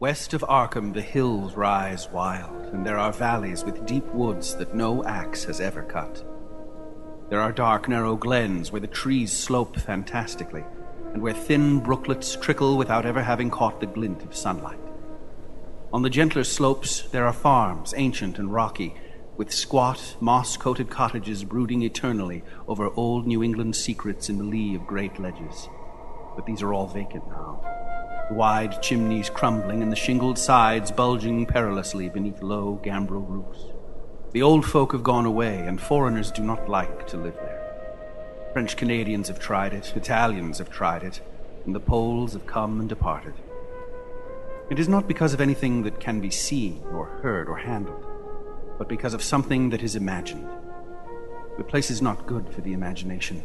West 0.00 0.34
of 0.34 0.42
Arkham, 0.42 0.92
the 0.92 1.00
hills 1.00 1.54
rise 1.54 2.08
wild, 2.10 2.66
and 2.74 2.84
there 2.84 2.98
are 2.98 3.12
valleys 3.12 3.64
with 3.64 3.86
deep 3.86 4.04
woods 4.06 4.56
that 4.56 4.74
no 4.74 5.04
axe 5.04 5.44
has 5.44 5.60
ever 5.60 5.84
cut. 5.84 6.24
There 7.30 7.40
are 7.40 7.52
dark, 7.52 7.88
narrow 7.88 8.16
glens 8.16 8.72
where 8.72 8.80
the 8.80 8.88
trees 8.88 9.32
slope 9.32 9.78
fantastically, 9.78 10.64
and 11.12 11.22
where 11.22 11.32
thin 11.32 11.78
brooklets 11.78 12.34
trickle 12.34 12.76
without 12.76 13.06
ever 13.06 13.22
having 13.22 13.50
caught 13.50 13.78
the 13.78 13.86
glint 13.86 14.24
of 14.24 14.34
sunlight. 14.34 14.80
On 15.92 16.02
the 16.02 16.10
gentler 16.10 16.44
slopes, 16.44 17.02
there 17.02 17.26
are 17.26 17.32
farms, 17.32 17.94
ancient 17.96 18.36
and 18.38 18.52
rocky, 18.52 18.96
with 19.36 19.52
squat, 19.52 20.16
moss 20.18 20.56
coated 20.56 20.90
cottages 20.90 21.44
brooding 21.44 21.82
eternally 21.82 22.42
over 22.66 22.90
old 22.96 23.28
New 23.28 23.44
England 23.44 23.76
secrets 23.76 24.28
in 24.28 24.38
the 24.38 24.44
lee 24.44 24.74
of 24.74 24.88
great 24.88 25.20
ledges. 25.20 25.68
But 26.36 26.46
these 26.46 26.62
are 26.62 26.72
all 26.72 26.86
vacant 26.86 27.26
now 27.28 27.76
the 28.28 28.34
wide 28.34 28.82
chimneys 28.82 29.30
crumbling 29.30 29.82
and 29.82 29.92
the 29.92 29.96
shingled 29.96 30.36
sides 30.36 30.90
bulging 30.90 31.46
perilously 31.46 32.08
beneath 32.08 32.42
low 32.42 32.80
gambrel 32.82 33.20
roofs. 33.20 33.66
The 34.32 34.42
old 34.42 34.66
folk 34.66 34.92
have 34.92 35.04
gone 35.04 35.26
away, 35.26 35.60
and 35.60 35.80
foreigners 35.80 36.32
do 36.32 36.42
not 36.42 36.68
like 36.68 37.06
to 37.08 37.16
live 37.16 37.36
there. 37.36 38.50
French 38.52 38.76
Canadians 38.76 39.28
have 39.28 39.38
tried 39.38 39.72
it, 39.72 39.92
Italians 39.94 40.58
have 40.58 40.70
tried 40.70 41.04
it, 41.04 41.20
and 41.64 41.74
the 41.74 41.80
Poles 41.80 42.32
have 42.32 42.46
come 42.46 42.80
and 42.80 42.88
departed. 42.88 43.34
It 44.70 44.80
is 44.80 44.88
not 44.88 45.06
because 45.06 45.32
of 45.32 45.40
anything 45.40 45.84
that 45.84 46.00
can 46.00 46.20
be 46.20 46.30
seen 46.30 46.82
or 46.92 47.06
heard 47.22 47.48
or 47.48 47.58
handled, 47.58 48.04
but 48.76 48.88
because 48.88 49.14
of 49.14 49.22
something 49.22 49.70
that 49.70 49.82
is 49.82 49.94
imagined. 49.94 50.48
The 51.58 51.64
place 51.64 51.90
is 51.90 52.02
not 52.02 52.26
good 52.26 52.52
for 52.52 52.60
the 52.60 52.72
imagination, 52.72 53.44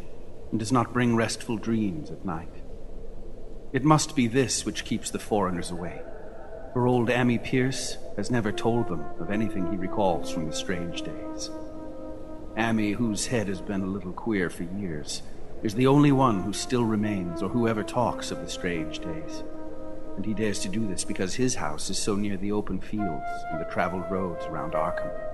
and 0.50 0.58
does 0.58 0.72
not 0.72 0.92
bring 0.92 1.14
restful 1.14 1.56
dreams 1.56 2.10
at 2.10 2.24
night. 2.24 2.52
It 3.72 3.84
must 3.84 4.14
be 4.14 4.26
this 4.26 4.66
which 4.66 4.84
keeps 4.84 5.10
the 5.10 5.18
foreigners 5.18 5.70
away. 5.70 6.02
For 6.74 6.86
old 6.86 7.08
Ammi 7.08 7.42
Pierce 7.42 7.96
has 8.16 8.30
never 8.30 8.52
told 8.52 8.88
them 8.88 9.02
of 9.18 9.30
anything 9.30 9.70
he 9.70 9.78
recalls 9.78 10.30
from 10.30 10.46
the 10.46 10.52
strange 10.52 11.00
days. 11.00 11.50
Ammi, 12.54 12.94
whose 12.94 13.26
head 13.26 13.48
has 13.48 13.62
been 13.62 13.80
a 13.80 13.86
little 13.86 14.12
queer 14.12 14.50
for 14.50 14.64
years, 14.64 15.22
is 15.62 15.74
the 15.74 15.86
only 15.86 16.12
one 16.12 16.42
who 16.42 16.52
still 16.52 16.84
remains 16.84 17.42
or 17.42 17.48
who 17.48 17.66
ever 17.66 17.82
talks 17.82 18.30
of 18.30 18.40
the 18.40 18.48
strange 18.48 18.98
days. 18.98 19.42
And 20.16 20.26
he 20.26 20.34
dares 20.34 20.58
to 20.60 20.68
do 20.68 20.86
this 20.86 21.04
because 21.04 21.34
his 21.34 21.54
house 21.54 21.88
is 21.88 21.96
so 21.96 22.14
near 22.14 22.36
the 22.36 22.52
open 22.52 22.78
fields 22.78 23.24
and 23.50 23.58
the 23.58 23.70
traveled 23.70 24.04
roads 24.10 24.44
around 24.44 24.72
Arkham. 24.74 25.31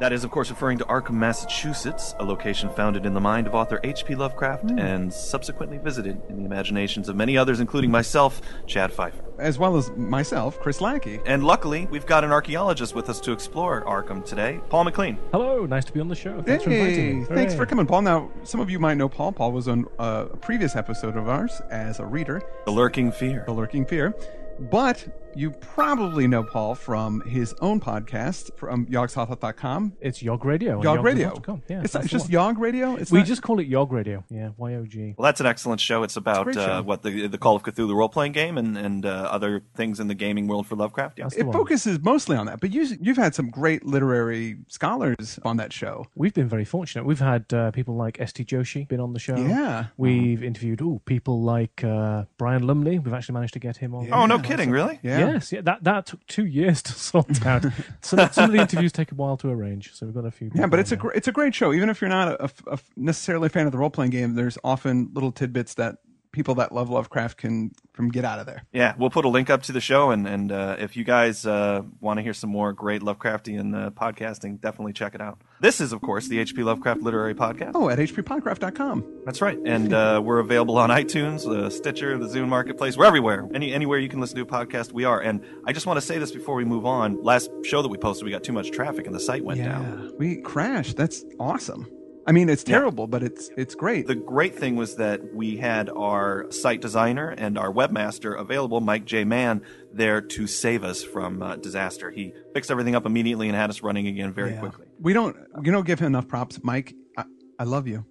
That 0.00 0.12
is, 0.12 0.24
of 0.24 0.30
course, 0.30 0.50
referring 0.50 0.78
to 0.78 0.84
Arkham, 0.86 1.12
Massachusetts, 1.12 2.14
a 2.18 2.24
location 2.24 2.68
founded 2.68 3.06
in 3.06 3.14
the 3.14 3.20
mind 3.20 3.46
of 3.46 3.54
author 3.54 3.78
H.P. 3.84 4.16
Lovecraft 4.16 4.72
and 4.72 5.12
subsequently 5.12 5.78
visited 5.78 6.20
in 6.28 6.36
the 6.36 6.44
imaginations 6.44 7.08
of 7.08 7.14
many 7.14 7.38
others, 7.38 7.60
including 7.60 7.90
myself, 7.90 8.42
Chad 8.66 8.92
Fifer. 8.92 9.24
As 9.38 9.58
well 9.58 9.76
as 9.76 9.90
myself, 9.92 10.58
Chris 10.60 10.80
Lackey. 10.80 11.20
And 11.26 11.44
luckily, 11.44 11.86
we've 11.90 12.06
got 12.06 12.24
an 12.24 12.32
archaeologist 12.32 12.94
with 12.94 13.08
us 13.08 13.20
to 13.20 13.32
explore 13.32 13.84
Arkham 13.84 14.24
today, 14.24 14.60
Paul 14.68 14.84
McLean. 14.84 15.18
Hello, 15.32 15.64
nice 15.64 15.84
to 15.84 15.92
be 15.92 16.00
on 16.00 16.08
the 16.08 16.16
show. 16.16 16.42
Thanks 16.42 16.64
for 16.64 16.70
inviting 16.70 17.20
me. 17.20 17.26
thanks 17.26 17.54
for 17.54 17.64
coming, 17.64 17.86
Paul. 17.86 18.02
Now, 18.02 18.30
some 18.42 18.60
of 18.60 18.70
you 18.70 18.78
might 18.80 18.94
know 18.94 19.08
Paul. 19.08 19.32
Paul 19.32 19.52
was 19.52 19.68
on 19.68 19.86
uh, 19.98 20.26
a 20.32 20.36
previous 20.36 20.74
episode 20.76 21.16
of 21.16 21.28
ours 21.28 21.62
as 21.70 22.00
a 22.00 22.04
reader, 22.06 22.42
The 22.64 22.72
Lurking 22.72 23.12
Fear. 23.12 23.44
The 23.46 23.52
Lurking 23.52 23.86
Fear. 23.86 24.14
But 24.58 25.06
you 25.36 25.50
probably 25.50 26.26
know 26.26 26.42
Paul 26.42 26.74
from 26.74 27.20
his 27.22 27.54
own 27.60 27.80
podcast 27.80 28.56
from 28.56 28.86
yogsothoth.com. 28.86 29.94
It's 30.00 30.22
Yog 30.22 30.44
Radio. 30.44 30.78
on 30.78 30.82
Yog 30.82 31.04
Radio. 31.04 31.30
yogsothoth.com. 31.30 31.62
Yeah, 31.68 31.82
it's 31.82 31.94
not 31.94 32.02
that's 32.02 32.12
the 32.12 32.18
just 32.18 32.24
one. 32.26 32.32
Yog 32.32 32.58
Radio. 32.58 32.96
It's 32.96 33.10
We 33.10 33.18
not- 33.18 33.26
just 33.26 33.42
call 33.42 33.58
it 33.60 33.66
Yog 33.66 33.92
Radio. 33.92 34.24
Yeah, 34.30 34.50
Y 34.56 34.74
O 34.74 34.84
G. 34.86 35.14
Well, 35.16 35.24
that's 35.26 35.40
an 35.40 35.46
excellent 35.46 35.80
show. 35.80 36.02
It's 36.02 36.16
about 36.16 36.48
It's 36.48 36.56
a 36.56 36.60
great 36.60 36.68
uh, 36.70 36.82
what 36.82 37.02
the 37.02 37.26
the 37.26 37.38
Call 37.38 37.56
of 37.56 37.62
Cthulhu 37.62 37.94
role 37.94 38.08
playing 38.08 38.32
game 38.32 38.56
and 38.58 38.76
and 38.76 39.04
uh, 39.06 39.28
other 39.30 39.62
things 39.74 40.00
in 40.00 40.08
the 40.08 40.14
gaming 40.14 40.46
world 40.46 40.66
for 40.66 40.76
Lovecraft. 40.76 41.18
Yeah. 41.18 41.28
It 41.36 41.44
one. 41.46 41.52
focuses 41.52 42.00
mostly 42.00 42.36
on 42.36 42.46
that. 42.46 42.60
But 42.60 42.72
you, 42.72 42.86
you've 43.00 43.16
had 43.16 43.34
some 43.34 43.50
great 43.50 43.84
literary 43.84 44.58
scholars 44.68 45.38
on 45.44 45.56
that 45.56 45.72
show. 45.72 46.06
We've 46.14 46.34
been 46.34 46.48
very 46.48 46.64
fortunate. 46.64 47.04
We've 47.04 47.18
had 47.20 47.52
uh, 47.52 47.70
people 47.72 47.96
like 47.96 48.20
S.T. 48.20 48.44
Joshi 48.44 48.86
been 48.86 49.00
on 49.00 49.12
the 49.12 49.18
show. 49.20 49.36
Yeah. 49.36 49.86
We've 49.96 50.42
interviewed 50.42 50.80
ooh, 50.80 51.00
people 51.04 51.42
like 51.42 51.82
uh, 51.84 52.24
Brian 52.38 52.66
Lumley. 52.66 52.98
We've 52.98 53.14
actually 53.14 53.34
managed 53.34 53.54
to 53.54 53.58
get 53.60 53.76
him 53.76 53.94
on. 53.94 54.12
Oh, 54.12 54.26
no 54.26 54.38
kidding, 54.38 54.70
really? 54.70 55.00
Yeah. 55.02 55.23
Yes, 55.32 55.52
yeah, 55.52 55.60
that 55.62 55.84
that 55.84 56.06
took 56.06 56.26
two 56.26 56.46
years 56.46 56.82
to 56.82 56.92
sort 57.10 57.44
out. 57.46 57.64
some, 58.00 58.28
some 58.32 58.44
of 58.46 58.52
the 58.52 58.58
interviews 58.60 58.92
take 58.92 59.12
a 59.12 59.14
while 59.14 59.36
to 59.38 59.48
arrange, 59.50 59.94
so 59.94 60.06
we've 60.06 60.14
got 60.14 60.24
a 60.24 60.30
few. 60.30 60.50
Yeah, 60.54 60.66
but 60.66 60.78
it's 60.78 60.92
a 60.92 60.96
gr- 60.96 61.12
it's 61.12 61.28
a 61.28 61.32
great 61.32 61.54
show. 61.54 61.72
Even 61.72 61.88
if 61.88 62.00
you're 62.00 62.10
not 62.10 62.28
a, 62.28 62.44
a- 62.44 62.74
a 62.74 62.78
necessarily 62.96 63.46
a 63.46 63.50
fan 63.50 63.66
of 63.66 63.72
the 63.72 63.78
role 63.78 63.90
playing 63.90 64.10
game, 64.10 64.34
there's 64.34 64.58
often 64.64 65.10
little 65.14 65.32
tidbits 65.32 65.74
that 65.74 65.96
people 66.32 66.56
that 66.56 66.72
love 66.72 66.90
Lovecraft 66.90 67.36
can 67.38 67.70
from 67.92 68.08
get 68.08 68.24
out 68.24 68.40
of 68.40 68.46
there. 68.46 68.64
Yeah, 68.72 68.94
we'll 68.98 69.08
put 69.10 69.24
a 69.24 69.28
link 69.28 69.50
up 69.50 69.62
to 69.64 69.72
the 69.72 69.80
show, 69.80 70.10
and 70.10 70.26
and 70.26 70.50
uh, 70.50 70.76
if 70.80 70.96
you 70.96 71.04
guys 71.04 71.46
uh, 71.46 71.82
want 72.00 72.18
to 72.18 72.22
hear 72.22 72.34
some 72.34 72.50
more 72.50 72.72
great 72.72 73.02
Lovecraftian 73.02 73.74
uh, 73.86 73.90
podcasting, 73.90 74.60
definitely 74.60 74.92
check 74.92 75.14
it 75.14 75.20
out. 75.20 75.38
This 75.64 75.80
is, 75.80 75.94
of 75.94 76.02
course, 76.02 76.28
the 76.28 76.44
HP 76.44 76.62
Lovecraft 76.62 77.00
Literary 77.00 77.34
Podcast. 77.34 77.70
Oh, 77.74 77.88
at 77.88 77.98
hppodcraft.com. 77.98 79.22
That's 79.24 79.40
right, 79.40 79.58
and 79.64 79.94
uh, 79.94 80.20
we're 80.22 80.40
available 80.40 80.76
on 80.76 80.90
iTunes, 80.90 81.46
uh, 81.46 81.70
Stitcher, 81.70 82.18
the 82.18 82.26
Zune 82.26 82.48
Marketplace. 82.48 82.98
We're 82.98 83.06
everywhere. 83.06 83.48
Any 83.54 83.72
anywhere 83.72 83.98
you 83.98 84.10
can 84.10 84.20
listen 84.20 84.36
to 84.36 84.42
a 84.42 84.46
podcast, 84.46 84.92
we 84.92 85.04
are. 85.04 85.22
And 85.22 85.42
I 85.66 85.72
just 85.72 85.86
want 85.86 85.96
to 85.96 86.02
say 86.02 86.18
this 86.18 86.32
before 86.32 86.54
we 86.54 86.66
move 86.66 86.84
on. 86.84 87.22
Last 87.22 87.50
show 87.64 87.80
that 87.80 87.88
we 87.88 87.96
posted, 87.96 88.26
we 88.26 88.30
got 88.30 88.44
too 88.44 88.52
much 88.52 88.72
traffic, 88.72 89.06
and 89.06 89.14
the 89.14 89.20
site 89.20 89.42
went 89.42 89.58
down. 89.58 90.12
we 90.18 90.36
crashed. 90.42 90.98
That's 90.98 91.24
awesome. 91.40 91.90
I 92.26 92.32
mean, 92.32 92.50
it's 92.50 92.62
terrible, 92.64 93.06
but 93.06 93.22
it's 93.22 93.48
it's 93.56 93.74
great. 93.74 94.06
The 94.06 94.16
great 94.16 94.54
thing 94.56 94.76
was 94.76 94.96
that 94.96 95.32
we 95.34 95.56
had 95.56 95.88
our 95.88 96.44
site 96.50 96.82
designer 96.82 97.30
and 97.30 97.56
our 97.56 97.72
webmaster 97.72 98.38
available, 98.38 98.82
Mike 98.82 99.06
J. 99.06 99.24
Mann, 99.24 99.62
there 99.90 100.20
to 100.20 100.46
save 100.46 100.84
us 100.84 101.02
from 101.02 101.42
uh, 101.42 101.56
disaster. 101.56 102.10
He 102.10 102.34
fixed 102.52 102.70
everything 102.70 102.94
up 102.94 103.06
immediately 103.06 103.48
and 103.48 103.56
had 103.56 103.70
us 103.70 103.82
running 103.82 104.06
again 104.08 104.30
very 104.34 104.50
Yeah. 104.50 104.60
quickly. 104.60 104.83
We 105.00 105.12
don't 105.12 105.36
you 105.62 105.72
don't 105.72 105.86
give 105.86 105.98
him 106.00 106.08
enough 106.08 106.28
props, 106.28 106.60
Mike. 106.62 106.94
I, 107.16 107.24
I 107.58 107.64
love 107.64 107.86
you. 107.86 108.04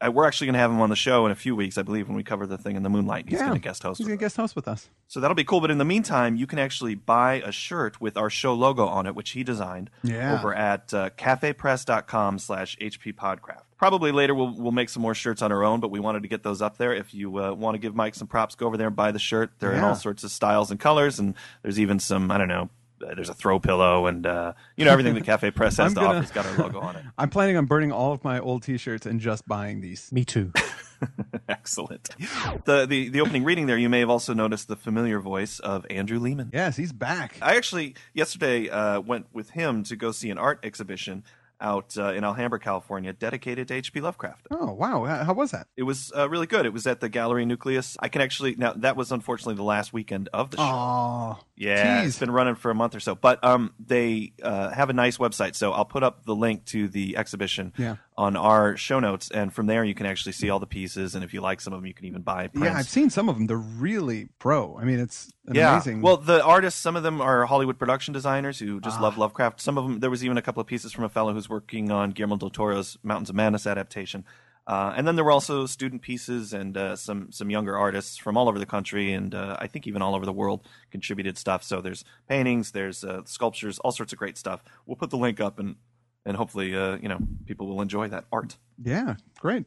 Uh, 0.00 0.12
we're 0.12 0.26
actually 0.26 0.46
going 0.46 0.54
to 0.54 0.60
have 0.60 0.70
him 0.70 0.80
on 0.80 0.90
the 0.90 0.96
show 0.96 1.26
in 1.26 1.32
a 1.32 1.34
few 1.34 1.56
weeks, 1.56 1.76
I 1.76 1.82
believe, 1.82 2.06
when 2.06 2.16
we 2.16 2.22
cover 2.22 2.46
the 2.46 2.56
thing 2.56 2.76
in 2.76 2.84
the 2.84 2.88
Moonlight. 2.88 3.24
He's 3.28 3.40
yeah, 3.40 3.46
going 3.48 3.60
to 3.60 3.64
guest 3.68 3.82
host. 3.82 3.98
He's 3.98 4.04
with 4.04 4.12
gonna 4.12 4.20
guest 4.20 4.36
host 4.36 4.54
with 4.54 4.68
us. 4.68 4.88
So 5.08 5.18
that'll 5.18 5.34
be 5.34 5.42
cool. 5.42 5.60
But 5.60 5.72
in 5.72 5.78
the 5.78 5.84
meantime, 5.84 6.36
you 6.36 6.46
can 6.46 6.60
actually 6.60 6.94
buy 6.94 7.42
a 7.44 7.50
shirt 7.50 8.00
with 8.00 8.16
our 8.16 8.30
show 8.30 8.54
logo 8.54 8.86
on 8.86 9.06
it, 9.06 9.16
which 9.16 9.30
he 9.30 9.42
designed 9.42 9.90
Yeah. 10.04 10.38
over 10.38 10.54
at 10.54 10.94
uh, 10.94 11.10
cafepress.com 11.18 12.38
slash 12.38 12.76
hppodcraft. 12.80 13.62
Probably 13.76 14.12
later 14.12 14.36
we'll, 14.36 14.54
we'll 14.54 14.70
make 14.70 14.88
some 14.88 15.02
more 15.02 15.14
shirts 15.16 15.42
on 15.42 15.50
our 15.50 15.64
own, 15.64 15.80
but 15.80 15.90
we 15.90 15.98
wanted 15.98 16.22
to 16.22 16.28
get 16.28 16.44
those 16.44 16.62
up 16.62 16.76
there. 16.78 16.92
If 16.94 17.12
you 17.12 17.36
uh, 17.38 17.52
want 17.54 17.74
to 17.74 17.78
give 17.78 17.96
Mike 17.96 18.14
some 18.14 18.28
props, 18.28 18.54
go 18.54 18.66
over 18.68 18.76
there 18.76 18.86
and 18.88 18.94
buy 18.96 19.10
the 19.10 19.18
shirt. 19.18 19.50
They're 19.58 19.72
in 19.72 19.82
all 19.82 19.96
sorts 19.96 20.22
of 20.22 20.30
styles 20.30 20.70
and 20.70 20.78
colors, 20.78 21.18
and 21.18 21.34
there's 21.62 21.80
even 21.80 21.98
some, 21.98 22.30
I 22.30 22.38
don't 22.38 22.48
know, 22.48 22.70
there's 23.00 23.28
a 23.28 23.34
throw 23.34 23.58
pillow 23.58 24.06
and, 24.06 24.26
uh, 24.26 24.52
you 24.76 24.84
know, 24.84 24.90
everything 24.92 25.14
the 25.14 25.20
Cafe 25.32 25.50
Press 25.52 25.76
has 25.76 25.86
I'm 25.90 25.94
to 25.94 26.00
gonna- 26.00 26.08
offer 26.08 26.20
has 26.20 26.30
got 26.30 26.46
our 26.46 26.56
logo 26.66 26.80
on 26.80 26.96
it. 26.96 27.04
I'm 27.18 27.30
planning 27.30 27.56
on 27.56 27.66
burning 27.66 27.92
all 27.92 28.12
of 28.12 28.22
my 28.24 28.38
old 28.40 28.62
T-shirts 28.62 29.06
and 29.06 29.20
just 29.20 29.46
buying 29.48 29.80
these. 29.80 30.10
Me 30.12 30.24
too. 30.24 30.52
Excellent. 31.48 32.08
The, 32.64 32.86
the, 32.86 33.08
the 33.08 33.20
opening 33.20 33.44
reading 33.44 33.66
there, 33.66 33.78
you 33.78 33.88
may 33.88 34.00
have 34.00 34.10
also 34.10 34.34
noticed 34.34 34.68
the 34.68 34.76
familiar 34.76 35.20
voice 35.20 35.58
of 35.60 35.86
Andrew 35.90 36.18
Leman. 36.18 36.50
Yes, 36.52 36.76
he's 36.76 36.92
back. 36.92 37.36
I 37.40 37.56
actually 37.56 37.94
yesterday 38.14 38.68
uh, 38.68 39.00
went 39.00 39.26
with 39.32 39.50
him 39.50 39.82
to 39.84 39.96
go 39.96 40.10
see 40.12 40.30
an 40.30 40.38
art 40.38 40.58
exhibition 40.62 41.24
out 41.60 41.96
uh, 41.98 42.12
in 42.12 42.24
Alhambra, 42.24 42.58
California, 42.60 43.12
dedicated 43.12 43.68
to 43.68 43.74
H.P. 43.74 44.00
Lovecraft. 44.00 44.46
Oh 44.50 44.72
wow, 44.72 45.04
how, 45.04 45.32
was 45.34 45.50
that? 45.50 45.66
It 45.76 45.82
was 45.84 46.12
uh, 46.16 46.28
really 46.28 46.46
good. 46.46 46.66
It 46.66 46.72
was 46.72 46.86
at 46.86 47.00
the 47.00 47.08
Gallery 47.08 47.44
Nucleus. 47.44 47.96
I 48.00 48.08
can 48.08 48.22
actually 48.22 48.54
now 48.56 48.72
that 48.74 48.96
was 48.96 49.12
unfortunately 49.12 49.54
the 49.54 49.62
last 49.64 49.92
weekend 49.92 50.28
of 50.32 50.50
the 50.50 50.56
show. 50.58 50.62
Oh, 50.64 51.38
Yeah, 51.56 51.98
it's 52.02 52.14
tease. 52.14 52.18
been 52.20 52.30
running 52.30 52.54
for 52.54 52.70
a 52.70 52.74
month 52.74 52.94
or 52.94 53.00
so. 53.00 53.14
But 53.14 53.42
um, 53.44 53.74
they 53.84 54.32
uh, 54.42 54.70
have 54.70 54.90
a 54.90 54.92
nice 54.92 55.18
website, 55.18 55.54
so 55.54 55.72
I'll 55.72 55.84
put 55.84 56.02
up 56.02 56.24
the 56.24 56.34
link 56.34 56.64
to 56.66 56.88
the 56.88 57.16
exhibition 57.16 57.72
Yeah. 57.76 57.96
on 58.16 58.36
our 58.36 58.76
show 58.76 59.00
notes, 59.00 59.30
and 59.30 59.52
from 59.52 59.66
there 59.66 59.84
you 59.84 59.94
can 59.94 60.06
actually 60.06 60.32
see 60.32 60.50
all 60.50 60.58
the 60.60 60.66
pieces. 60.66 61.14
And 61.14 61.24
if 61.24 61.34
you 61.34 61.40
like 61.40 61.60
some 61.60 61.72
of 61.72 61.78
them, 61.80 61.86
you 61.86 61.94
can 61.94 62.06
even 62.06 62.22
buy 62.22 62.48
prints. 62.48 62.66
Yeah, 62.68 62.76
I've 62.76 62.88
seen 62.88 63.10
some 63.10 63.28
of 63.28 63.36
them. 63.36 63.46
They're 63.46 63.56
really 63.56 64.28
pro. 64.38 64.76
I 64.78 64.84
mean, 64.84 64.98
it's 65.00 65.32
Yeah. 65.54 65.72
amazing. 65.72 66.02
Well, 66.02 66.16
the 66.16 66.42
artists, 66.44 66.80
some 66.80 66.96
of 66.96 67.02
them 67.02 67.20
are 67.20 67.46
Hollywood 67.46 67.78
production 67.78 68.12
designers 68.12 68.58
who 68.58 68.80
just 68.80 68.98
Ah. 68.98 69.02
love 69.02 69.18
Lovecraft. 69.18 69.60
Some 69.60 69.78
of 69.78 69.84
them, 69.84 70.00
there 70.00 70.10
was 70.10 70.24
even 70.24 70.36
a 70.38 70.42
couple 70.42 70.60
of 70.60 70.66
pieces 70.66 70.92
from 70.92 71.04
a 71.04 71.08
fellow 71.08 71.32
who's 71.32 71.48
working 71.48 71.90
on 71.90 72.10
Guillermo 72.10 72.36
del 72.36 72.50
Toro's 72.50 72.98
Mountains 73.02 73.30
of 73.30 73.36
Madness 73.36 73.66
adaptation. 73.66 74.24
Uh, 74.66 74.92
and 74.96 75.06
then 75.08 75.16
there 75.16 75.24
were 75.24 75.30
also 75.32 75.64
student 75.64 76.02
pieces 76.02 76.52
and 76.52 76.76
uh, 76.76 76.94
some 76.94 77.32
some 77.32 77.48
younger 77.50 77.74
artists 77.78 78.18
from 78.18 78.36
all 78.36 78.50
over 78.50 78.58
the 78.58 78.66
country 78.66 79.14
and 79.14 79.34
uh, 79.34 79.56
I 79.58 79.66
think 79.66 79.86
even 79.86 80.02
all 80.02 80.14
over 80.14 80.26
the 80.26 80.32
world 80.32 80.66
contributed 80.90 81.38
stuff. 81.38 81.62
So 81.62 81.80
there's 81.80 82.04
paintings, 82.28 82.72
there's 82.72 83.02
uh, 83.02 83.22
sculptures, 83.24 83.78
all 83.78 83.92
sorts 83.92 84.12
of 84.12 84.18
great 84.18 84.36
stuff. 84.36 84.62
We'll 84.84 84.96
put 84.96 85.08
the 85.08 85.16
link 85.16 85.40
up 85.40 85.58
and 85.58 85.76
and 86.26 86.36
hopefully 86.36 86.76
uh, 86.76 86.98
you 87.00 87.08
know 87.08 87.18
people 87.46 87.66
will 87.66 87.80
enjoy 87.80 88.08
that 88.08 88.26
art. 88.30 88.58
yeah, 88.82 89.14
great. 89.40 89.64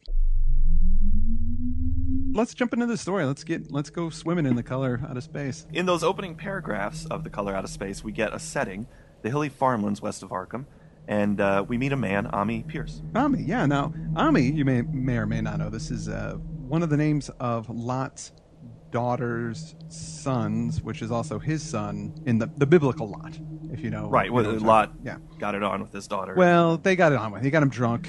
Let's 2.34 2.54
jump 2.54 2.72
into 2.72 2.86
the 2.86 2.96
story. 2.96 3.24
Let's 3.26 3.44
get 3.44 3.70
let's 3.70 3.90
go 3.90 4.08
swimming 4.08 4.46
in 4.46 4.56
the 4.56 4.62
color 4.62 5.00
out 5.08 5.16
of 5.16 5.22
space. 5.24 5.66
In 5.72 5.84
those 5.86 6.02
opening 6.02 6.34
paragraphs 6.34 7.04
of 7.06 7.24
The 7.24 7.30
Color 7.30 7.54
Out 7.54 7.64
of 7.64 7.70
Space, 7.70 8.02
we 8.02 8.10
get 8.12 8.32
a 8.32 8.38
setting, 8.38 8.86
the 9.22 9.28
hilly 9.28 9.48
farmlands 9.50 10.00
west 10.00 10.22
of 10.22 10.30
Arkham, 10.30 10.64
and 11.06 11.40
uh, 11.40 11.64
we 11.66 11.76
meet 11.76 11.92
a 11.92 11.96
man, 11.96 12.26
Ammi 12.32 12.66
Pierce. 12.66 13.02
Ammi, 13.12 13.46
yeah. 13.46 13.66
Now, 13.66 13.92
Ammi, 14.14 14.54
you 14.56 14.64
may 14.64 14.80
may 14.82 15.18
or 15.18 15.26
may 15.26 15.40
not 15.42 15.58
know, 15.58 15.68
this 15.68 15.90
is 15.90 16.08
uh, 16.08 16.34
one 16.68 16.82
of 16.82 16.88
the 16.88 16.96
names 16.96 17.28
of 17.38 17.68
Lot's 17.68 18.32
daughter's 18.90 19.74
sons, 19.88 20.82
which 20.82 21.02
is 21.02 21.10
also 21.10 21.38
his 21.38 21.62
son 21.62 22.14
in 22.26 22.38
the, 22.38 22.50
the 22.56 22.66
biblical 22.66 23.08
Lot, 23.08 23.38
if 23.72 23.80
you 23.80 23.90
know. 23.90 24.08
Right. 24.08 24.26
you 24.26 24.32
Well, 24.32 24.44
know 24.44 24.58
Lot 24.58 24.92
Yeah. 25.04 25.16
got 25.38 25.54
it 25.54 25.62
on 25.62 25.82
with 25.82 25.92
his 25.92 26.06
daughter. 26.06 26.34
Well, 26.34 26.76
they 26.78 26.96
got 26.96 27.12
it 27.12 27.18
on 27.18 27.32
with. 27.32 27.42
He 27.42 27.50
got 27.50 27.62
him 27.62 27.70
drunk, 27.70 28.08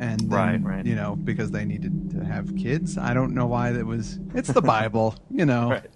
and 0.00 0.20
then, 0.20 0.28
Right, 0.28 0.62
right. 0.62 0.86
You 0.86 0.94
know, 0.94 1.16
because 1.16 1.50
they 1.50 1.64
needed 1.64 2.10
to 2.12 2.24
have 2.24 2.54
kids. 2.56 2.98
I 2.98 3.14
don't 3.14 3.34
know 3.34 3.46
why 3.46 3.72
that 3.72 3.84
was. 3.86 4.18
It's 4.34 4.48
the 4.48 4.62
Bible, 4.62 5.14
you 5.30 5.46
know. 5.46 5.70
Right. 5.70 5.90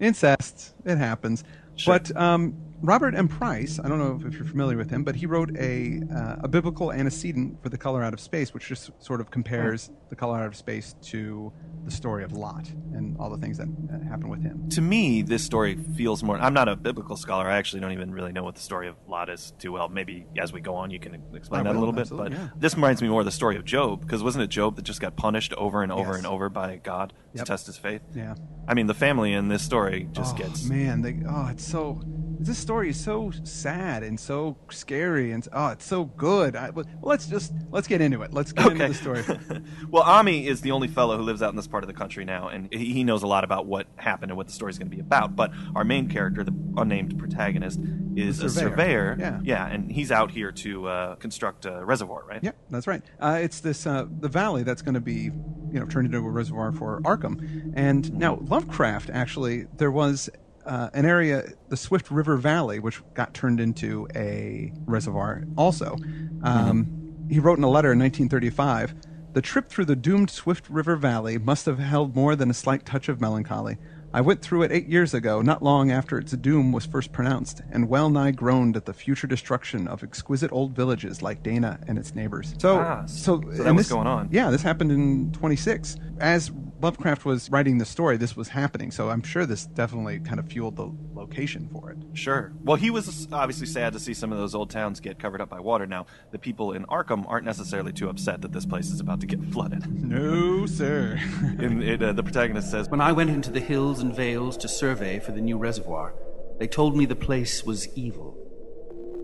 Incest. 0.00 0.74
It 0.84 0.98
happens. 0.98 1.44
Sure. 1.76 1.98
But 1.98 2.16
um, 2.16 2.54
Robert 2.84 3.14
M. 3.14 3.28
Price, 3.28 3.80
I 3.82 3.88
don't 3.88 3.98
know 3.98 4.20
if 4.28 4.34
you're 4.34 4.44
familiar 4.44 4.76
with 4.76 4.90
him, 4.90 5.04
but 5.04 5.16
he 5.16 5.24
wrote 5.24 5.56
a 5.56 6.02
uh, 6.14 6.36
a 6.40 6.48
biblical 6.48 6.92
antecedent 6.92 7.62
for 7.62 7.70
the 7.70 7.78
color 7.78 8.02
out 8.02 8.12
of 8.12 8.20
space, 8.20 8.52
which 8.52 8.68
just 8.68 8.90
sort 9.02 9.22
of 9.22 9.30
compares 9.30 9.90
the 10.10 10.16
color 10.16 10.36
out 10.36 10.46
of 10.46 10.54
space 10.54 10.94
to 11.04 11.50
the 11.86 11.90
story 11.90 12.24
of 12.24 12.32
Lot 12.32 12.68
and 12.92 13.16
all 13.18 13.30
the 13.30 13.38
things 13.38 13.56
that 13.56 13.68
uh, 13.68 14.06
happened 14.06 14.28
with 14.28 14.42
him. 14.42 14.68
to 14.68 14.82
me, 14.82 15.22
this 15.22 15.42
story 15.42 15.76
feels 15.96 16.22
more. 16.22 16.36
I'm 16.36 16.52
not 16.52 16.68
a 16.68 16.76
biblical 16.76 17.16
scholar. 17.16 17.46
I 17.46 17.56
actually 17.56 17.80
don't 17.80 17.92
even 17.92 18.12
really 18.12 18.32
know 18.32 18.42
what 18.44 18.54
the 18.54 18.60
story 18.60 18.88
of 18.88 18.96
Lot 19.08 19.30
is 19.30 19.54
too 19.58 19.72
well. 19.72 19.88
Maybe 19.88 20.26
as 20.38 20.52
we 20.52 20.60
go 20.60 20.74
on, 20.74 20.90
you 20.90 21.00
can 21.00 21.22
explain 21.34 21.62
I 21.62 21.72
that 21.72 21.76
a 21.76 21.78
little 21.78 21.94
bit. 21.94 22.10
But 22.10 22.32
yeah. 22.32 22.50
this 22.54 22.74
reminds 22.74 23.00
me 23.00 23.08
more 23.08 23.20
of 23.20 23.26
the 23.26 23.32
story 23.32 23.56
of 23.56 23.64
Job, 23.64 24.02
because 24.02 24.22
wasn't 24.22 24.44
it 24.44 24.48
Job 24.50 24.76
that 24.76 24.82
just 24.82 25.00
got 25.00 25.16
punished 25.16 25.54
over 25.54 25.82
and 25.82 25.90
over 25.90 26.10
Yes. 26.10 26.18
and 26.18 26.26
over 26.26 26.50
by 26.50 26.76
God 26.76 27.14
Yep. 27.34 27.44
to 27.44 27.50
test 27.52 27.66
his 27.66 27.76
faith? 27.76 28.02
Yeah. 28.14 28.34
I 28.68 28.74
mean, 28.74 28.86
the 28.86 28.94
family 28.94 29.32
in 29.32 29.48
this 29.48 29.62
story 29.62 30.08
just 30.12 30.34
oh, 30.34 30.38
gets. 30.38 30.64
man 30.64 31.02
they 31.02 31.16
oh 31.28 31.48
it's 31.48 31.66
so 31.66 32.00
this 32.38 32.58
story 32.58 32.90
is 32.90 32.98
so 33.02 33.30
sad 33.44 34.02
and 34.02 34.18
so 34.18 34.56
scary 34.70 35.30
and 35.32 35.46
oh 35.52 35.68
it's 35.68 35.84
so 35.84 36.04
good 36.04 36.56
I, 36.56 36.70
well 36.70 36.84
let's 37.02 37.26
just 37.26 37.52
let's 37.70 37.86
get 37.88 38.00
into 38.00 38.22
it 38.22 38.32
let's 38.34 38.52
get 38.52 38.72
into 38.72 38.88
the 38.88 38.94
story 38.94 39.22
well, 39.90 40.02
Ammi 40.04 40.44
is 40.46 40.60
the 40.60 40.70
only 40.72 40.88
fellow 40.88 41.16
who 41.16 41.22
lives 41.22 41.42
out 41.42 41.50
in 41.50 41.56
this 41.56 41.66
part 41.66 41.82
of 41.84 41.88
the 41.88 41.94
country 41.94 42.24
now, 42.24 42.48
and 42.48 42.72
he 42.72 43.02
knows 43.04 43.22
a 43.22 43.26
lot 43.26 43.44
about 43.44 43.66
what 43.66 43.86
happened 43.96 44.30
and 44.30 44.36
what 44.36 44.46
the 44.46 44.52
story's 44.52 44.78
going 44.78 44.90
to 44.90 44.94
be 44.96 45.00
about. 45.00 45.34
But 45.36 45.52
our 45.74 45.84
main 45.84 46.08
character, 46.08 46.44
the 46.44 46.54
unnamed 46.76 47.18
protagonist, 47.18 47.80
is 48.16 48.38
The 48.38 48.46
a 48.46 48.50
surveyor. 48.50 48.70
surveyor. 48.70 49.16
Yeah. 49.18 49.40
yeah, 49.42 49.66
and 49.66 49.90
he's 49.90 50.10
out 50.12 50.30
here 50.30 50.52
to 50.52 50.86
uh, 50.88 51.14
construct 51.16 51.66
a 51.66 51.84
reservoir, 51.84 52.24
right? 52.26 52.42
yeah 52.42 52.52
that's 52.70 52.86
right 52.86 53.02
uh, 53.20 53.38
it's 53.40 53.60
this 53.60 53.86
uh, 53.86 54.06
the 54.20 54.28
valley 54.28 54.62
that's 54.62 54.82
going 54.82 54.94
to 54.94 55.00
be 55.00 55.30
you 55.74 55.80
know 55.80 55.86
turned 55.86 56.06
into 56.06 56.18
a 56.18 56.30
reservoir 56.30 56.72
for 56.72 57.00
arkham 57.02 57.72
and 57.74 58.14
now 58.14 58.38
lovecraft 58.48 59.10
actually 59.10 59.66
there 59.76 59.90
was 59.90 60.30
uh, 60.66 60.88
an 60.94 61.04
area, 61.04 61.44
the 61.68 61.76
Swift 61.76 62.10
River 62.10 62.36
Valley, 62.36 62.78
which 62.78 63.02
got 63.14 63.34
turned 63.34 63.60
into 63.60 64.08
a 64.14 64.72
reservoir 64.86 65.44
also. 65.56 65.96
Um, 66.42 67.26
He 67.28 67.38
wrote 67.38 67.58
in 67.58 67.64
a 67.64 67.70
letter 67.70 67.92
in 67.92 67.98
1935 67.98 68.94
The 69.32 69.42
trip 69.42 69.68
through 69.68 69.86
the 69.86 69.96
doomed 69.96 70.30
Swift 70.30 70.68
River 70.70 70.96
Valley 70.96 71.38
must 71.38 71.66
have 71.66 71.78
held 71.78 72.14
more 72.14 72.36
than 72.36 72.50
a 72.50 72.54
slight 72.54 72.86
touch 72.86 73.08
of 73.08 73.20
melancholy. 73.20 73.76
I 74.14 74.20
went 74.20 74.40
through 74.42 74.62
it 74.62 74.70
eight 74.70 74.86
years 74.86 75.12
ago, 75.12 75.42
not 75.42 75.60
long 75.60 75.90
after 75.90 76.18
its 76.18 76.30
doom 76.30 76.70
was 76.70 76.86
first 76.86 77.10
pronounced, 77.10 77.62
and 77.72 77.88
well 77.88 78.08
nigh 78.08 78.30
groaned 78.30 78.76
at 78.76 78.84
the 78.86 78.92
future 78.92 79.26
destruction 79.26 79.88
of 79.88 80.04
exquisite 80.04 80.52
old 80.52 80.70
villages 80.76 81.20
like 81.20 81.42
Dana 81.42 81.80
and 81.88 81.98
its 81.98 82.14
neighbors. 82.14 82.54
So, 82.58 82.78
Ah, 82.78 83.04
so, 83.06 83.40
so 83.40 83.64
that 83.64 83.74
was 83.74 83.86
this- 83.86 83.92
going 83.92 84.06
on. 84.06 84.28
Yeah, 84.30 84.52
this 84.52 84.62
happened 84.62 84.92
in 84.92 85.32
26. 85.32 85.96
As 86.20 86.52
Lovecraft 86.84 87.24
was 87.24 87.50
writing 87.50 87.78
the 87.78 87.86
story, 87.86 88.18
this 88.18 88.36
was 88.36 88.48
happening. 88.48 88.90
So 88.90 89.08
I'm 89.08 89.22
sure 89.22 89.46
this 89.46 89.64
definitely 89.64 90.20
kind 90.20 90.38
of 90.38 90.46
fueled 90.48 90.76
the 90.76 90.92
location 91.14 91.66
for 91.72 91.90
it. 91.90 91.96
Sure. 92.12 92.52
Well, 92.62 92.76
he 92.76 92.90
was 92.90 93.26
obviously 93.32 93.66
sad 93.66 93.94
to 93.94 93.98
see 93.98 94.12
some 94.12 94.32
of 94.32 94.36
those 94.36 94.54
old 94.54 94.68
towns 94.68 95.00
get 95.00 95.18
covered 95.18 95.40
up 95.40 95.48
by 95.48 95.60
water. 95.60 95.86
Now, 95.86 96.04
the 96.30 96.38
people 96.38 96.72
in 96.72 96.84
Arkham 96.84 97.24
aren't 97.26 97.46
necessarily 97.46 97.90
too 97.90 98.10
upset 98.10 98.42
that 98.42 98.52
this 98.52 98.66
place 98.66 98.90
is 98.90 99.00
about 99.00 99.20
to 99.20 99.26
get 99.26 99.42
flooded. 99.46 99.82
No, 100.14 100.66
sir. 100.66 101.18
and 101.58 101.82
it, 101.82 102.02
uh, 102.02 102.12
the 102.12 102.22
protagonist 102.22 102.70
says, 102.70 102.90
When 102.90 103.00
I 103.00 103.12
went 103.12 103.30
into 103.30 103.50
the 103.50 103.60
hills 103.60 104.00
and 104.00 104.14
vales 104.14 104.56
to 104.58 104.68
survey 104.68 105.18
for 105.18 105.32
the 105.32 105.40
new 105.40 105.56
reservoir, 105.56 106.14
they 106.58 106.66
told 106.68 106.94
me 106.96 107.06
the 107.06 107.16
place 107.16 107.64
was 107.64 107.88
evil. 107.96 108.36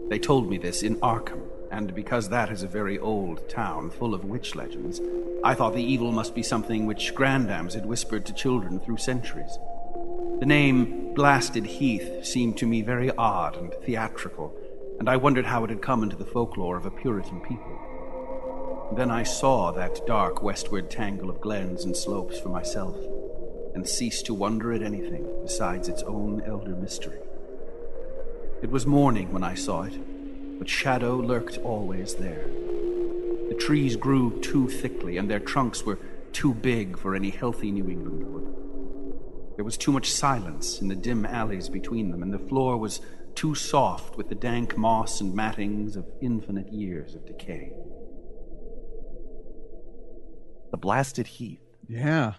They 0.09 0.19
told 0.19 0.49
me 0.49 0.57
this 0.57 0.83
in 0.83 0.97
Arkham, 0.97 1.43
and 1.71 1.95
because 1.95 2.29
that 2.29 2.51
is 2.51 2.63
a 2.63 2.69
very 2.69 2.99
old 2.99 3.49
town 3.49 3.91
full 3.91 4.15
of 4.15 4.25
witch 4.25 4.55
legends, 4.55 5.01
I 5.45 5.55
thought 5.55 5.75
the 5.75 5.83
evil 5.83 6.13
must 6.13 6.35
be 6.35 6.43
something 6.43 6.85
which 6.85 7.15
grandams 7.15 7.75
had 7.75 7.87
whispered 7.87 8.27
to 8.27 8.35
children 8.35 8.81
through 8.81 8.99
centuries. 8.99 9.59
The 10.41 10.47
name 10.47 11.15
Blasted 11.15 11.67
Heath 11.67 12.25
seemed 12.25 12.57
to 12.59 12.67
me 12.67 12.83
very 12.83 13.11
odd 13.13 13.57
and 13.57 13.73
theatrical, 13.85 14.55
and 14.99 15.09
I 15.09 15.17
wondered 15.17 15.47
how 15.47 15.65
it 15.65 15.71
had 15.71 15.83
come 15.83 16.03
into 16.03 16.17
the 16.17 16.25
folklore 16.25 16.77
of 16.77 16.87
a 16.87 16.91
Puritan 16.91 17.41
people. 17.41 18.91
Then 18.97 19.11
I 19.11 19.23
saw 19.23 19.71
that 19.73 20.07
dark 20.07 20.43
westward 20.43 20.91
tangle 20.91 21.31
of 21.31 21.41
glens 21.41 21.85
and 21.85 21.97
slopes 21.97 22.41
for 22.41 22.49
myself, 22.49 22.97
and 23.75 23.89
ceased 23.89 24.27
to 24.27 24.35
wonder 24.35 24.73
at 24.73 24.83
anything 24.83 25.27
besides 25.43 25.89
its 25.89 26.03
own 26.03 26.43
elder 26.45 26.75
mystery. 26.75 27.21
It 28.63 28.71
was 28.71 28.87
morning 28.87 29.33
when 29.33 29.45
I 29.45 29.55
saw 29.55 29.83
it, 29.83 29.95
but 30.61 30.69
shadow 30.69 31.17
lurked 31.17 31.57
always 31.59 32.15
there. 32.17 32.45
The 33.49 33.57
trees 33.59 33.97
grew 33.97 34.39
too 34.43 34.69
thickly, 34.69 35.17
and 35.17 35.29
their 35.29 35.41
trunks 35.41 35.85
were 35.85 35.99
too 36.33 36.53
big 36.53 36.99
for 36.99 37.17
any 37.17 37.31
healthy 37.31 37.73
New 37.73 37.89
England 37.89 38.23
wood. 38.23 39.57
There 39.57 39.65
was 39.65 39.79
too 39.79 39.91
much 39.91 40.13
silence 40.13 40.81
in 40.83 40.89
the 40.89 40.95
dim 40.95 41.25
alleys 41.25 41.71
between 41.71 42.11
them, 42.11 42.23
and 42.23 42.33
the 42.33 42.39
floor 42.39 42.77
was 42.77 43.01
too 43.35 43.55
soft 43.55 44.19
with 44.19 44.29
the 44.29 44.35
dank 44.35 44.77
moss 44.77 45.23
and 45.23 45.35
mattings 45.35 45.97
of 45.97 46.07
infinite 46.21 46.71
years 46.71 47.15
of 47.15 47.27
decay. 47.27 47.73
the 50.71 50.77
blasted 50.77 51.27
heath. 51.27 51.59
yeah. 51.89 52.35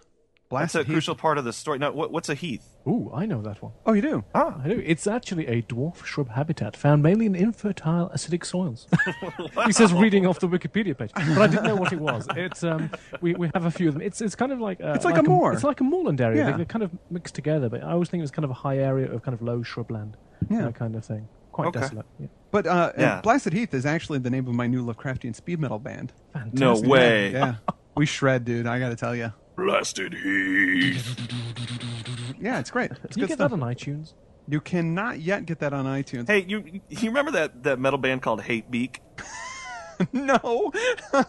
That's 0.60 0.74
a 0.74 0.78
Heath. 0.80 0.86
crucial 0.88 1.14
part 1.14 1.38
of 1.38 1.44
the 1.44 1.52
story. 1.52 1.78
Now, 1.78 1.92
what, 1.92 2.12
what's 2.12 2.28
a 2.28 2.34
heath? 2.34 2.66
Ooh, 2.86 3.10
I 3.14 3.26
know 3.26 3.40
that 3.42 3.62
one. 3.62 3.72
Oh, 3.86 3.92
you 3.92 4.02
do? 4.02 4.24
Ah, 4.34 4.60
I 4.64 4.68
do. 4.68 4.82
It's 4.84 5.06
actually 5.06 5.46
a 5.46 5.62
dwarf 5.62 6.04
shrub 6.04 6.28
habitat 6.30 6.76
found 6.76 7.02
mainly 7.02 7.26
in 7.26 7.34
infertile 7.34 8.10
acidic 8.14 8.44
soils. 8.44 8.88
he 9.66 9.72
says 9.72 9.92
reading 9.92 10.26
off 10.26 10.40
the 10.40 10.48
Wikipedia 10.48 10.96
page, 10.96 11.10
but 11.14 11.38
I 11.38 11.46
didn't 11.46 11.64
know 11.64 11.76
what 11.76 11.92
it 11.92 12.00
was. 12.00 12.26
It's 12.36 12.62
um, 12.64 12.90
we, 13.20 13.34
we 13.34 13.50
have 13.54 13.64
a 13.64 13.70
few 13.70 13.88
of 13.88 13.94
them. 13.94 14.02
It's 14.02 14.20
it's 14.20 14.34
kind 14.34 14.52
of 14.52 14.60
like 14.60 14.80
uh, 14.80 14.92
It's 14.94 15.04
like 15.04 15.18
a 15.18 15.22
moor. 15.22 15.52
It's 15.52 15.64
like 15.64 15.80
a 15.80 15.84
moorland 15.84 16.20
area. 16.20 16.44
Yeah. 16.44 16.50
They- 16.52 16.56
They're 16.58 16.66
kind 16.66 16.82
of 16.82 16.90
mixed 17.10 17.34
together, 17.34 17.68
but 17.68 17.82
I 17.84 17.92
always 17.92 18.08
think 18.08 18.20
it 18.20 18.24
was 18.24 18.30
kind 18.30 18.44
of 18.44 18.50
a 18.50 18.54
high 18.54 18.78
area 18.78 19.10
of 19.12 19.22
kind 19.22 19.34
of 19.34 19.42
low 19.42 19.60
shrubland, 19.60 20.14
Yeah. 20.50 20.62
that 20.62 20.74
kind 20.74 20.96
of 20.96 21.04
thing. 21.04 21.28
Quite 21.52 21.68
Okay. 21.68 21.80
desolate. 21.80 22.06
Yeah. 22.18 22.26
But 22.50 22.66
uh, 22.66 22.92
Yeah. 22.98 23.20
Blasted 23.20 23.52
Heath 23.52 23.74
is 23.74 23.84
actually 23.86 24.18
the 24.20 24.30
name 24.30 24.46
of 24.48 24.54
my 24.54 24.66
new 24.66 24.84
Lovecraftian 24.84 25.34
speed 25.36 25.60
metal 25.60 25.78
band. 25.78 26.12
no 26.52 26.80
way. 26.80 27.30
Yeah. 27.32 27.56
we 27.94 28.06
shred, 28.06 28.44
dude. 28.44 28.66
I 28.66 28.78
got 28.78 28.88
to 28.88 28.96
tell 28.96 29.14
you. 29.14 29.32
Blasted 29.66 30.14
heath. 30.14 31.16
Yeah, 32.40 32.58
it's 32.58 32.70
great. 32.70 32.90
It's 33.04 33.16
you 33.16 33.22
good 33.22 33.28
get 33.28 33.34
stuff. 33.38 33.50
that 33.52 33.54
on 33.54 33.60
iTunes? 33.60 34.14
You 34.48 34.60
cannot 34.60 35.20
yet 35.20 35.46
get 35.46 35.60
that 35.60 35.72
on 35.72 35.84
iTunes. 35.84 36.26
Hey, 36.26 36.44
you 36.48 36.80
you 36.88 37.08
remember 37.10 37.30
that, 37.32 37.62
that 37.62 37.78
metal 37.78 37.98
band 37.98 38.22
called 38.22 38.42
Hate 38.42 38.68
Beak? 38.72 39.00
no. 40.12 40.72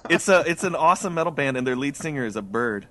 It's 0.09 0.27
a 0.29 0.43
it's 0.47 0.63
an 0.63 0.73
awesome 0.75 1.13
metal 1.13 1.31
band, 1.31 1.57
and 1.57 1.67
their 1.67 1.75
lead 1.75 1.95
singer 1.95 2.25
is 2.25 2.35
a 2.35 2.41
bird. 2.41 2.87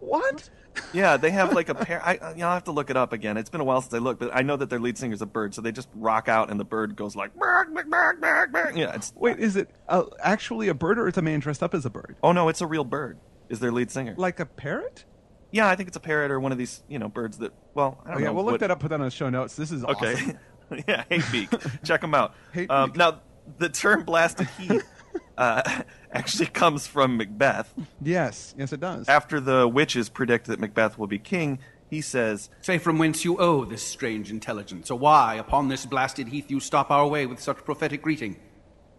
what? 0.00 0.50
Yeah, 0.92 1.16
they 1.16 1.30
have 1.30 1.54
like 1.54 1.70
a 1.70 1.74
pair. 1.86 2.02
I, 2.04 2.18
I- 2.20 2.30
you 2.32 2.36
know, 2.40 2.48
I'll 2.48 2.54
have 2.54 2.64
to 2.64 2.72
look 2.72 2.90
it 2.90 2.96
up 2.98 3.14
again. 3.14 3.38
It's 3.38 3.48
been 3.48 3.62
a 3.62 3.64
while 3.64 3.80
since 3.80 3.94
I 3.94 3.98
looked, 3.98 4.20
but 4.20 4.30
I 4.36 4.42
know 4.42 4.56
that 4.56 4.68
their 4.68 4.78
lead 4.80 4.98
singer's 4.98 5.22
a 5.22 5.26
bird, 5.26 5.54
so 5.54 5.62
they 5.62 5.72
just 5.72 5.88
rock 5.94 6.28
out, 6.28 6.50
and 6.50 6.60
the 6.60 6.64
bird 6.64 6.94
goes 6.94 7.16
like, 7.16 7.34
"Bark, 7.38 7.72
bark, 7.72 7.88
bark, 7.88 8.20
bark, 8.20 8.52
bark." 8.52 8.76
yeah. 8.76 8.94
It's 8.94 9.14
Wait, 9.16 9.38
is 9.38 9.56
it 9.56 9.70
uh, 9.88 10.02
actually 10.22 10.68
a 10.68 10.74
bird 10.74 10.98
or 10.98 11.08
it's 11.08 11.16
a 11.18 11.22
man 11.22 11.40
dressed 11.40 11.62
up 11.62 11.72
as 11.74 11.86
a 11.86 11.90
bird? 11.90 12.16
oh 12.22 12.32
no, 12.32 12.50
it's 12.50 12.60
a 12.60 12.66
real 12.66 12.84
bird. 12.84 13.18
Is 13.48 13.60
their 13.60 13.72
lead 13.72 13.90
singer? 13.90 14.14
Like 14.16 14.40
a 14.40 14.46
parrot? 14.46 15.04
Yeah, 15.50 15.68
I 15.68 15.76
think 15.76 15.88
it's 15.88 15.96
a 15.96 16.00
parrot 16.00 16.30
or 16.30 16.38
one 16.40 16.52
of 16.52 16.58
these, 16.58 16.82
you 16.88 16.98
know, 16.98 17.08
birds 17.08 17.38
that. 17.38 17.52
Well, 17.74 17.98
I 18.04 18.10
Oh 18.10 18.12
don't 18.12 18.20
yeah, 18.22 18.26
know. 18.28 18.34
we'll 18.34 18.44
look 18.44 18.60
that 18.60 18.70
up. 18.70 18.80
Put 18.80 18.88
that 18.90 19.00
on 19.00 19.06
the 19.06 19.10
show 19.10 19.30
notes. 19.30 19.56
This 19.56 19.70
is 19.72 19.84
Okay. 19.84 20.12
awesome. 20.12 20.38
yeah, 20.88 21.04
hate 21.08 21.24
beak. 21.32 21.48
Check 21.84 22.02
them 22.02 22.14
out. 22.14 22.34
Hate 22.52 22.70
um, 22.70 22.90
beak. 22.90 22.98
now, 22.98 23.20
the 23.58 23.68
term 23.70 24.04
blasted 24.04 24.46
heath 24.58 24.86
uh, 25.38 25.62
actually 26.12 26.46
comes 26.46 26.86
from 26.86 27.16
Macbeth. 27.16 27.72
Yes, 28.02 28.54
yes, 28.58 28.72
it 28.74 28.80
does. 28.80 29.08
After 29.08 29.40
the 29.40 29.66
witches 29.66 30.10
predict 30.10 30.46
that 30.48 30.60
Macbeth 30.60 30.98
will 30.98 31.06
be 31.06 31.18
king, 31.18 31.58
he 31.88 32.02
says, 32.02 32.50
Say 32.60 32.76
from 32.76 32.98
whence 32.98 33.24
you 33.24 33.38
owe 33.38 33.64
this 33.64 33.82
strange 33.82 34.30
intelligence, 34.30 34.90
or 34.90 34.98
why, 34.98 35.36
upon 35.36 35.68
this 35.68 35.86
blasted 35.86 36.28
heath, 36.28 36.50
you 36.50 36.60
stop 36.60 36.90
our 36.90 37.06
way 37.06 37.24
with 37.24 37.40
such 37.40 37.56
prophetic 37.64 38.02
greeting. 38.02 38.36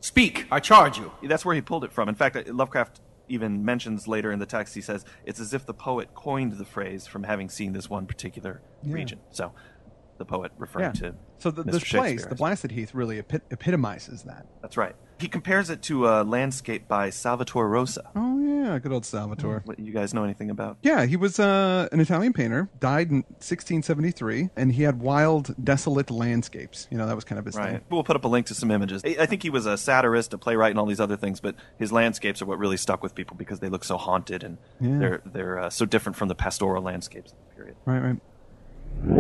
Speak, 0.02 0.48
I 0.50 0.60
charge 0.60 0.98
you. 0.98 1.12
that's 1.24 1.46
where 1.46 1.54
he 1.54 1.62
pulled 1.62 1.84
it 1.84 1.92
from. 1.92 2.10
In 2.10 2.16
fact, 2.16 2.48
Lovecraft 2.50 3.02
even 3.30 3.64
mentions 3.64 4.08
later 4.08 4.32
in 4.32 4.40
the 4.40 4.46
text, 4.46 4.76
he 4.76 4.82
says, 4.82 5.06
it's 5.24 5.40
as 5.40 5.54
if 5.54 5.66
the 5.66 5.74
poet 5.74 6.14
coined 6.16 6.54
the 6.54 6.66
phrase 6.66 7.08
from 7.08 7.24
having 7.24 7.50
seen 7.50 7.74
this 7.74 7.90
one 7.90 8.06
particular 8.06 8.62
Yeah. 8.84 8.94
region. 8.94 9.20
So, 9.30 9.54
the 10.20 10.26
poet 10.26 10.52
referring 10.60 10.94
to. 10.94 11.16
So 11.40 11.50
the, 11.50 11.64
Mr. 11.64 11.72
this 11.72 11.84
place, 11.90 12.26
the 12.26 12.36
Blasted 12.36 12.72
Heath, 12.72 12.94
really 12.94 13.18
epi- 13.20 13.40
epitomizes 13.50 14.24
that. 14.24 14.46
That's 14.62 14.78
right. 14.78 14.96
He 15.20 15.28
compares 15.28 15.70
it 15.70 15.82
to 15.84 16.08
a 16.08 16.24
landscape 16.24 16.88
by 16.88 17.10
Salvatore 17.10 17.68
Rosa. 17.68 18.10
Oh 18.16 18.40
yeah, 18.40 18.78
good 18.80 18.92
old 18.94 19.06
Salvatore. 19.06 19.62
What 19.66 19.78
you 19.80 19.92
guys 19.92 20.14
know 20.14 20.24
anything 20.24 20.50
about? 20.50 20.78
Yeah, 20.82 21.06
he 21.06 21.18
was 21.18 21.40
uh, 21.40 21.90
an 21.92 22.00
Italian 22.00 22.32
painter. 22.34 22.70
Died 22.80 23.10
in 23.10 23.24
1673, 23.74 24.50
and 24.56 24.72
he 24.72 24.84
had 24.84 25.00
wild, 25.00 25.56
desolate 25.64 26.10
landscapes. 26.12 26.88
You 26.90 26.98
know, 26.98 27.06
that 27.08 27.16
was 27.16 27.24
kind 27.26 27.38
of 27.40 27.46
his 27.46 27.56
Right. 27.56 27.72
thing. 27.74 27.82
We'll 27.90 28.04
put 28.04 28.16
up 28.16 28.24
a 28.24 28.28
link 28.30 28.46
to 28.48 28.54
some 28.56 28.72
images. 28.72 29.02
I 29.06 29.18
I 29.22 29.26
think 29.26 29.44
he 29.44 29.50
was 29.50 29.66
a 29.66 29.78
satirist, 29.78 30.34
a 30.34 30.38
playwright, 30.38 30.72
and 30.72 30.80
all 30.80 30.86
these 30.86 31.00
other 31.02 31.18
things. 31.18 31.40
But 31.42 31.56
his 31.78 31.92
landscapes 31.92 32.42
are 32.42 32.46
what 32.46 32.58
really 32.60 32.78
stuck 32.78 33.04
with 33.04 33.14
people 33.16 33.36
because 33.36 33.60
they 33.60 33.70
look 33.70 33.84
so 33.84 33.98
haunted 33.98 34.44
and 34.44 34.58
Yeah. 34.80 34.98
they're 35.00 35.22
they're 35.26 35.60
uh, 35.60 35.70
so 35.70 35.86
different 35.86 36.16
from 36.16 36.28
the 36.30 36.36
pastoral 36.36 36.82
landscapes 36.84 37.32
of 37.32 37.38
the 37.50 37.56
period. 37.56 37.76
Right, 37.86 38.00
right. 38.00 38.18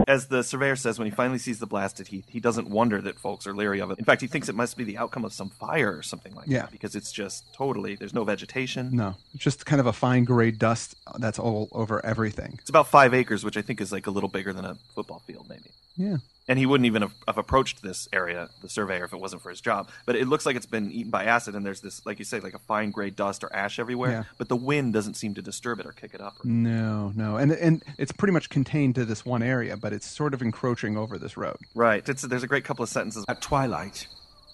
As 0.07 0.27
the 0.27 0.43
surveyor 0.43 0.75
says, 0.75 0.99
when 0.99 1.05
he 1.07 1.11
finally 1.11 1.37
sees 1.39 1.59
the 1.59 1.65
blasted 1.65 2.07
heath, 2.09 2.25
he 2.27 2.39
doesn't 2.39 2.69
wonder 2.69 2.99
that 3.01 3.17
folks 3.19 3.47
are 3.47 3.53
leery 3.53 3.79
of 3.79 3.91
it. 3.91 3.97
In 3.99 4.05
fact, 4.05 4.21
he 4.21 4.27
thinks 4.27 4.49
it 4.49 4.55
must 4.55 4.75
be 4.75 4.83
the 4.83 4.97
outcome 4.97 5.23
of 5.23 5.31
some 5.33 5.49
fire 5.49 5.95
or 5.97 6.03
something 6.03 6.35
like 6.35 6.47
Yeah. 6.47 6.61
that 6.63 6.71
because 6.71 6.95
it's 6.95 7.11
just 7.11 7.43
totally 7.53 7.95
there's 7.95 8.13
no 8.13 8.23
vegetation. 8.25 8.89
No, 8.95 9.15
it's 9.33 9.43
just 9.43 9.65
kind 9.65 9.79
of 9.79 9.85
a 9.85 9.93
fine 9.93 10.25
gray 10.25 10.51
dust 10.51 10.95
that's 11.19 11.39
all 11.39 11.69
over 11.71 12.05
everything. 12.05 12.57
It's 12.59 12.69
about 12.69 12.87
five 12.87 13.13
acres, 13.13 13.45
which 13.45 13.55
I 13.57 13.61
think 13.61 13.79
is 13.79 13.91
like 13.91 14.07
a 14.07 14.11
little 14.11 14.29
bigger 14.29 14.51
than 14.51 14.65
a 14.65 14.75
football 14.95 15.19
field, 15.25 15.47
maybe. 15.49 15.69
Yeah. 15.95 16.17
And 16.49 16.59
he 16.59 16.65
wouldn't 16.65 16.87
even 16.87 17.03
have, 17.03 17.13
have 17.27 17.37
approached 17.37 17.83
this 17.83 18.09
area, 18.11 18.49
the 18.61 18.67
surveyor, 18.67 19.05
if 19.05 19.13
it 19.13 19.19
wasn't 19.19 19.43
for 19.43 19.51
his 19.51 19.61
job. 19.61 19.87
But 20.05 20.15
it 20.15 20.27
looks 20.27 20.45
like 20.45 20.55
it's 20.55 20.65
been 20.65 20.91
eaten 20.91 21.11
by 21.11 21.25
acid, 21.25 21.55
and 21.55 21.63
there's 21.65 21.79
this, 21.79 22.03
like 22.05 22.17
you 22.17 22.25
say, 22.25 22.39
like 22.39 22.55
a 22.55 22.59
fine 22.59 22.89
gray 22.89 23.11
dust 23.11 23.43
or 23.43 23.55
ash 23.55 23.77
everywhere. 23.77 24.11
Yeah. 24.11 24.23
But 24.39 24.49
the 24.49 24.55
wind 24.55 24.91
doesn't 24.91 25.13
seem 25.13 25.35
to 25.35 25.41
disturb 25.43 25.79
it 25.79 25.85
or 25.85 25.91
kick 25.91 26.15
it 26.15 26.21
up. 26.21 26.43
Or, 26.43 26.47
No, 26.47 27.13
no, 27.15 27.37
and 27.37 27.51
and 27.51 27.83
it's 27.99 28.11
pretty 28.11 28.33
much 28.33 28.49
contained 28.49 28.95
to 28.95 29.05
this 29.05 29.23
one 29.23 29.43
area, 29.43 29.77
but 29.77 29.93
it's 29.93 30.07
sort 30.07 30.33
of 30.33 30.41
encroaching 30.41 30.97
over 30.97 31.19
this 31.19 31.37
road. 31.37 31.57
Right. 31.75 32.07
It's, 32.09 32.23
there's 32.23 32.43
a 32.43 32.47
great 32.47 32.65
couple 32.65 32.83
of 32.83 32.89
sentences. 32.89 33.25
At 33.29 33.41
twilight, 33.41 34.07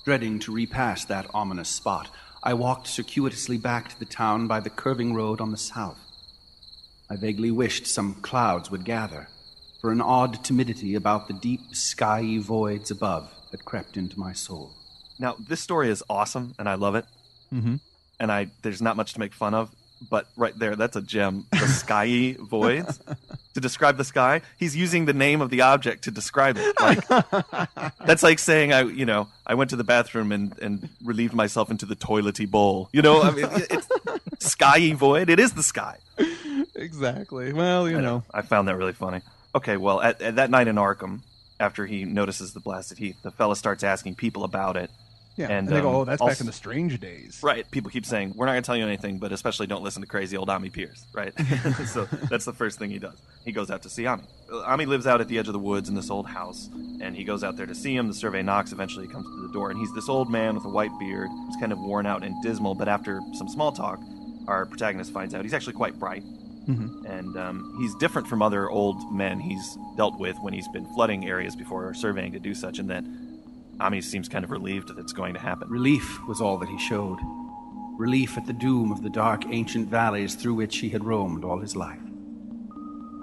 dreading 0.04 0.40
to 0.40 0.54
repass 0.54 1.06
that 1.06 1.28
ominous 1.34 1.70
spot, 1.70 2.10
I 2.44 2.54
walked 2.54 2.88
circuitously 2.88 3.58
back 3.58 3.90
to 3.90 3.98
the 4.00 4.06
town 4.06 4.48
by 4.48 4.60
the 4.60 4.70
curving 4.70 5.14
road 5.14 5.40
on 5.40 5.52
the 5.52 5.58
south. 5.58 6.00
I 7.10 7.16
vaguely 7.16 7.52
wished 7.52 7.88
some 7.88 8.16
clouds 8.16 8.70
would 8.70 8.84
gather, 8.84 9.30
for 9.86 9.92
an 9.92 10.02
odd 10.02 10.44
timidity 10.44 10.96
about 10.96 11.28
the 11.28 11.34
deep, 11.34 11.62
skyey 11.72 12.40
voids 12.42 12.90
above 12.90 13.32
had 13.52 13.64
crept 13.66 13.98
into 13.98 14.20
my 14.20 14.34
soul. 14.34 14.72
Now, 15.20 15.36
this 15.48 15.62
story 15.62 15.92
is 15.92 16.04
awesome, 16.10 16.56
and 16.58 16.68
I 16.68 16.74
love 16.74 16.96
it. 16.96 17.06
Mm-hmm. 17.54 17.76
And 18.20 18.32
I 18.32 18.48
there's 18.64 18.82
not 18.82 18.98
much 18.98 19.14
to 19.14 19.20
make 19.20 19.32
fun 19.32 19.54
of, 19.54 19.70
but 20.10 20.26
right 20.36 20.58
there, 20.58 20.76
that's 20.76 20.96
a 20.96 21.04
gem. 21.04 21.46
The 21.52 21.58
skyey 21.68 22.36
voids. 22.50 23.00
To 23.54 23.62
describe 23.62 23.98
the 23.98 24.04
sky, 24.04 24.42
he's 24.58 24.76
using 24.76 25.06
the 25.06 25.14
name 25.14 25.40
of 25.40 25.52
the 25.52 25.62
object 25.62 26.06
to 26.06 26.12
describe 26.12 26.58
it. 26.60 26.74
Like 26.82 27.08
that's 28.08 28.24
like 28.24 28.40
saying 28.40 28.74
I, 28.74 28.86
you 28.86 29.06
know, 29.06 29.28
I 29.46 29.54
went 29.54 29.70
to 29.70 29.76
the 29.76 29.84
bathroom 29.84 30.32
and 30.32 30.58
and 30.64 30.90
relieved 31.04 31.36
myself 31.36 31.70
into 31.70 31.86
the 31.86 31.96
toilety 31.96 32.50
bowl. 32.50 32.90
You 32.92 33.04
know, 33.04 33.22
I 33.22 33.30
mean, 33.30 33.46
it- 33.46 33.68
it's 33.70 33.88
skyey 34.56 34.96
void. 34.96 35.30
It 35.30 35.40
is 35.40 35.54
the 35.54 35.62
sky. 35.62 36.00
Exactly. 36.74 37.54
Well, 37.54 37.88
you 37.88 38.02
know. 38.02 38.24
I 38.34 38.42
found 38.42 38.68
that 38.68 38.78
really 38.78 38.94
funny. 38.94 39.22
Okay, 39.56 39.78
well, 39.78 40.02
at, 40.02 40.22
at 40.22 40.36
that 40.36 40.50
night 40.50 40.68
in 40.68 40.76
Arkham, 40.76 41.22
after 41.60 41.86
he 41.86 42.04
notices 42.04 42.54
the 42.54 42.60
blasted 42.60 42.98
heath, 42.98 43.16
the 43.24 43.32
fella 43.32 43.56
starts 43.56 43.84
asking 43.84 44.16
people 44.16 44.44
about 44.44 44.76
it. 44.76 44.92
Yeah. 45.38 45.46
And, 45.46 45.68
And, 45.68 45.68
they 45.68 45.82
go, 45.82 45.90
um, 45.90 45.96
"Oh, 45.96 46.06
that's 46.06 46.22
back 46.22 46.40
in 46.40 46.46
the 46.46 46.54
strange 46.54 47.00
days." 47.00 47.40
Right. 47.44 47.70
People 47.70 47.92
keep 47.92 48.06
saying, 48.06 48.34
we're 48.36 48.46
not 48.46 48.54
going 48.54 48.64
to 48.64 48.66
tell 48.66 48.78
you 48.78 48.86
anything, 48.86 49.18
but 49.18 49.32
especially 49.34 49.68
don't 49.68 49.84
listen 49.84 50.02
to 50.02 50.08
crazy 50.08 50.38
old 50.38 50.48
Ammi 50.48 50.72
Pierce. 50.72 51.06
Right. 51.14 51.34
so 51.88 52.06
that's 52.30 52.46
the 52.46 52.54
first 52.54 52.80
thing 52.80 52.90
he 52.90 53.00
does. 53.00 53.22
He 53.44 53.52
goes 53.52 53.70
out 53.70 53.82
to 53.84 53.90
see 53.90 54.04
Ammi. 54.04 54.24
Uh, 54.52 54.64
Ammi 54.64 54.88
lives 54.88 55.08
out 55.08 55.20
at 55.20 55.28
the 55.28 55.38
edge 55.38 55.48
of 55.48 55.54
the 55.54 55.60
woods 55.60 55.90
in 55.90 55.96
this 55.96 56.10
old 56.10 56.28
house, 56.28 56.70
and 57.02 57.16
he 57.16 57.24
goes 57.24 57.44
out 57.44 57.58
there 57.58 57.66
to 57.66 57.76
see 57.76 57.96
him. 57.96 58.08
The 58.08 58.14
survey 58.14 58.42
knocks. 58.44 58.72
Eventually, 58.72 59.08
he 59.08 59.12
comes 59.12 59.26
to 59.26 59.48
the 59.48 59.54
door, 59.54 59.72
and 59.72 59.80
he's 59.80 59.94
this 59.94 60.08
old 60.08 60.30
man 60.30 60.56
with 60.56 60.66
a 60.66 60.70
white 60.70 60.98
beard. 61.00 61.30
He's 61.48 61.58
kind 61.58 61.74
of 61.74 61.80
worn 61.80 62.06
out 62.06 62.24
and 62.24 62.42
dismal, 62.42 62.76
but 62.76 62.88
after 62.88 63.22
some 63.34 63.50
small 63.50 63.72
talk, 63.74 64.00
our 64.48 64.66
protagonist 64.66 65.12
finds 65.12 65.34
out 65.34 65.44
he's 65.44 65.54
actually 65.54 65.74
quite 65.74 66.00
bright. 66.00 66.24
And 66.68 67.38
um, 67.38 67.78
he's 67.80 67.94
different 67.96 68.28
from 68.28 68.42
other 68.42 68.70
old 68.70 69.12
men 69.14 69.40
he's 69.40 69.78
dealt 69.96 70.20
with 70.20 70.38
when 70.42 70.54
he's 70.54 70.68
been 70.70 70.86
flooding 70.94 71.28
areas 71.28 71.56
before 71.56 71.88
or 71.88 71.94
surveying 71.94 72.32
to 72.34 72.40
do 72.40 72.54
such, 72.56 72.80
in 72.80 72.88
that 72.88 73.04
Ammi 73.80 74.04
seems 74.04 74.30
kind 74.30 74.44
of 74.44 74.52
relieved 74.52 74.88
that 74.90 74.98
it's 74.98 75.14
going 75.14 75.34
to 75.34 75.40
happen. 75.40 75.70
Relief 75.70 76.20
was 76.28 76.42
all 76.42 76.58
that 76.58 76.70
he 76.70 76.78
showed. 76.80 77.20
Relief 77.98 78.38
at 78.38 78.46
the 78.46 78.54
doom 78.54 78.92
of 78.92 79.04
the 79.04 79.10
dark 79.10 79.44
ancient 79.48 79.90
valleys 79.90 80.36
through 80.36 80.54
which 80.54 80.78
he 80.78 80.90
had 80.90 81.06
roamed 81.06 81.44
all 81.44 81.60
his 81.60 81.76
life. 81.76 82.02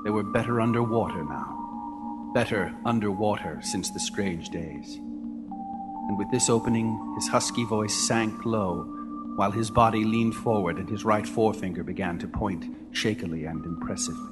They 0.04 0.10
were 0.10 0.22
better 0.22 0.60
underwater 0.60 1.24
now. 1.24 2.30
Better 2.34 2.74
underwater 2.84 3.60
since 3.62 3.90
the 3.90 4.00
strange 4.00 4.48
days. 4.48 4.96
And 4.96 6.18
with 6.18 6.30
this 6.30 6.48
opening, 6.48 7.14
his 7.16 7.28
husky 7.28 7.64
voice 7.64 7.94
sank 7.94 8.44
low, 8.44 9.01
while 9.36 9.50
his 9.50 9.70
body 9.70 10.04
leaned 10.04 10.34
forward 10.34 10.78
and 10.78 10.88
his 10.88 11.04
right 11.04 11.26
forefinger 11.26 11.82
began 11.82 12.18
to 12.18 12.28
point 12.28 12.64
shakily 12.92 13.46
and 13.46 13.64
impressively. 13.64 14.28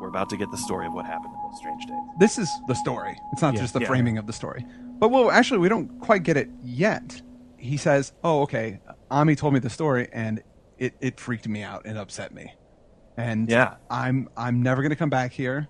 We're 0.00 0.08
about 0.08 0.28
to 0.30 0.36
get 0.36 0.50
the 0.50 0.58
story 0.58 0.86
of 0.86 0.92
what 0.92 1.06
happened 1.06 1.32
in 1.34 1.50
those 1.50 1.58
strange 1.58 1.86
days. 1.86 1.96
This 2.18 2.38
is 2.38 2.50
the 2.68 2.74
story. 2.74 3.16
It's 3.32 3.40
not 3.42 3.54
Yeah. 3.54 3.60
just 3.60 3.72
the 3.74 3.80
Yeah. 3.80 3.86
framing 3.88 4.18
of 4.18 4.26
the 4.26 4.32
story. 4.34 4.66
But 4.98 5.10
well, 5.10 5.30
actually, 5.30 5.58
we 5.60 5.68
don't 5.68 5.98
quite 6.00 6.22
get 6.24 6.36
it 6.36 6.50
yet. 6.62 7.22
He 7.56 7.76
says, 7.78 8.12
"Oh, 8.22 8.42
okay. 8.42 8.80
Ammi 9.10 9.36
told 9.36 9.54
me 9.54 9.60
the 9.60 9.70
story, 9.70 10.08
and 10.12 10.42
it, 10.78 10.94
it 11.00 11.18
freaked 11.18 11.48
me 11.48 11.62
out 11.62 11.82
and 11.86 11.96
upset 11.96 12.34
me. 12.34 12.52
And 13.16 13.48
Yeah. 13.48 13.76
I'm 13.90 14.28
I'm 14.36 14.62
never 14.62 14.82
going 14.82 14.90
to 14.90 14.96
come 14.96 15.08
back 15.10 15.32
here. 15.32 15.68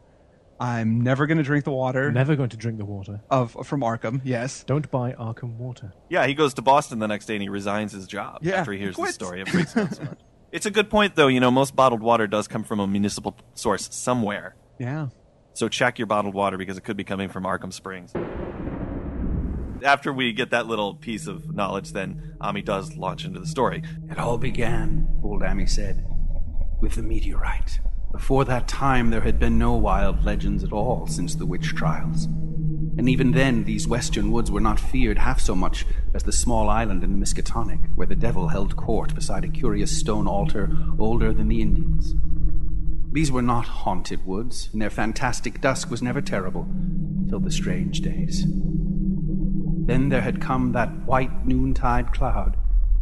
I'm 0.60 1.00
never 1.02 1.26
going 1.26 1.38
to 1.38 1.44
drink 1.44 1.64
the 1.64 1.72
water 1.72 2.12
Never 2.12 2.36
going 2.36 2.50
to 2.50 2.56
drink 2.56 2.78
the 2.78 2.84
water. 2.84 3.20
of 3.30 3.56
from 3.66 3.80
Arkham. 3.80 4.20
Yes, 4.24 4.62
Don't 4.64 4.88
buy 4.90 5.12
Arkham 5.12 5.56
water. 5.56 5.92
Yeah, 6.08 6.26
he 6.26 6.34
goes 6.34 6.54
to 6.54 6.62
Boston 6.62 7.00
the 7.00 7.08
next 7.08 7.26
day 7.26 7.34
and 7.34 7.42
he 7.42 7.48
resigns 7.48 7.92
his 7.92 8.06
job 8.06 8.38
Yeah, 8.42 8.56
after 8.60 8.72
he 8.72 8.78
hears 8.78 8.96
the 8.96 9.06
story. 9.08 9.40
It 9.40 9.48
freaks 9.48 9.72
him 9.74 9.86
out 9.86 9.94
so 9.94 10.04
much. 10.04 10.18
It's 10.52 10.66
a 10.66 10.70
good 10.70 10.88
point, 10.90 11.16
though. 11.16 11.26
You 11.26 11.40
know, 11.40 11.50
most 11.50 11.74
bottled 11.74 12.00
water 12.00 12.28
does 12.28 12.46
come 12.46 12.62
from 12.62 12.78
a 12.78 12.86
municipal 12.86 13.36
source 13.54 13.88
somewhere. 13.92 14.54
yeah. 14.78 15.08
So 15.56 15.68
check 15.68 15.98
your 16.00 16.06
bottled 16.06 16.34
water 16.34 16.56
because 16.58 16.76
it 16.76 16.82
could 16.82 16.96
be 16.96 17.04
coming 17.04 17.28
from 17.28 17.44
Arkham 17.44 17.72
Springs. 17.72 18.12
After 19.84 20.12
we 20.12 20.32
get 20.32 20.50
that 20.50 20.66
little 20.66 20.94
piece 20.94 21.26
of 21.26 21.54
knowledge, 21.54 21.92
then 21.92 22.34
Ammi 22.40 22.64
does 22.64 22.96
launch 22.96 23.24
into 23.24 23.38
the 23.38 23.46
story. 23.46 23.82
It 24.10 24.18
all 24.18 24.38
began, 24.38 25.06
old 25.22 25.42
Ammi 25.42 25.68
said, 25.68 26.04
with 26.80 26.94
the 26.94 27.02
meteorite. 27.02 27.80
Before 28.14 28.44
that 28.44 28.68
time, 28.68 29.10
there 29.10 29.22
had 29.22 29.40
been 29.40 29.58
no 29.58 29.74
wild 29.74 30.24
legends 30.24 30.62
at 30.62 30.72
all 30.72 31.08
since 31.08 31.34
the 31.34 31.44
witch 31.44 31.74
trials. 31.74 32.26
And 32.96 33.08
even 33.08 33.32
then, 33.32 33.64
these 33.64 33.88
western 33.88 34.30
woods 34.30 34.52
were 34.52 34.60
not 34.60 34.78
feared 34.78 35.18
half 35.18 35.40
so 35.40 35.56
much 35.56 35.84
as 36.14 36.22
the 36.22 36.30
small 36.30 36.70
island 36.70 37.02
in 37.02 37.10
the 37.10 37.18
Miskatonic, 37.18 37.80
where 37.96 38.06
the 38.06 38.14
devil 38.14 38.46
held 38.46 38.76
court 38.76 39.16
beside 39.16 39.44
a 39.44 39.48
curious 39.48 39.98
stone 39.98 40.28
altar 40.28 40.70
older 40.96 41.32
than 41.32 41.48
the 41.48 41.60
Indians. 41.60 42.14
These 43.10 43.32
were 43.32 43.42
not 43.42 43.66
haunted 43.66 44.24
woods, 44.24 44.70
and 44.72 44.80
their 44.80 44.90
fantastic 44.90 45.60
dusk 45.60 45.90
was 45.90 46.00
never 46.00 46.20
terrible 46.20 46.68
till 47.28 47.40
the 47.40 47.50
strange 47.50 48.00
days. 48.00 48.46
Then 49.86 50.10
there 50.10 50.20
had 50.20 50.40
come 50.40 50.70
that 50.70 51.04
white 51.04 51.44
noontide 51.44 52.12
cloud, 52.12 52.56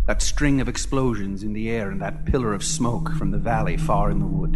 that 0.07 0.23
string 0.23 0.61
of 0.61 0.69
explosions 0.69 1.43
in 1.43 1.53
the 1.53 1.71
air, 1.71 1.91
and 1.91 2.01
that 2.03 2.25
pillar 2.25 2.53
of 2.53 2.65
smoke 2.65 3.13
from 3.15 3.31
the 3.31 3.39
valley 3.39 3.77
far 3.77 4.11
in 4.11 4.19
the 4.19 4.27
wood. 4.27 4.55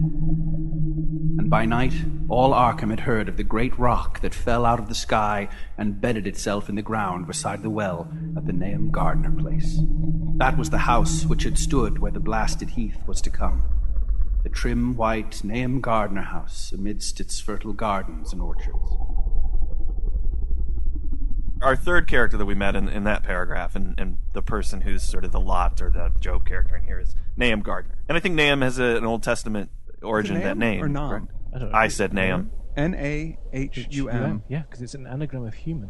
And 1.38 1.48
by 1.48 1.64
night, 1.64 1.94
all 2.28 2.52
Arkham 2.52 2.90
had 2.90 3.00
heard 3.00 3.28
of 3.28 3.36
the 3.36 3.44
great 3.44 3.78
rock 3.78 4.20
that 4.20 4.34
fell 4.34 4.64
out 4.64 4.80
of 4.80 4.88
the 4.88 4.94
sky 4.94 5.48
and 5.78 6.00
bedded 6.00 6.26
itself 6.26 6.68
in 6.68 6.74
the 6.74 6.82
ground 6.82 7.28
beside 7.28 7.62
the 7.62 7.70
well 7.70 8.10
at 8.36 8.46
the 8.46 8.52
Nahum 8.52 8.90
Gardner 8.90 9.30
place. 9.30 9.78
That 10.38 10.58
was 10.58 10.70
the 10.70 10.78
house 10.78 11.24
which 11.24 11.44
had 11.44 11.58
stood 11.58 12.00
where 12.00 12.10
the 12.10 12.18
blasted 12.18 12.70
heath 12.70 12.98
was 13.06 13.20
to 13.22 13.30
come. 13.30 13.62
The 14.42 14.48
trim 14.48 14.96
white 14.96 15.44
Nahum 15.44 15.80
Gardner 15.80 16.22
house 16.22 16.72
amidst 16.72 17.20
its 17.20 17.38
fertile 17.40 17.72
gardens 17.72 18.32
and 18.32 18.42
orchards. 18.42 19.15
Our 21.62 21.74
third 21.76 22.06
character 22.06 22.36
that 22.36 22.44
we 22.44 22.54
met 22.54 22.76
in, 22.76 22.88
in 22.88 23.04
that 23.04 23.22
paragraph, 23.22 23.74
and, 23.74 23.98
and 23.98 24.18
the 24.34 24.42
person 24.42 24.82
who's 24.82 25.02
sort 25.02 25.24
of 25.24 25.32
the 25.32 25.40
Lot 25.40 25.80
or 25.80 25.90
the 25.90 26.12
Job 26.20 26.46
character 26.46 26.76
in 26.76 26.84
here, 26.84 27.00
is 27.00 27.14
Nahum 27.36 27.60
Gardner. 27.62 27.98
And 28.08 28.16
I 28.16 28.20
think 28.20 28.34
Nahum 28.34 28.60
has 28.60 28.78
a, 28.78 28.96
an 28.96 29.04
Old 29.04 29.22
Testament 29.22 29.70
origin, 30.02 30.40
that 30.42 30.58
name. 30.58 30.82
or 30.82 30.88
Nam? 30.88 31.08
correct? 31.08 31.26
I 31.54 31.58
don't 31.58 31.72
know. 31.72 31.78
I 31.78 31.88
said 31.88 32.12
Nahum. 32.12 32.50
N 32.76 32.94
a 32.94 33.38
h 33.54 33.86
u 33.90 34.10
m. 34.10 34.42
Yeah, 34.48 34.62
because 34.62 34.82
it's 34.82 34.94
an 34.94 35.06
anagram 35.06 35.46
of 35.46 35.54
human. 35.54 35.88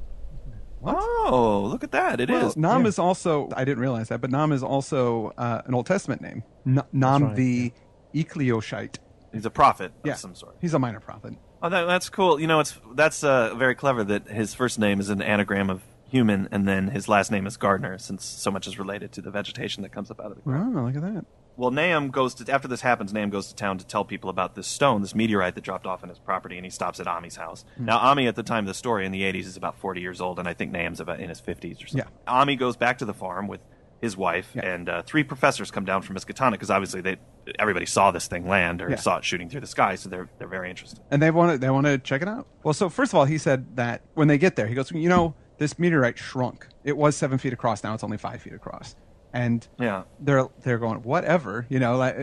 What? 0.79 0.95
Oh, 0.99 1.67
look 1.69 1.83
at 1.83 1.91
that. 1.93 2.21
It 2.21 2.31
is. 2.31 2.43
Well, 2.43 2.53
Nam 2.57 2.83
yeah. 2.83 2.89
is 2.89 2.99
also, 3.01 3.49
I 3.57 3.65
didn't 3.65 3.81
realize 3.81 4.09
that, 4.09 4.21
but 4.21 4.31
Nam 4.31 4.53
is 4.53 4.63
also 4.63 5.33
uh, 5.37 5.63
an 5.65 5.75
Old 5.75 5.87
Testament 5.87 6.21
name. 6.21 6.45
N- 6.65 6.83
Nam 6.93 7.25
right, 7.25 7.35
the 7.35 7.73
Elkoshite. 8.15 8.99
He's 9.33 9.45
a 9.47 9.51
prophet 9.51 9.93
Yeah. 10.05 10.13
of 10.13 10.19
some 10.19 10.35
sort. 10.37 10.57
He's 10.61 10.75
a 10.75 10.79
minor 10.79 11.01
prophet. 11.01 11.35
Oh, 11.63 11.69
that, 11.69 11.85
that's 11.87 12.09
cool. 12.09 12.41
You 12.41 12.47
know, 12.47 12.61
it's 12.61 12.79
that's 12.95 13.25
uh, 13.25 13.55
very 13.55 13.75
clever 13.75 14.05
that 14.05 14.29
his 14.29 14.55
first 14.55 14.79
name 14.79 15.01
is 15.01 15.09
an 15.11 15.23
anagram 15.23 15.71
of 15.71 15.83
human, 16.09 16.49
and 16.51 16.67
then 16.69 16.89
his 16.89 17.09
last 17.09 17.31
name 17.31 17.47
is 17.47 17.57
Gardner, 17.57 17.99
since 17.99 18.25
so 18.25 18.51
much 18.51 18.67
is 18.67 18.79
related 18.79 19.13
to 19.13 19.23
the 19.23 19.31
vegetation 19.31 19.83
that 19.83 19.91
comes 19.91 20.11
up 20.11 20.21
out 20.21 20.31
of 20.31 20.37
the 20.37 20.43
ground. 20.43 20.77
Oh, 20.77 20.83
look 20.83 20.97
at 20.97 21.03
that. 21.03 21.25
Well, 21.59 21.71
Nahum 21.71 22.11
goes 22.11 22.35
to 22.35 22.53
after 22.53 22.69
this 22.69 22.83
happens. 22.83 23.15
Nahum 23.15 23.31
goes 23.31 23.49
to 23.49 23.55
town 23.55 23.79
to 23.79 23.87
tell 23.87 24.05
people 24.05 24.29
about 24.29 24.55
this 24.55 24.67
stone, 24.67 25.01
this 25.01 25.15
meteorite 25.15 25.55
that 25.55 25.65
dropped 25.65 25.87
off 25.87 26.03
in 26.03 26.11
his 26.11 26.19
property, 26.19 26.57
and 26.57 26.67
he 26.67 26.71
stops 26.71 27.01
at 27.01 27.07
Ammi's 27.07 27.37
house. 27.37 27.65
Now, 27.79 27.99
Ammi 27.99 28.29
at 28.29 28.37
the 28.37 28.43
time 28.43 28.65
of 28.65 28.69
the 28.69 28.75
story 28.75 29.07
in 29.07 29.13
the 29.13 29.23
'80s 29.23 29.47
is 29.47 29.57
about 29.57 29.79
40 29.79 30.03
years 30.03 30.21
old, 30.21 30.39
and 30.39 30.47
I 30.47 30.53
think 30.53 30.73
Nahum's 30.73 31.01
about 31.01 31.19
in 31.19 31.31
his 31.31 31.41
50s 31.41 31.83
or 31.83 31.87
something. 31.87 32.11
Yeah. 32.27 32.33
Ammi 32.33 32.59
goes 32.59 32.77
back 32.77 32.99
to 32.99 33.07
the 33.07 33.15
farm 33.15 33.49
with 33.49 33.61
his 34.01 34.17
wife, 34.17 34.51
Yeah. 34.55 34.67
and 34.67 34.89
uh, 34.89 35.03
three 35.03 35.25
professors 35.25 35.71
come 35.71 35.85
down 35.85 36.03
from 36.03 36.17
Miskatonic 36.17 36.53
because 36.53 36.71
obviously 36.71 37.01
they 37.01 37.17
everybody 37.59 37.87
saw 37.87 38.11
this 38.11 38.27
thing 38.27 38.47
land 38.49 38.83
or 38.83 38.91
Yeah. 38.91 38.97
saw 38.97 39.19
it 39.19 39.25
shooting 39.25 39.49
through 39.49 39.61
the 39.61 39.67
sky, 39.67 39.95
so 39.95 40.09
they're 40.09 40.29
they're 40.39 40.49
very 40.49 40.69
interested. 40.71 41.01
and 41.11 41.23
they 41.23 41.31
want 41.31 41.53
to 41.53 41.59
they 41.59 41.71
want 41.71 41.87
to 41.87 41.99
check 41.99 42.23
it 42.23 42.29
out. 42.29 42.47
Well, 42.63 42.75
so 42.75 42.89
first 42.89 43.13
of 43.13 43.19
all, 43.19 43.25
he 43.25 43.39
said 43.39 43.77
that 43.77 44.03
when 44.15 44.29
they 44.29 44.39
get 44.39 44.57
there, 44.57 44.67
he 44.67 44.75
goes, 44.75 44.91
you 44.93 45.09
know, 45.09 45.35
this 45.59 45.79
meteorite 45.79 46.19
shrunk. 46.19 46.67
It 46.85 46.97
was 46.97 47.17
seven 47.17 47.39
feet 47.39 47.53
across. 47.53 47.83
Now 47.85 47.95
it's 47.95 48.05
only 48.05 48.19
five 48.19 48.43
feet 48.43 48.53
across. 48.53 48.95
And 49.33 49.67
Yeah. 49.79 50.03
they're 50.21 50.47
they're 50.63 50.79
going 50.79 51.03
whatever, 51.03 51.67
you 51.69 51.79
know, 51.79 51.97
like 51.97 52.17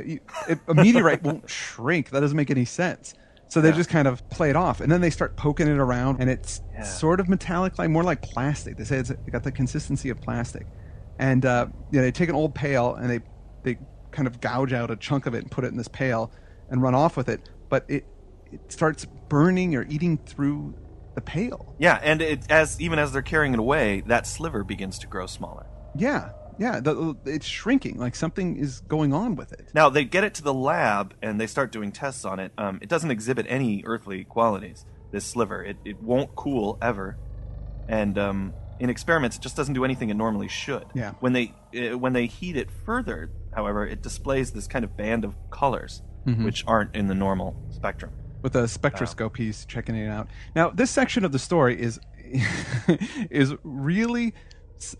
it, 0.48 0.60
a 0.68 0.74
meteorite 0.74 1.24
won't 1.28 1.50
shrink. 1.50 2.10
That 2.12 2.20
doesn't 2.22 2.38
make 2.38 2.52
any 2.52 2.66
sense. 2.66 3.14
So 3.48 3.62
they 3.62 3.70
Yeah. 3.70 3.76
just 3.76 3.90
kind 3.90 4.08
of 4.08 4.28
play 4.30 4.50
it 4.50 4.56
off, 4.56 4.82
and 4.82 4.92
then 4.92 5.02
they 5.02 5.12
start 5.12 5.36
poking 5.36 5.68
it 5.68 5.78
around, 5.78 6.20
and 6.20 6.30
it's 6.30 6.62
Yeah. 6.74 6.82
sort 6.84 7.20
of 7.20 7.30
metallic, 7.30 7.78
like 7.78 7.90
more 7.92 8.04
like 8.04 8.22
plastic. 8.24 8.78
They 8.78 8.84
say 8.84 8.98
it's 8.98 9.12
got 9.32 9.44
the 9.44 9.52
consistency 9.52 10.10
of 10.10 10.20
plastic, 10.22 10.66
and 11.20 11.46
uh, 11.46 11.68
you 11.92 12.00
know, 12.00 12.04
they 12.04 12.12
take 12.12 12.30
an 12.30 12.36
old 12.36 12.56
pail 12.56 12.96
and 12.96 13.10
they 13.10 13.20
they 13.64 13.78
kind 14.12 14.28
of 14.28 14.42
gouge 14.42 14.74
out 14.74 14.92
a 14.92 14.96
chunk 14.96 15.26
of 15.26 15.34
it 15.34 15.40
and 15.40 15.52
put 15.52 15.64
it 15.64 15.68
in 15.68 15.78
this 15.78 15.88
pail 15.88 16.32
and 16.70 16.82
run 16.82 16.96
off 16.96 17.18
with 17.18 17.30
it, 17.30 17.50
but 17.70 17.86
it 17.88 18.06
it 18.52 18.72
starts 18.72 19.06
burning 19.30 19.76
or 19.76 19.86
eating 19.90 20.18
through 20.18 20.76
the 21.16 21.22
pail. 21.22 21.76
Yeah, 21.80 22.00
and 22.02 22.22
it, 22.22 22.50
as 22.50 22.80
even 22.80 23.00
as 23.00 23.12
they're 23.12 23.22
carrying 23.22 23.54
it 23.54 23.60
away, 23.60 24.04
that 24.08 24.28
sliver 24.28 24.64
begins 24.64 25.00
to 25.00 25.08
grow 25.08 25.26
smaller. 25.26 25.66
Yeah, 25.96 26.32
yeah, 26.58 26.80
the, 26.80 27.16
it's 27.26 27.46
shrinking. 27.46 27.98
Like 27.98 28.16
something 28.16 28.58
is 28.58 28.82
going 28.82 29.14
on 29.14 29.36
with 29.36 29.54
it. 29.54 29.70
Now 29.74 29.90
they 29.90 30.06
get 30.06 30.24
it 30.24 30.34
to 30.36 30.44
the 30.44 30.54
lab 30.54 31.14
and 31.22 31.40
they 31.40 31.48
start 31.48 31.72
doing 31.72 31.92
tests 31.92 32.26
on 32.26 32.40
it. 32.40 32.52
Um, 32.58 32.80
it 32.82 32.90
doesn't 32.90 33.12
exhibit 33.12 33.46
any 33.50 33.84
earthly 33.86 34.24
qualities. 34.24 34.86
This 35.12 35.26
sliver, 35.26 35.64
it, 35.64 35.78
it 35.86 36.02
won't 36.02 36.36
cool 36.36 36.80
ever, 36.82 37.18
and 37.88 38.18
um, 38.18 38.54
in 38.84 38.90
experiments, 38.90 39.38
it 39.38 39.42
just 39.42 39.56
doesn't 39.56 39.74
do 39.74 39.84
anything 39.86 40.10
it 40.10 40.16
normally 40.26 40.50
should. 40.50 40.86
Yeah. 40.94 41.14
When 41.22 41.34
they 41.34 41.54
uh, 41.76 41.98
when 41.98 42.14
they 42.14 42.26
heat 42.28 42.56
it 42.58 42.70
further, 42.86 43.32
however, 43.56 43.88
it 43.88 44.02
displays 44.04 44.52
this 44.52 44.68
kind 44.68 44.84
of 44.86 44.96
band 44.98 45.24
of 45.26 45.36
colors 45.50 46.02
Mm-hmm. 46.26 46.46
which 46.46 46.64
aren't 46.66 46.96
in 46.96 47.08
the 47.08 47.16
normal 47.16 47.50
spectrum. 47.70 48.12
with 48.42 48.56
a 48.56 48.66
spectroscope 48.66 49.36
he's 49.36 49.66
checking 49.66 49.94
it 49.94 50.08
out 50.08 50.28
now 50.56 50.70
this 50.70 50.90
section 50.90 51.26
of 51.26 51.34
the 51.34 51.40
story 51.50 51.76
is 51.88 52.00
is 53.30 53.54
really 53.64 54.34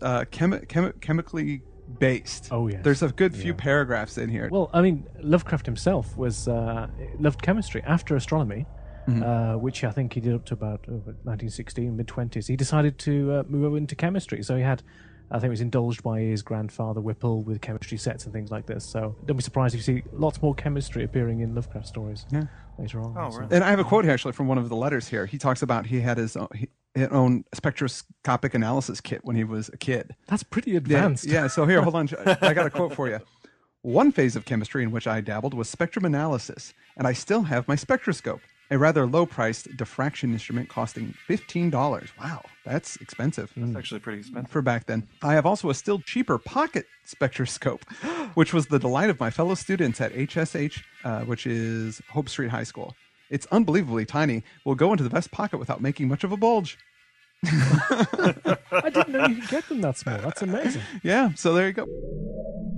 uh, 0.02 0.24
chemi- 0.30 0.66
chemi- 0.66 1.00
chemically 1.00 1.62
based 1.98 2.48
Oh, 2.50 2.68
yes. 2.68 2.80
there's 2.84 3.02
a 3.02 3.08
good 3.08 3.34
few 3.34 3.52
Yeah. 3.52 3.56
paragraphs 3.68 4.18
in 4.18 4.28
here 4.28 4.50
Well, 4.52 4.68
I 4.74 4.82
mean, 4.82 5.06
Lovecraft 5.22 5.64
himself 5.66 6.14
was 6.16 6.46
uh, 6.46 6.88
loved 7.18 7.40
chemistry 7.42 7.82
after 7.86 8.16
astronomy, 8.16 8.66
uh, 9.08 9.54
which 9.54 9.84
I 9.84 9.90
think 9.90 10.12
he 10.14 10.20
did 10.20 10.34
up 10.34 10.44
to 10.46 10.54
about 10.54 10.80
uh, 10.88 10.92
1916, 10.92 11.96
mid 11.96 12.06
20s. 12.06 12.46
He 12.48 12.56
decided 12.56 12.98
to 13.00 13.32
uh, 13.32 13.42
move 13.48 13.64
over 13.64 13.76
into 13.76 13.94
chemistry, 13.94 14.42
so 14.42 14.56
he 14.56 14.62
had. 14.62 14.82
I 15.30 15.36
think 15.36 15.44
he 15.44 15.48
was 15.50 15.62
indulged 15.62 16.02
by 16.02 16.20
his 16.20 16.42
grandfather 16.42 17.00
Whipple 17.00 17.42
with 17.42 17.60
chemistry 17.62 17.96
sets 17.96 18.24
and 18.24 18.32
things 18.32 18.50
like 18.50 18.66
this. 18.66 18.84
So 18.84 19.16
don't 19.24 19.38
be 19.38 19.42
surprised 19.42 19.74
if 19.74 19.78
you 19.78 19.96
see 19.96 20.02
lots 20.12 20.40
more 20.42 20.54
chemistry 20.54 21.02
appearing 21.02 21.40
in 21.40 21.54
Lovecraft 21.54 21.86
stories 21.88 22.26
Yeah. 22.30 22.44
later 22.78 23.00
on. 23.00 23.14
Oh, 23.18 23.30
So- 23.30 23.38
really? 23.40 23.54
and 23.56 23.64
i 23.64 23.70
have 23.70 23.78
a 23.78 23.84
quote 23.84 24.04
here 24.04 24.12
actually 24.12 24.32
from 24.32 24.48
one 24.48 24.58
of 24.58 24.68
the 24.68 24.76
letters 24.76 25.08
here 25.08 25.24
he 25.24 25.38
talks 25.38 25.62
about 25.62 25.86
he 25.86 26.02
had 26.02 26.18
his 26.18 26.36
own, 26.36 26.48
he, 26.54 26.68
his 26.94 27.08
own 27.08 27.44
spectroscopic 27.54 28.52
analysis 28.54 29.00
kit 29.00 29.20
when 29.24 29.34
he 29.34 29.44
was 29.44 29.70
a 29.72 29.76
kid 29.78 30.14
That's 30.28 30.42
pretty 30.42 30.72
Yeah, 30.72 30.76
advanced. 30.78 31.24
Yeah, 31.26 31.46
so 31.48 31.64
here, 31.66 31.80
hold 31.82 31.94
on. 31.96 32.08
I 32.42 32.52
got 32.52 32.66
a 32.66 32.70
quote 32.70 32.94
for 32.94 33.08
you. 33.08 33.18
One 33.80 34.12
phase 34.12 34.36
of 34.36 34.44
chemistry 34.44 34.82
in 34.82 34.90
which 34.90 35.06
I 35.06 35.20
dabbled 35.22 35.54
was 35.54 35.68
spectrum 35.68 36.04
analysis, 36.04 36.72
and 36.96 37.06
I 37.06 37.12
still 37.14 37.42
have 37.42 37.66
my 37.66 37.76
spectroscope, 37.76 38.40
a 38.70 38.78
rather 38.78 39.06
low 39.06 39.26
priced 39.26 39.76
diffraction 39.76 40.32
instrument 40.32 40.68
costing 40.68 41.14
$15. 41.28 42.08
Wow, 42.20 42.42
that's 42.64 42.96
expensive 42.96 43.52
It's 43.56 43.76
actually 43.76 44.00
pretty 44.00 44.20
expensive. 44.20 44.50
for 44.50 44.62
back 44.62 44.86
then. 44.86 45.06
I 45.22 45.34
have 45.34 45.46
also 45.46 45.70
a 45.70 45.74
still 45.74 46.00
cheaper 46.00 46.38
pocket 46.38 46.86
spectroscope, 47.04 47.84
which 48.34 48.52
was 48.54 48.66
the 48.66 48.78
delight 48.78 49.10
of 49.10 49.20
my 49.20 49.30
fellow 49.30 49.54
students 49.54 50.00
at 50.00 50.12
HSH, 50.12 50.82
uh, 51.04 51.20
which 51.22 51.46
is 51.46 52.00
Hope 52.10 52.28
Street 52.28 52.50
High 52.50 52.64
School. 52.64 52.94
It's 53.30 53.46
unbelievably 53.46 54.06
tiny, 54.06 54.42
will 54.64 54.74
go 54.74 54.92
into 54.92 55.04
the 55.04 55.10
vest 55.10 55.30
pocket 55.30 55.58
without 55.58 55.80
making 55.80 56.08
much 56.08 56.24
of 56.24 56.32
a 56.32 56.36
bulge. 56.36 56.78
I 57.44 58.90
didn't 58.92 59.10
know 59.10 59.26
you 59.26 59.36
could 59.36 59.48
get 59.50 59.68
them 59.68 59.80
that 59.82 59.98
small. 59.98 60.18
That's 60.18 60.42
amazing. 60.42 60.82
Yeah, 61.02 61.32
so 61.34 61.52
there 61.52 61.66
you 61.66 61.72
go. 61.74 62.23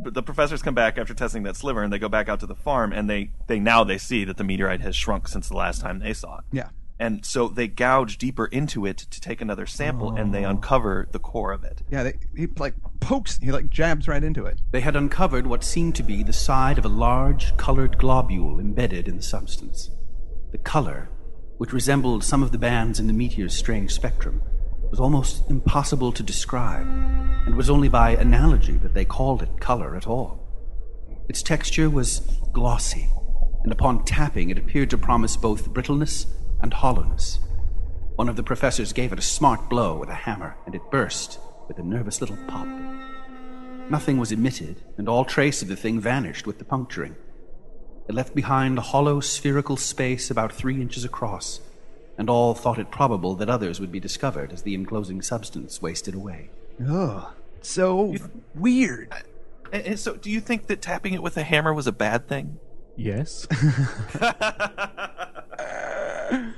But 0.07 0.15
the 0.15 0.23
professors 0.23 0.63
come 0.63 0.77
back 0.77 0.99
after 0.99 1.15
testing 1.15 1.43
that 1.43 1.57
sliver, 1.57 1.83
and 1.83 1.93
they 1.93 1.99
go 1.99 2.09
back 2.09 2.29
out 2.29 2.39
to 2.39 2.47
the 2.47 2.55
farm, 2.55 2.93
and 2.93 3.11
they 3.11 3.33
they 3.49 3.59
now 3.59 3.83
they 3.83 3.99
see 3.99 4.25
that 4.25 4.37
the 4.37 4.45
meteorite 4.45 4.81
has 4.81 4.95
shrunk 4.95 5.27
since 5.27 5.49
the 5.49 5.57
last 5.57 5.81
time 5.81 5.99
they 5.99 6.13
saw 6.13 6.39
it. 6.39 6.45
Yeah. 6.53 6.69
And 7.01 7.27
so 7.27 7.49
they 7.49 7.67
gouge 7.67 8.17
deeper 8.17 8.47
into 8.47 8.87
it 8.87 8.99
to 8.99 9.21
take 9.21 9.41
another 9.41 9.67
sample, 9.67 10.15
and 10.15 10.33
they 10.33 10.45
oh. 10.45 10.51
uncover 10.51 11.09
the 11.11 11.19
core 11.19 11.51
of 11.51 11.65
it. 11.65 11.83
Yeah, 11.91 12.05
they, 12.05 12.21
he 12.37 12.47
like 12.57 12.75
pokes, 13.01 13.39
he 13.39 13.51
like 13.51 13.69
jabs 13.69 14.07
right 14.07 14.23
into 14.23 14.45
it. 14.45 14.61
They 14.71 14.81
had 14.81 14.95
uncovered 14.95 15.49
what 15.49 15.65
seemed 15.65 15.97
to 15.97 16.05
be 16.05 16.23
the 16.23 16.33
side 16.33 16.79
of 16.79 16.85
a 16.85 16.89
large 16.89 17.57
colored 17.57 17.99
globule 17.99 18.61
embedded 18.61 19.09
in 19.09 19.17
the 19.17 19.25
substance. 19.25 19.91
The 20.53 20.59
color, 20.59 21.09
which 21.57 21.73
resembled 21.73 22.23
some 22.23 22.45
of 22.45 22.53
the 22.53 22.59
bands 22.59 23.01
in 23.01 23.09
the 23.09 23.13
meteor's 23.13 23.57
strange 23.57 23.91
spectrum, 23.91 24.41
was 24.97 25.01
almost 25.03 25.51
impossible 25.51 26.11
to 26.11 26.23
describe, 26.23 26.87
and 26.87 27.49
it 27.49 27.55
was 27.55 27.69
only 27.69 27.87
by 27.87 28.13
analogy 28.13 28.79
that 28.79 28.95
they 28.95 29.05
called 29.05 29.43
it 29.43 29.61
color 29.61 29.95
at 29.95 30.07
all. 30.07 30.41
Its 31.29 31.43
texture 31.43 31.91
was 31.91 32.21
glossy, 32.55 33.07
and 33.63 33.71
upon 33.71 34.03
tapping 34.07 34.49
it 34.49 34.57
appeared 34.57 34.89
to 34.89 34.97
promise 34.97 35.37
both 35.37 35.69
brittleness 35.69 36.25
and 36.63 36.73
hollowness. 36.73 37.41
One 38.15 38.31
of 38.31 38.37
the 38.37 38.43
professors 38.43 38.95
gave 38.95 39.13
it 39.13 39.19
a 39.19 39.23
smart 39.37 39.69
blow 39.69 39.99
with 39.99 40.09
a 40.09 40.15
hammer, 40.15 40.57
and 40.65 40.75
it 40.75 40.91
burst 40.91 41.41
with 41.69 41.79
a 41.79 41.83
nervous 41.83 42.23
little 42.23 42.39
pop. 42.49 42.67
Nothing 43.91 44.17
was 44.17 44.33
emitted, 44.33 44.81
and 44.97 45.11
all 45.11 45.27
trace 45.27 45.61
of 45.61 45.69
the 45.69 45.77
thing 45.77 46.01
vanished 46.01 46.47
with 46.47 46.59
the 46.59 46.65
puncturing. 46.65 47.17
It 48.09 48.15
left 48.15 48.35
behind 48.35 48.79
a 48.79 48.89
hollow 48.93 49.21
spherical 49.21 49.77
space 49.77 50.31
about 50.31 50.55
three 50.55 50.81
inches 50.81 51.05
across, 51.05 51.61
and 52.19 52.31
all 52.31 52.55
thought 52.55 52.79
it 52.79 52.91
probable 52.91 53.35
that 53.37 53.49
others 53.49 53.81
would 53.81 53.93
be 53.93 54.01
discovered 54.01 54.53
as 54.53 54.63
the 54.63 54.75
enclosing 54.75 55.23
substance 55.23 55.83
wasted 55.83 56.15
away. 56.15 56.51
Ugh. 56.89 57.33
So 57.63 58.15
weird. 58.55 59.13
And, 59.73 59.73
and 59.73 59.87
eh, 59.87 59.93
eh, 59.93 59.97
so, 59.97 60.17
do 60.17 60.31
you 60.31 60.41
think 60.41 60.69
that 60.69 60.81
tapping 60.81 61.15
it 61.15 61.23
with 61.23 61.37
a 61.37 61.43
hammer 61.43 61.75
was 61.75 61.87
a 61.87 61.93
bad 61.93 62.29
thing? 62.29 62.59
Yes. 62.97 63.47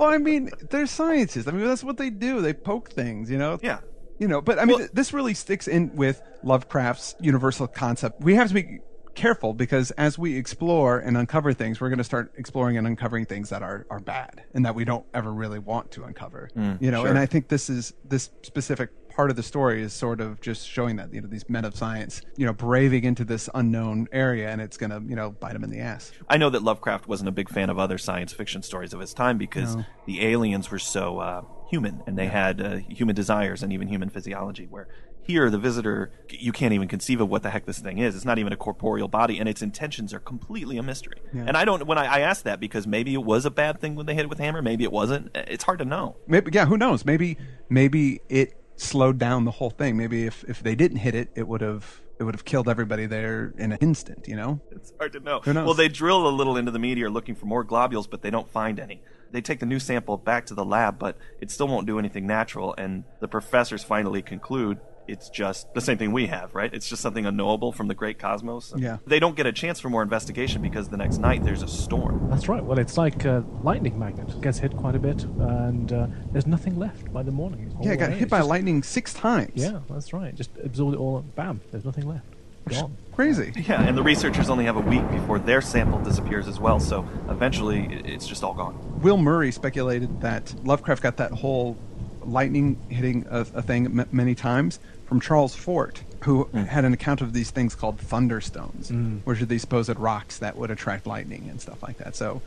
Well, 0.00 0.08
I 0.08 0.16
mean, 0.16 0.48
they're 0.70 0.86
scientists. 0.86 1.46
I 1.46 1.50
mean, 1.50 1.66
that's 1.66 1.84
what 1.84 1.98
they 1.98 2.08
do. 2.08 2.40
They 2.40 2.54
poke 2.54 2.90
things, 2.90 3.30
you 3.30 3.36
know? 3.36 3.58
Yeah. 3.62 3.80
You 4.18 4.28
know, 4.28 4.40
but 4.40 4.58
I 4.58 4.64
mean, 4.64 4.68
Well- 4.70 4.78
th- 4.78 4.92
this 4.92 5.12
really 5.12 5.34
sticks 5.34 5.68
in 5.68 5.94
with 5.94 6.22
Lovecraft's 6.42 7.16
universal 7.20 7.66
concept. 7.66 8.22
We 8.22 8.34
have 8.34 8.48
to 8.48 8.54
be 8.54 8.80
careful 9.14 9.52
because 9.54 9.90
as 9.92 10.18
we 10.18 10.36
explore 10.36 10.98
and 10.98 11.16
uncover 11.16 11.52
things, 11.52 11.80
we're 11.80 11.88
going 11.88 11.98
to 11.98 12.04
start 12.04 12.32
exploring 12.36 12.76
and 12.76 12.86
uncovering 12.86 13.26
things 13.26 13.48
that 13.50 13.62
are, 13.62 13.86
are 13.90 14.00
bad 14.00 14.42
and 14.54 14.64
that 14.64 14.74
we 14.74 14.84
don't 14.84 15.04
ever 15.14 15.32
really 15.32 15.58
want 15.58 15.90
to 15.92 16.04
uncover. 16.04 16.48
you 16.80 16.90
know, 16.90 17.02
sure. 17.02 17.08
and 17.10 17.18
I 17.18 17.26
think 17.26 17.48
this 17.48 17.68
is 17.70 17.92
this 18.04 18.30
specific 18.42 18.90
part 19.10 19.28
of 19.28 19.34
the 19.36 19.42
story 19.42 19.82
is 19.82 19.92
sort 19.92 20.20
of 20.20 20.40
just 20.40 20.68
showing 20.68 20.94
that 20.96 21.12
you 21.12 21.20
know 21.20 21.26
these 21.28 21.48
men 21.48 21.64
of 21.64 21.74
science, 21.76 22.22
you 22.36 22.46
know, 22.46 22.52
braving 22.52 23.04
into 23.04 23.24
this 23.24 23.48
unknown 23.54 24.06
area 24.12 24.48
and 24.50 24.60
it's 24.60 24.76
going 24.76 24.90
to 24.90 25.02
you 25.08 25.16
know 25.16 25.30
bite 25.30 25.52
them 25.54 25.64
in 25.64 25.70
the 25.70 25.80
ass. 25.80 26.12
I 26.28 26.36
know 26.36 26.48
that 26.50 26.62
Lovecraft 26.62 27.08
wasn't 27.08 27.28
a 27.28 27.32
big 27.32 27.48
fan 27.48 27.70
of 27.70 27.78
other 27.78 27.98
science 27.98 28.32
fiction 28.32 28.62
stories 28.62 28.92
of 28.94 29.00
his 29.00 29.12
time 29.12 29.36
because 29.38 29.76
No. 29.76 29.84
the 30.06 30.24
aliens 30.26 30.70
were 30.70 30.78
so 30.78 31.18
uh, 31.18 31.42
human 31.68 32.02
and 32.06 32.16
they 32.16 32.28
had 32.28 32.60
uh, 32.60 32.76
human 32.76 33.14
desires 33.14 33.62
and 33.62 33.72
even 33.72 33.88
human 33.88 34.08
physiology. 34.10 34.66
Where 34.70 34.88
here, 35.30 35.48
the 35.50 35.58
visitor, 35.58 36.10
you 36.28 36.52
can't 36.52 36.74
even 36.74 36.88
conceive 36.88 37.20
of 37.20 37.28
what 37.28 37.42
the 37.42 37.50
heck 37.50 37.66
this 37.66 37.78
thing 37.78 37.98
is. 37.98 38.14
It's 38.14 38.24
not 38.24 38.38
even 38.38 38.52
a 38.52 38.56
corporeal 38.56 39.08
body, 39.08 39.38
and 39.38 39.48
its 39.48 39.62
intentions 39.62 40.12
are 40.12 40.18
completely 40.18 40.76
a 40.76 40.82
mystery. 40.82 41.20
And 41.32 41.56
I 41.56 41.64
don't. 41.64 41.86
When 41.86 41.98
I, 41.98 42.06
I 42.06 42.20
asked 42.20 42.44
that 42.44 42.60
because 42.60 42.86
maybe 42.86 43.14
it 43.14 43.24
was 43.24 43.46
a 43.46 43.50
bad 43.50 43.80
thing 43.80 43.94
when 43.94 44.06
they 44.06 44.14
hit 44.14 44.24
it 44.24 44.28
with 44.28 44.40
a 44.40 44.42
hammer, 44.42 44.62
maybe 44.62 44.84
it 44.84 44.92
wasn't. 44.92 45.30
Eh, 45.34 45.44
it's 45.48 45.64
hard 45.64 45.78
to 45.78 45.84
know. 45.84 46.16
Maybe 46.26 46.50
yeah, 46.52 46.66
who 46.66 46.76
knows? 46.76 47.04
Maybe 47.04 47.36
maybe 47.68 48.20
it 48.28 48.54
slowed 48.76 49.18
down 49.18 49.44
the 49.44 49.50
whole 49.50 49.70
thing. 49.70 49.96
Maybe 49.96 50.26
if 50.26 50.44
if 50.44 50.62
they 50.62 50.74
didn't 50.74 50.98
hit 50.98 51.14
it, 51.14 51.30
it 51.34 51.46
would 51.46 51.60
have 51.60 52.00
it 52.18 52.24
would 52.24 52.34
have 52.34 52.44
killed 52.44 52.68
everybody 52.68 53.06
there 53.06 53.54
in 53.56 53.72
an 53.72 53.78
instant. 53.80 54.28
You 54.28 54.36
know? 54.36 54.60
It's 54.70 54.92
hard 54.98 55.12
to 55.14 55.20
know. 55.20 55.40
Well, 55.46 55.74
they 55.74 55.88
drill 55.88 56.28
a 56.28 56.30
little 56.30 56.56
into 56.56 56.70
the 56.70 56.78
meteor 56.78 57.08
looking 57.08 57.34
for 57.34 57.46
more 57.46 57.64
globules, 57.64 58.06
but 58.06 58.20
they 58.20 58.30
don't 58.30 58.50
find 58.50 58.78
any. 58.78 59.02
They 59.32 59.40
take 59.40 59.60
the 59.60 59.66
new 59.66 59.78
sample 59.78 60.16
back 60.16 60.46
to 60.46 60.54
the 60.54 60.64
lab, 60.64 60.98
but 60.98 61.16
it 61.40 61.50
still 61.50 61.68
won't 61.68 61.86
do 61.86 61.98
anything 61.98 62.26
natural. 62.26 62.74
And 62.76 63.04
the 63.20 63.28
professors 63.28 63.82
finally 63.82 64.22
conclude 64.22 64.80
it's 65.10 65.28
just 65.28 65.72
the 65.74 65.80
same 65.80 65.98
thing 65.98 66.12
we 66.12 66.26
have, 66.28 66.54
right? 66.54 66.72
It's 66.72 66.88
just 66.88 67.02
something 67.02 67.26
unknowable 67.26 67.72
from 67.72 67.88
the 67.88 67.94
great 67.94 68.18
cosmos. 68.18 68.72
Yeah. 68.76 68.98
They 69.06 69.18
don't 69.18 69.36
get 69.36 69.46
a 69.46 69.52
chance 69.52 69.80
for 69.80 69.90
more 69.90 70.02
investigation 70.02 70.62
because 70.62 70.88
the 70.88 70.96
next 70.96 71.18
night 71.18 71.44
there's 71.44 71.62
a 71.62 71.68
storm. 71.68 72.28
That's 72.30 72.48
right. 72.48 72.64
Well, 72.64 72.78
it's 72.78 72.96
like 72.96 73.24
a 73.24 73.44
lightning 73.62 73.98
magnet. 73.98 74.28
It 74.30 74.40
gets 74.40 74.58
hit 74.58 74.76
quite 74.76 74.94
a 74.94 74.98
bit, 74.98 75.24
and 75.24 75.92
uh, 75.92 76.06
there's 76.32 76.46
nothing 76.46 76.78
left 76.78 77.12
by 77.12 77.22
the 77.22 77.32
morning. 77.32 77.72
It's 77.76 77.86
Yeah, 77.86 77.92
it 77.92 77.96
got 77.96 78.04
away. 78.08 78.14
hit 78.14 78.22
It's 78.24 78.30
by 78.30 78.38
just- 78.38 78.48
lightning 78.48 78.82
six 78.82 79.12
times. 79.14 79.52
Yeah, 79.54 79.80
that's 79.90 80.12
right. 80.12 80.34
Just 80.34 80.50
absorbed 80.62 80.94
it 80.94 80.98
all. 81.00 81.20
Bam. 81.34 81.60
There's 81.70 81.84
nothing 81.84 82.08
left. 82.08 82.24
gone. 82.68 82.96
Crazy. 83.16 83.52
Yeah, 83.68 83.82
and 83.82 83.98
the 83.98 84.02
researchers 84.02 84.48
only 84.48 84.64
have 84.64 84.76
a 84.76 84.80
week 84.80 85.08
before 85.10 85.38
their 85.40 85.60
sample 85.60 85.98
disappears 85.98 86.46
as 86.46 86.60
well, 86.60 86.78
so 86.78 87.06
eventually 87.28 88.00
it's 88.04 88.26
just 88.26 88.44
all 88.44 88.54
gone. 88.54 88.78
Will 89.02 89.16
Murray 89.18 89.50
speculated 89.50 90.20
that 90.20 90.54
Lovecraft 90.64 91.02
got 91.02 91.16
that 91.16 91.32
whole 91.32 91.76
lightning 92.24 92.76
hitting 92.88 93.26
a, 93.30 93.40
a 93.40 93.62
thing 93.62 93.86
m- 93.98 94.08
many 94.12 94.34
times 94.34 94.78
from 95.10 95.20
Charles 95.20 95.56
Fort, 95.56 96.04
who 96.22 96.44
had 96.52 96.84
an 96.84 96.92
account 96.92 97.20
of 97.20 97.32
these 97.32 97.50
things 97.50 97.74
called 97.74 97.98
thunderstones, 97.98 99.20
which 99.24 99.42
are 99.42 99.44
these 99.44 99.60
supposed 99.60 99.98
rocks 99.98 100.38
that 100.38 100.56
would 100.56 100.70
attract 100.70 101.04
lightning 101.04 101.48
and 101.50 101.60
stuff 101.60 101.82
like 101.82 101.98
that. 101.98 102.14
So, 102.14 102.40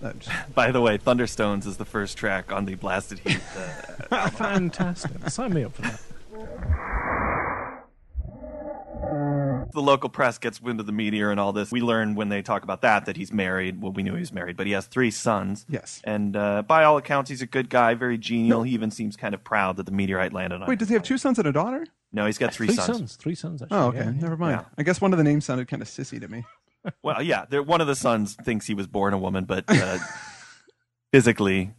uh, 0.00 0.12
just- 0.12 0.30
By 0.54 0.70
the 0.70 0.80
way, 0.80 0.96
Thunderstones 0.96 1.66
is 1.66 1.76
the 1.76 1.84
first 1.84 2.16
track 2.16 2.52
on 2.52 2.66
the 2.66 2.76
Blasted 2.76 3.18
Heath. 3.18 4.08
Uh, 4.12 4.30
Fantastic. 4.30 5.28
Sign 5.28 5.54
me 5.54 5.64
up 5.64 5.74
for 5.74 5.82
that. 5.82 6.00
the 9.72 9.82
local 9.82 10.08
press 10.08 10.38
gets 10.38 10.60
wind 10.62 10.78
of 10.78 10.86
the 10.86 10.92
meteor 10.92 11.32
and 11.32 11.40
all 11.40 11.52
this. 11.52 11.72
We 11.72 11.80
learn 11.80 12.14
when 12.14 12.28
they 12.28 12.42
talk 12.42 12.62
about 12.62 12.82
that 12.82 13.06
that 13.06 13.16
he's 13.16 13.32
married. 13.32 13.82
Well, 13.82 13.90
we 13.90 14.04
knew 14.04 14.14
he 14.14 14.20
was 14.20 14.32
married, 14.32 14.56
but 14.56 14.66
he 14.68 14.72
has 14.72 14.86
three 14.86 15.10
sons. 15.10 15.66
Yes. 15.68 16.00
And 16.04 16.36
uh, 16.36 16.62
by 16.62 16.84
all 16.84 16.96
accounts, 16.96 17.28
he's 17.28 17.42
a 17.42 17.46
good 17.46 17.68
guy, 17.68 17.94
very 17.94 18.18
genial. 18.18 18.62
He 18.62 18.72
even 18.72 18.92
seems 18.92 19.16
kind 19.16 19.34
of 19.34 19.42
proud 19.42 19.76
that 19.78 19.86
the 19.86 19.92
meteorite 19.92 20.32
landed 20.32 20.62
on 20.62 20.68
wait, 20.68 20.74
him. 20.74 20.78
does 20.78 20.88
he 20.88 20.94
have 20.94 21.02
two 21.02 21.18
sons 21.18 21.40
and 21.40 21.48
a 21.48 21.52
daughter? 21.52 21.86
No, 22.14 22.24
he's 22.26 22.38
got 22.38 22.54
three, 22.54 22.68
Three 22.68 22.76
sons. 22.76 22.98
sons. 22.98 23.16
Three 23.16 23.34
sons, 23.34 23.60
actually. 23.60 23.76
Oh, 23.76 23.88
okay, 23.88 23.98
yeah, 23.98 24.04
yeah. 24.04 24.10
never 24.12 24.36
mind. 24.38 24.60
Yeah. 24.60 24.64
I 24.78 24.82
guess 24.84 25.00
one 25.00 25.12
of 25.12 25.18
the 25.18 25.24
names 25.24 25.44
sounded 25.44 25.68
kind 25.68 25.82
of 25.82 25.88
sissy 25.88 26.18
to 26.20 26.28
me. 26.28 26.44
Well, 27.02 27.22
yeah, 27.22 27.46
one 27.60 27.80
of 27.80 27.86
the 27.86 27.96
sons 27.96 28.34
thinks 28.44 28.66
he 28.66 28.74
was 28.74 28.86
born 28.86 29.14
a 29.14 29.18
woman, 29.18 29.44
but 29.46 29.64
uh, 29.68 29.96
physically, 31.12 31.72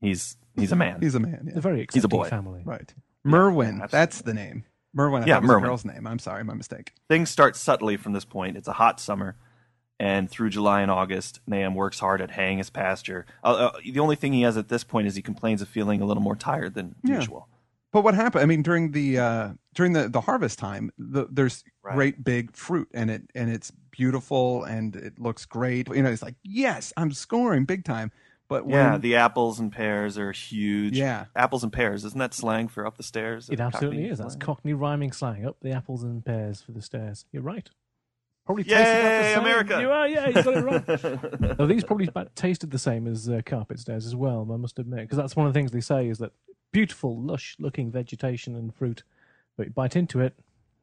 he's 0.00 0.36
he's 0.56 0.72
a 0.72 0.76
man. 0.76 1.00
He's 1.00 1.14
a 1.14 1.20
man. 1.20 1.42
Yeah. 1.44 1.52
They're 1.52 1.62
very 1.62 1.86
He's 1.92 2.04
a 2.04 2.08
boy. 2.08 2.28
family. 2.28 2.62
Right. 2.64 2.92
Merwin. 3.24 3.82
absolutely. 3.82 3.88
that's 3.92 4.22
the 4.22 4.34
name. 4.34 4.64
Merwin. 4.94 5.22
I 5.22 5.26
Yeah, 5.26 5.34
thought 5.34 5.42
was 5.42 5.48
Merwin. 5.48 5.64
a 5.64 5.66
girl's 5.66 5.84
name. 5.84 6.06
I'm 6.06 6.18
sorry, 6.18 6.44
my 6.44 6.54
mistake. 6.54 6.92
Things 7.08 7.28
start 7.30 7.56
subtly 7.56 7.96
from 7.96 8.12
this 8.14 8.24
point. 8.24 8.56
It's 8.56 8.68
a 8.68 8.72
hot 8.72 9.00
summer, 9.00 9.36
and 10.00 10.30
through 10.30 10.50
July 10.50 10.80
and 10.80 10.90
August, 10.90 11.40
Nahum 11.46 11.74
works 11.74 11.98
hard 12.00 12.20
at 12.22 12.30
haying 12.30 12.56
his 12.58 12.70
pasture. 12.70 13.26
Uh, 13.44 13.70
uh, 13.74 13.80
the 13.84 14.00
only 14.00 14.16
thing 14.16 14.32
he 14.32 14.42
has 14.42 14.56
at 14.56 14.68
this 14.68 14.82
point 14.84 15.08
is 15.08 15.14
he 15.14 15.22
complains 15.22 15.60
of 15.60 15.68
feeling 15.68 16.00
a 16.00 16.06
little 16.06 16.22
more 16.22 16.36
tired 16.36 16.72
than 16.74 16.94
Yeah. 17.04 17.16
usual. 17.16 17.48
But 17.92 18.04
what 18.04 18.14
happened? 18.14 18.42
I 18.42 18.46
mean, 18.46 18.62
during 18.62 18.92
the 18.92 19.18
uh, 19.18 19.48
during 19.74 19.92
the, 19.94 20.08
the 20.08 20.20
harvest 20.20 20.58
time, 20.58 20.90
the, 20.98 21.26
there's 21.30 21.64
Right. 21.82 21.94
great 21.94 22.22
big 22.24 22.54
fruit, 22.54 22.88
and 22.92 23.10
it 23.10 23.22
and 23.34 23.50
it's 23.50 23.70
beautiful 23.90 24.64
and 24.64 24.94
it 24.94 25.18
looks 25.18 25.46
great. 25.46 25.88
You 25.88 26.02
know, 26.02 26.10
it's 26.10 26.22
like 26.22 26.34
yes, 26.44 26.92
I'm 26.96 27.12
scoring 27.12 27.64
big 27.64 27.84
time. 27.84 28.12
But 28.48 28.64
when, 28.66 28.74
Yeah, 28.74 28.98
the 28.98 29.16
apples 29.16 29.58
and 29.60 29.70
pears 29.72 30.16
are 30.18 30.32
huge. 30.32 30.96
Yeah. 30.98 31.26
apples 31.36 31.62
and 31.64 31.72
pears. 31.72 32.04
Isn't 32.06 32.18
that 32.18 32.32
slang 32.34 32.68
for 32.68 32.86
up 32.86 32.96
the 32.96 33.02
stairs? 33.02 33.48
It 33.50 33.60
absolutely 33.60 33.98
Cockney 33.98 34.08
is. 34.10 34.18
That's 34.18 34.32
slang? 34.34 34.40
Cockney 34.40 34.72
rhyming 34.74 35.12
slang. 35.12 35.44
Up 35.46 35.56
the 35.60 35.72
apples 35.72 36.02
and 36.02 36.24
pears 36.24 36.62
for 36.62 36.72
the 36.72 36.80
stairs. 36.82 37.24
You're 37.32 37.42
right. 37.42 37.68
Probably 38.46 38.64
tasted 38.64 38.80
about 38.80 39.02
the 39.02 39.28
Yay, 39.28 39.34
same. 39.34 39.40
America! 39.42 39.80
You 39.82 39.90
are, 39.90 40.08
yeah, 40.08 40.28
you 40.28 40.42
got 40.42 40.54
it 40.56 40.64
right. 40.64 41.58
now, 41.58 41.66
these 41.66 41.84
probably 41.84 42.06
about 42.06 42.34
tasted 42.34 42.70
the 42.70 42.78
same 42.78 43.06
as 43.06 43.28
uh, 43.28 43.42
carpet 43.44 43.78
stairs 43.78 44.06
as 44.06 44.16
well, 44.16 44.48
I 44.50 44.56
must 44.56 44.78
admit. 44.78 45.00
Because 45.00 45.18
that's 45.18 45.36
one 45.36 45.46
of 45.46 45.52
the 45.52 45.58
things 45.58 45.70
they 45.70 45.80
say 45.82 46.08
is 46.08 46.16
that 46.18 46.32
beautiful, 46.72 47.20
lush 47.20 47.56
looking 47.58 47.90
vegetation 47.90 48.54
and 48.56 48.74
fruit, 48.74 49.02
but 49.56 49.66
you 49.66 49.72
bite 49.72 49.96
into 49.96 50.20
it, 50.20 50.34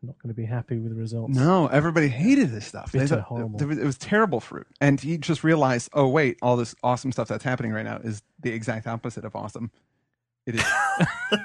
not 0.02 0.18
going 0.22 0.34
to 0.34 0.36
be 0.40 0.46
happy 0.46 0.78
with 0.78 0.92
the 0.94 1.00
results. 1.00 1.36
no, 1.36 1.68
everybody 1.68 2.08
hated 2.08 2.52
this 2.52 2.66
stuff. 2.68 2.92
Bitter, 2.92 3.08
thought- 3.08 3.22
horrible. 3.24 3.62
It 3.62 3.66
was, 3.66 3.78
it 3.78 3.86
was 3.86 3.98
terrible 3.98 4.40
fruit, 4.40 4.68
and 4.80 5.00
he 5.00 5.18
just 5.18 5.44
realized, 5.44 5.90
oh 5.94 6.08
wait, 6.08 6.38
all 6.42 6.58
this 6.58 6.76
awesome 6.84 7.12
stuff 7.12 7.28
that's 7.28 7.44
happening 7.44 7.72
right 7.72 7.86
now 7.86 7.98
is 7.98 8.22
the 8.40 8.52
exact 8.52 8.88
opposite 8.88 9.26
of 9.26 9.36
awesome. 9.36 9.72
It 10.46 10.56
is. 10.56 10.66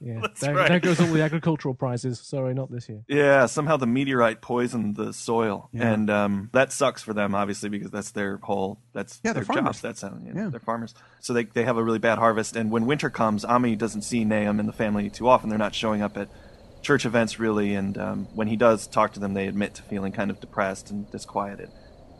Yeah, 0.00 0.18
That's 0.22 0.40
there, 0.40 0.54
right. 0.54 0.68
there 0.68 0.80
goes 0.80 1.00
all 1.00 1.06
the 1.06 1.22
agricultural 1.22 1.74
prizes. 1.74 2.18
Sorry, 2.20 2.54
not 2.54 2.70
this 2.70 2.88
year. 2.88 3.02
Yeah, 3.08 3.46
somehow 3.46 3.76
the 3.76 3.86
meteorite 3.86 4.40
poisoned 4.40 4.96
the 4.96 5.12
soil, 5.12 5.68
Yeah. 5.72 5.92
and 5.92 6.10
um, 6.10 6.50
that 6.52 6.72
sucks 6.72 7.02
for 7.02 7.12
them, 7.12 7.34
obviously, 7.34 7.68
because 7.68 7.90
that's 7.90 8.10
their 8.10 8.38
whole 8.42 8.80
that's 8.92 9.20
Yeah, 9.24 9.32
their 9.32 9.44
they're 9.44 9.54
job. 9.56 9.74
That's 9.74 10.02
uh, 10.04 10.12
you 10.24 10.32
know, 10.32 10.42
Yeah. 10.44 10.48
they're 10.50 10.60
farmers, 10.60 10.94
so 11.20 11.32
they 11.32 11.44
they 11.44 11.64
have 11.64 11.76
a 11.76 11.82
really 11.84 11.98
bad 11.98 12.18
harvest. 12.18 12.56
And 12.56 12.70
when 12.70 12.86
winter 12.86 13.10
comes, 13.10 13.44
Ammi 13.44 13.76
doesn't 13.78 14.02
see 14.02 14.24
Nahum 14.24 14.60
and 14.60 14.68
the 14.68 14.72
family 14.72 15.10
too 15.10 15.28
often. 15.28 15.48
They're 15.48 15.58
not 15.58 15.74
showing 15.74 16.02
up 16.02 16.16
at 16.16 16.28
church 16.82 17.04
events 17.04 17.38
really, 17.38 17.74
and 17.74 17.98
um, 17.98 18.28
when 18.34 18.48
he 18.48 18.56
does 18.56 18.86
talk 18.86 19.12
to 19.14 19.20
them, 19.20 19.34
they 19.34 19.46
admit 19.48 19.74
to 19.74 19.82
feeling 19.82 20.12
kind 20.12 20.30
of 20.30 20.40
depressed 20.40 20.90
and 20.90 21.10
disquieted, 21.10 21.70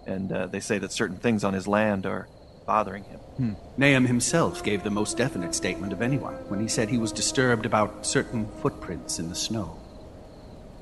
and 0.07 0.33
uh, 0.33 0.47
they 0.47 0.61
say 0.61 0.79
that 0.79 0.93
certain 0.93 1.17
things 1.17 1.45
on 1.45 1.55
his 1.55 1.67
land 1.69 2.07
are 2.07 2.29
bothering 2.69 3.05
him. 3.05 3.19
Hmm. 3.39 3.53
Nahum 3.79 4.05
himself 4.05 4.63
gave 4.63 4.85
the 4.85 4.91
most 4.91 5.17
definite 5.17 5.55
statement 5.55 5.91
of 5.91 6.03
anyone 6.03 6.35
when 6.49 6.61
he 6.61 6.69
said 6.69 6.91
he 6.91 6.99
was 6.99 7.13
disturbed 7.13 7.65
about 7.65 8.05
certain 8.05 8.47
footprints 8.61 9.19
in 9.19 9.31
the 9.31 9.35
snow. 9.35 9.81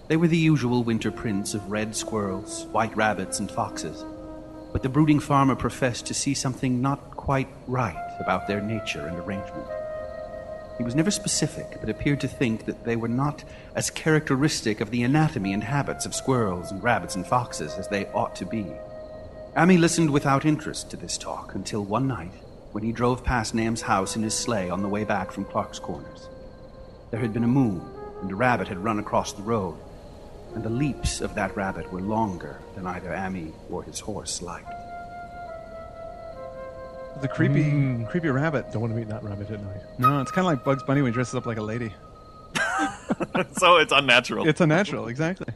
They 0.09 0.17
were 0.17 0.27
the 0.27 0.37
usual 0.37 0.83
winter 0.83 1.13
prints 1.13 1.55
of 1.55 1.71
red 1.71 1.95
squirrels, 1.95 2.67
white 2.73 2.95
rabbits, 2.97 3.39
and 3.39 3.49
foxes. 3.49 4.05
But 4.73 4.83
the 4.83 4.89
brooding 4.89 5.21
farmer 5.21 5.55
professed 5.55 6.07
to 6.07 6.15
see 6.15 6.35
something 6.35 6.83
not 6.83 7.17
quite 7.17 7.49
right 7.69 8.17
about 8.19 8.49
their 8.49 8.61
nature 8.61 9.07
and 9.07 9.17
arrangement. 9.21 9.69
He 10.79 10.85
was 10.85 10.97
never 10.97 11.13
specific, 11.13 11.79
but 11.81 11.89
appeared 11.89 12.21
to 12.23 12.29
think 12.29 12.65
that 12.67 12.85
they 12.85 12.97
were 12.97 13.09
not 13.09 13.45
as 13.77 13.91
characteristic 13.91 14.81
of 14.81 14.91
the 14.91 15.05
anatomy 15.05 15.53
and 15.53 15.63
habits 15.63 16.05
of 16.05 16.17
squirrels 16.17 16.73
and 16.73 16.83
rabbits 16.83 17.15
and 17.15 17.25
foxes 17.25 17.75
as 17.75 17.87
they 17.87 18.07
ought 18.07 18.35
to 18.37 18.45
be. 18.45 18.67
Ammi 19.57 19.79
listened 19.79 20.11
without 20.11 20.45
interest 20.45 20.91
to 20.91 20.97
this 20.97 21.17
talk 21.17 21.55
until 21.55 21.83
one 21.85 22.07
night, 22.07 22.33
when 22.73 22.85
he 22.85 22.93
drove 22.93 23.25
past 23.25 23.55
Nam's 23.55 23.81
house 23.83 24.15
in 24.17 24.23
his 24.23 24.35
sleigh 24.35 24.69
on 24.69 24.83
the 24.83 24.89
way 24.89 25.05
back 25.05 25.33
from 25.33 25.45
Clark's 25.47 25.79
Corners. 25.79 26.29
There 27.11 27.21
had 27.21 27.33
been 27.33 27.45
a 27.45 27.49
moon, 27.49 27.81
and 28.21 28.31
a 28.31 28.35
rabbit 28.35 28.69
had 28.69 28.79
run 28.85 28.99
across 28.99 29.33
the 29.33 29.43
road, 29.43 29.77
and 30.55 30.63
the 30.63 30.69
leaps 30.71 31.21
of 31.23 31.35
that 31.37 31.57
rabbit 31.57 31.91
were 31.91 32.03
longer 32.03 32.61
than 32.75 32.87
either 32.87 33.09
Ammi 33.11 33.53
or 33.71 33.83
his 33.83 34.01
horse 34.01 34.43
liked. 34.43 34.69
the 37.23 37.29
creepy, 37.29 37.65
Mm. 37.65 38.07
creepy 38.11 38.29
rabbit. 38.29 38.71
Don't 38.73 38.83
want 38.83 38.93
to 38.93 38.99
meet 38.99 39.09
that 39.09 39.25
rabbit 39.25 39.51
at 39.51 39.59
night. 39.65 39.81
No, 39.99 40.21
it's 40.21 40.31
kind 40.31 40.47
of 40.47 40.53
like 40.53 40.63
Bugs 40.63 40.83
Bunny 40.83 41.01
when 41.01 41.13
he 41.13 41.15
dresses 41.15 41.35
up 41.35 41.47
like 41.47 41.57
a 41.57 41.63
lady. 41.63 41.95
so 43.57 43.77
it's 43.79 43.91
unnatural. 43.91 44.47
It's 44.47 44.61
unnatural, 44.61 45.09
exactly. 45.09 45.47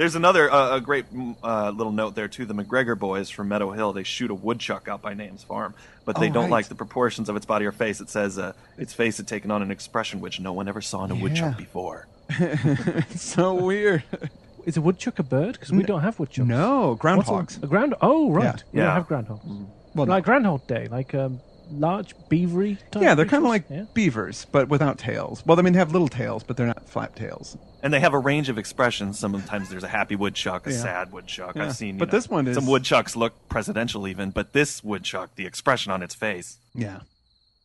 There's 0.00 0.14
another 0.14 0.50
uh, 0.50 0.76
a 0.76 0.80
great 0.80 1.12
mm, 1.12 1.36
uh, 1.44 1.68
little 1.72 1.92
note 1.92 2.14
there 2.14 2.26
too. 2.26 2.46
The 2.46 2.54
McGregor 2.54 2.98
boys 2.98 3.28
from 3.28 3.48
Meadow 3.48 3.70
Hill 3.72 3.92
they 3.92 4.02
shoot 4.02 4.30
a 4.30 4.34
woodchuck 4.34 4.88
out 4.88 5.02
by 5.02 5.12
Name's 5.12 5.44
farm, 5.44 5.74
but 6.06 6.18
they 6.18 6.30
Oh, 6.30 6.32
don't 6.32 6.44
right. 6.44 6.52
like 6.52 6.68
the 6.68 6.74
proportions 6.74 7.28
of 7.28 7.36
its 7.36 7.44
body 7.44 7.66
or 7.66 7.72
face. 7.72 8.00
It 8.00 8.08
says 8.08 8.38
uh, 8.38 8.54
its 8.78 8.94
face 8.94 9.18
had 9.18 9.28
taken 9.28 9.50
on 9.50 9.60
an 9.60 9.70
expression 9.70 10.22
which 10.22 10.40
no 10.40 10.54
one 10.54 10.68
ever 10.68 10.80
saw 10.80 11.04
in 11.04 11.10
a 11.10 11.14
Yeah. 11.14 11.22
woodchuck 11.22 11.58
before. 11.58 12.08
it's 12.30 13.20
so 13.20 13.52
weird. 13.52 14.02
Is 14.64 14.78
a 14.78 14.80
woodchuck 14.80 15.18
a 15.18 15.22
bird? 15.22 15.52
Because 15.52 15.70
we 15.70 15.82
don't 15.82 16.00
have 16.00 16.18
woodchucks. 16.18 16.48
No, 16.48 16.96
groundhogs. 16.98 17.60
A, 17.62 17.66
a 17.66 17.68
ground? 17.68 17.94
Oh, 18.00 18.30
right. 18.32 18.44
Yeah. 18.44 18.54
We 18.72 18.80
don't 18.80 18.94
have 18.94 19.06
groundhogs. 19.06 19.44
Well, 19.94 20.06
no. 20.06 20.12
like 20.12 20.24
Groundhog 20.24 20.66
Day, 20.66 20.88
like 20.88 21.14
um, 21.14 21.40
large 21.72 22.14
beavery. 22.28 22.78
Type 22.90 23.02
Yeah, 23.02 23.14
they're 23.14 23.26
kind 23.26 23.44
of 23.44 23.48
like 23.50 23.64
Yeah. 23.70 23.84
beavers, 23.94 24.46
but 24.52 24.68
without 24.68 24.98
tails. 24.98 25.42
Well, 25.46 25.58
I 25.58 25.62
mean, 25.62 25.72
they 25.72 25.78
have 25.78 25.92
little 25.92 26.08
tails, 26.08 26.42
but 26.44 26.56
they're 26.56 26.66
not 26.66 26.88
flap 26.88 27.14
tails. 27.14 27.56
And 27.82 27.92
they 27.94 28.00
have 28.00 28.12
a 28.12 28.18
range 28.18 28.48
of 28.48 28.58
expressions. 28.58 29.18
Sometimes 29.18 29.68
there's 29.70 29.84
a 29.84 29.88
happy 29.88 30.14
woodchuck, 30.16 30.66
a 30.66 30.70
Yeah. 30.72 30.76
sad 30.78 31.12
woodchuck. 31.12 31.56
Yeah. 31.56 31.64
I've 31.66 31.76
seen, 31.76 31.96
But 31.98 32.08
know, 32.08 32.18
this 32.18 32.28
one 32.28 32.46
is- 32.46 32.54
some 32.56 32.66
woodchucks 32.66 33.16
look 33.16 33.48
presidential 33.48 34.06
even, 34.06 34.30
but 34.30 34.52
this 34.52 34.84
woodchuck, 34.84 35.34
the 35.36 35.46
expression 35.46 35.90
on 35.92 36.02
its 36.02 36.14
face, 36.14 36.58
Yeah, 36.74 37.00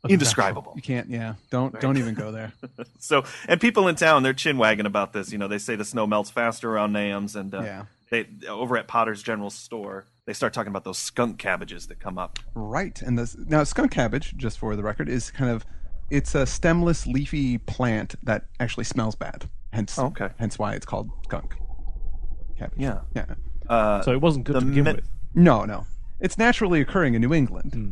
indescribable. 0.08 0.74
you 0.76 0.82
can't. 0.82 1.10
Yeah, 1.10 1.36
don't 1.50 1.80
don't 1.80 1.98
even 1.98 2.13
go 2.13 2.32
there. 2.32 2.54
So, 3.00 3.24
and 3.48 3.62
people 3.62 3.88
in 3.88 3.96
town, 3.96 4.24
they're 4.24 4.34
chin 4.34 4.58
wagging 4.58 4.86
about 4.88 5.13
this. 5.13 5.32
You 5.32 5.38
know, 5.38 5.48
they 5.48 5.60
say 5.60 5.76
the 5.76 5.86
snow 5.86 6.08
melts 6.08 6.32
faster 6.32 6.72
around 6.72 6.91
Nahum's, 6.94 7.36
and 7.36 7.54
uh, 7.54 7.62
Yeah. 7.62 7.84
they 8.10 8.26
over 8.48 8.78
at 8.78 8.88
Potter's 8.88 9.22
General 9.22 9.52
Store, 9.52 10.06
they 10.25 10.33
start 10.33 10.53
talking 10.53 10.69
about 10.69 10.83
those 10.83 10.97
skunk 10.97 11.38
cabbages 11.38 11.88
that 11.88 11.99
come 11.99 12.17
up. 12.17 12.39
Right, 12.55 12.99
and 13.01 13.17
this 13.17 13.35
now 13.38 13.63
skunk 13.63 13.91
cabbage, 13.91 14.33
just 14.38 14.57
for 14.59 14.75
the 14.75 14.83
record, 14.83 15.07
is 15.07 15.31
kind 15.31 15.51
of 15.51 15.65
it's 16.09 16.35
a 16.35 16.45
stemless, 16.45 17.07
leafy 17.07 17.57
plant 17.57 18.15
that 18.23 18.45
actually 18.59 18.83
smells 18.83 19.15
bad. 19.15 19.49
Hence, 19.73 19.97
Oh, 19.97 20.07
okay. 20.07 20.29
hence 20.38 20.57
why 20.59 20.73
it's 20.73 20.85
called 20.85 21.09
skunk 21.25 21.55
cabbage. 22.57 22.77
Yeah. 22.79 23.01
yeah. 23.15 23.25
Uh, 23.67 24.01
So 24.03 24.11
it 24.11 24.21
wasn't 24.21 24.45
good 24.45 24.59
to 24.59 24.65
begin 24.65 24.83
myth- 24.83 24.95
with. 24.97 25.09
No, 25.33 25.65
no, 25.65 25.85
it's 26.19 26.38
naturally 26.38 26.79
occurring 26.81 27.13
in 27.15 27.21
New 27.21 27.33
England. 27.33 27.73
Hmm. 27.73 27.91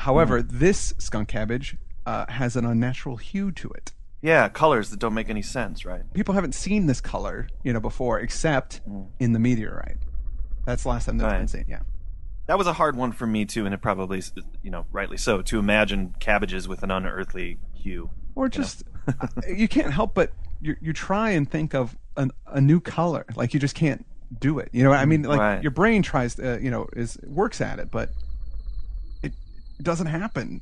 However, 0.00 0.42
this 0.42 0.92
skunk 0.98 1.28
cabbage 1.28 1.76
uh, 2.06 2.26
has 2.28 2.56
an 2.56 2.64
unnatural 2.64 3.16
hue 3.16 3.52
to 3.52 3.68
it. 3.70 3.92
yeah, 4.22 4.48
colors 4.48 4.90
that 4.90 4.98
don't 4.98 5.14
make 5.14 5.28
any 5.30 5.42
sense, 5.42 5.84
right? 5.84 6.02
People 6.14 6.34
haven't 6.34 6.54
seen 6.54 6.86
this 6.86 7.00
color, 7.00 7.48
you 7.62 7.72
know, 7.72 7.80
before, 7.80 8.18
except 8.20 8.80
in 9.20 9.32
the 9.32 9.38
meteorite. 9.38 9.98
That's 10.64 10.82
the 10.84 10.88
last 10.90 11.06
time 11.06 11.18
that's 11.18 11.32
been. 11.32 11.40
Right. 11.40 11.50
seen. 11.50 11.64
Yeah. 11.68 11.80
That 12.46 12.58
was 12.58 12.66
a 12.66 12.72
hard 12.72 12.96
one 12.96 13.12
for 13.12 13.26
me 13.26 13.44
too, 13.44 13.64
and 13.66 13.74
it 13.74 13.80
probably, 13.80 14.22
you 14.62 14.70
know, 14.70 14.86
rightly 14.92 15.16
so, 15.16 15.42
to 15.42 15.58
imagine 15.58 16.14
cabbages 16.20 16.66
with 16.68 16.82
an 16.82 16.90
unearthly 16.90 17.58
hue. 17.74 18.10
or 18.34 18.48
just 18.48 18.82
uh, 19.08 19.26
you 19.48 19.68
can't 19.68 19.92
help 19.92 20.14
but 20.14 20.32
you 20.60 20.76
you 20.80 20.92
try 20.92 21.30
and 21.30 21.50
think 21.50 21.74
of 21.74 21.96
an, 22.16 22.30
a 22.46 22.60
new 22.60 22.78
color 22.80 23.26
like 23.34 23.52
you 23.52 23.58
just 23.60 23.74
can't 23.74 24.06
do 24.40 24.60
it 24.60 24.68
you 24.72 24.84
know 24.84 24.92
i 24.92 25.04
mean 25.04 25.22
like 25.22 25.40
Right. 25.40 25.60
your 25.62 25.72
brain 25.72 26.02
tries 26.02 26.36
to 26.36 26.54
uh, 26.54 26.58
you 26.58 26.70
know 26.70 26.86
is 26.94 27.18
works 27.26 27.60
at 27.60 27.80
it 27.80 27.90
but 27.90 28.10
it, 29.24 29.32
it 29.78 29.82
doesn't 29.82 30.06
happen 30.06 30.60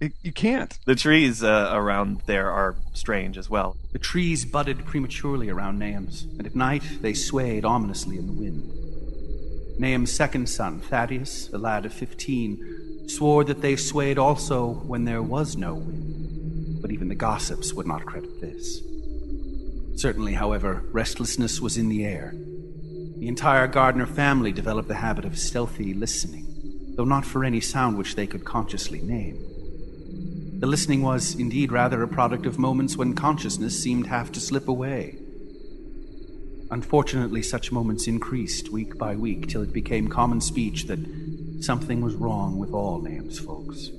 It, 0.00 0.12
you 0.22 0.32
can't. 0.32 0.78
The 0.84 0.94
trees 0.96 1.42
uh, 1.44 1.70
around 1.72 2.22
there 2.26 2.50
are 2.50 2.74
strange 2.92 3.38
as 3.38 3.48
well. 3.48 3.76
The 3.92 3.98
trees 3.98 4.44
budded 4.44 4.84
prematurely 4.84 5.48
around 5.48 5.78
Nahum's, 5.78 6.24
and 6.38 6.44
at 6.46 6.54
night 6.54 6.82
they 7.00 7.14
swayed 7.14 7.64
ominously 7.64 8.18
in 8.18 8.26
the 8.26 8.32
wind. 8.32 8.60
Nahum's 9.78 10.12
second 10.12 10.48
son, 10.48 10.80
Thaddeus, 10.80 11.50
a 11.52 11.58
lad 11.58 11.84
of 11.84 11.92
fifteen, 11.92 13.08
swore 13.08 13.44
that 13.44 13.60
they 13.60 13.76
swayed 13.76 14.18
also 14.18 14.68
when 14.86 15.04
there 15.04 15.22
was 15.22 15.56
no 15.56 15.74
wind, 15.74 16.80
but 16.80 16.90
even 16.90 17.08
the 17.08 17.14
gossips 17.14 17.74
would 17.74 17.86
not 17.86 18.06
credit 18.06 18.40
this. 18.40 18.80
Certainly, 19.96 20.34
however, 20.34 20.82
restlessness 20.92 21.60
was 21.60 21.76
in 21.76 21.88
the 21.88 22.04
air. 22.04 22.32
The 23.18 23.28
entire 23.28 23.66
Gardner 23.66 24.06
family 24.06 24.52
developed 24.52 24.88
the 24.88 24.94
habit 24.94 25.24
of 25.24 25.38
stealthy 25.38 25.94
listening, 25.94 26.94
though 26.96 27.04
not 27.04 27.24
for 27.24 27.44
any 27.44 27.60
sound 27.60 27.96
which 27.96 28.14
they 28.14 28.26
could 28.26 28.44
consciously 28.44 29.00
name. 29.00 29.38
The 30.58 30.66
listening 30.66 31.02
was, 31.02 31.34
indeed, 31.34 31.70
rather 31.70 32.02
a 32.02 32.08
product 32.08 32.46
of 32.46 32.58
moments 32.58 32.96
when 32.96 33.14
consciousness 33.14 33.82
seemed 33.82 34.06
half 34.06 34.32
to 34.32 34.40
slip 34.40 34.68
away. 34.68 35.18
Unfortunately, 36.70 37.42
such 37.42 37.70
moments 37.70 38.06
increased 38.06 38.70
week 38.70 38.98
by 38.98 39.14
week 39.14 39.48
till 39.48 39.62
it 39.62 39.72
became 39.72 40.08
common 40.08 40.40
speech 40.40 40.84
that 40.84 40.98
something 41.60 42.00
was 42.00 42.14
wrong 42.14 42.58
with 42.58 42.72
all 42.72 43.00
Nahum's 43.00 43.38
folks. 43.38 43.90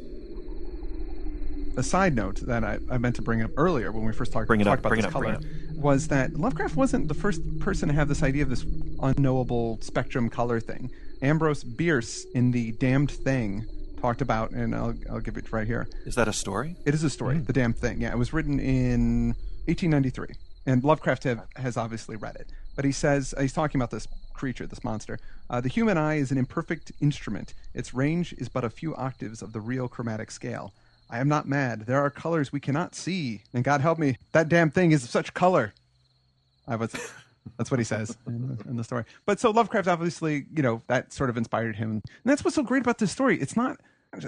A 1.77 1.83
side 1.83 2.15
note 2.15 2.37
that 2.47 2.63
I, 2.63 2.79
I 2.89 2.97
meant 2.97 3.15
to 3.17 3.21
bring 3.21 3.41
up 3.41 3.51
earlier 3.55 3.91
when 3.91 4.03
we 4.03 4.11
first 4.11 4.33
talked, 4.33 4.47
Bring 4.47 4.61
it 4.61 4.63
talked 4.63 4.79
up, 4.79 4.79
about 4.79 4.89
bring 4.89 5.01
this 5.01 5.05
it 5.05 5.07
up, 5.09 5.13
color 5.13 5.37
bring 5.37 5.67
was 5.81 6.07
that 6.07 6.33
Lovecraft 6.33 6.75
wasn't 6.75 7.07
the 7.07 7.13
first 7.13 7.41
person 7.59 7.87
to 7.87 7.93
have 7.93 8.07
this 8.07 8.23
idea 8.23 8.43
of 8.43 8.49
this 8.49 8.65
unknowable 9.01 9.79
spectrum 9.81 10.29
color 10.29 10.59
thing. 10.59 10.89
Ambrose 11.21 11.63
Bierce 11.63 12.25
in 12.33 12.51
The 12.51 12.71
Damned 12.73 13.11
Thing 13.11 13.65
talked 14.01 14.21
about, 14.21 14.51
and 14.51 14.75
I'll, 14.75 14.95
I'll 15.09 15.19
give 15.19 15.37
it 15.37 15.51
right 15.51 15.67
here. 15.67 15.87
Is 16.05 16.15
that 16.15 16.27
a 16.27 16.33
story? 16.33 16.75
It 16.85 16.93
is 16.93 17.03
a 17.03 17.09
story, 17.09 17.37
hmm. 17.37 17.43
The 17.43 17.53
Damned 17.53 17.77
Thing. 17.77 18.01
Yeah, 18.01 18.11
it 18.11 18.17
was 18.17 18.33
written 18.33 18.59
in 18.59 19.35
1893, 19.65 20.27
and 20.67 20.83
Lovecraft 20.83 21.23
have, 21.23 21.47
has 21.55 21.77
obviously 21.77 22.15
read 22.15 22.35
it. 22.35 22.49
But 22.75 22.85
he 22.85 22.91
says 22.91 23.33
he's 23.39 23.53
talking 23.53 23.79
about 23.79 23.89
this 23.89 24.07
creature, 24.33 24.67
this 24.67 24.83
monster. 24.83 25.17
Uh, 25.49 25.61
the 25.61 25.69
human 25.69 25.97
eye 25.97 26.15
is 26.15 26.29
an 26.29 26.37
imperfect 26.37 26.91
instrument. 27.01 27.55
Its 27.73 27.93
range 27.93 28.33
is 28.33 28.49
but 28.49 28.63
a 28.63 28.69
few 28.69 28.95
octaves 28.95 29.41
of 29.41 29.53
the 29.53 29.61
real 29.61 29.87
chromatic 29.87 30.29
scale. 30.29 30.73
I 31.09 31.19
am 31.19 31.29
not 31.29 31.47
mad. 31.47 31.85
There 31.87 31.99
are 31.99 32.09
colors 32.09 32.51
we 32.51 32.59
cannot 32.59 32.93
see, 32.93 33.41
and 33.53 33.63
God 33.63 33.81
help 33.81 33.97
me, 33.97 34.17
that 34.33 34.49
damn 34.49 34.69
thing 34.69 34.91
is 34.91 35.03
of 35.05 35.09
such 35.09 35.33
color. 35.33 35.73
I 36.67 36.75
was. 36.75 36.93
That's 37.57 37.71
what 37.71 37.79
he 37.79 37.85
says 37.85 38.17
in 38.27 38.57
the, 38.57 38.69
in 38.69 38.75
the 38.75 38.83
story. 38.83 39.05
But 39.25 39.39
so 39.39 39.51
Lovecraft, 39.51 39.87
obviously, 39.87 40.47
you 40.53 40.61
know, 40.61 40.81
that 40.87 41.13
sort 41.13 41.29
of 41.29 41.37
inspired 41.37 41.77
him, 41.77 41.91
and 41.91 42.03
that's 42.25 42.43
what's 42.43 42.55
so 42.55 42.63
great 42.63 42.81
about 42.81 42.97
this 42.97 43.11
story. 43.11 43.39
It's 43.39 43.55
not 43.55 43.77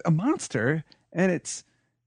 a 0.05 0.11
monster, 0.11 0.85
and 1.11 1.33
it's 1.33 1.65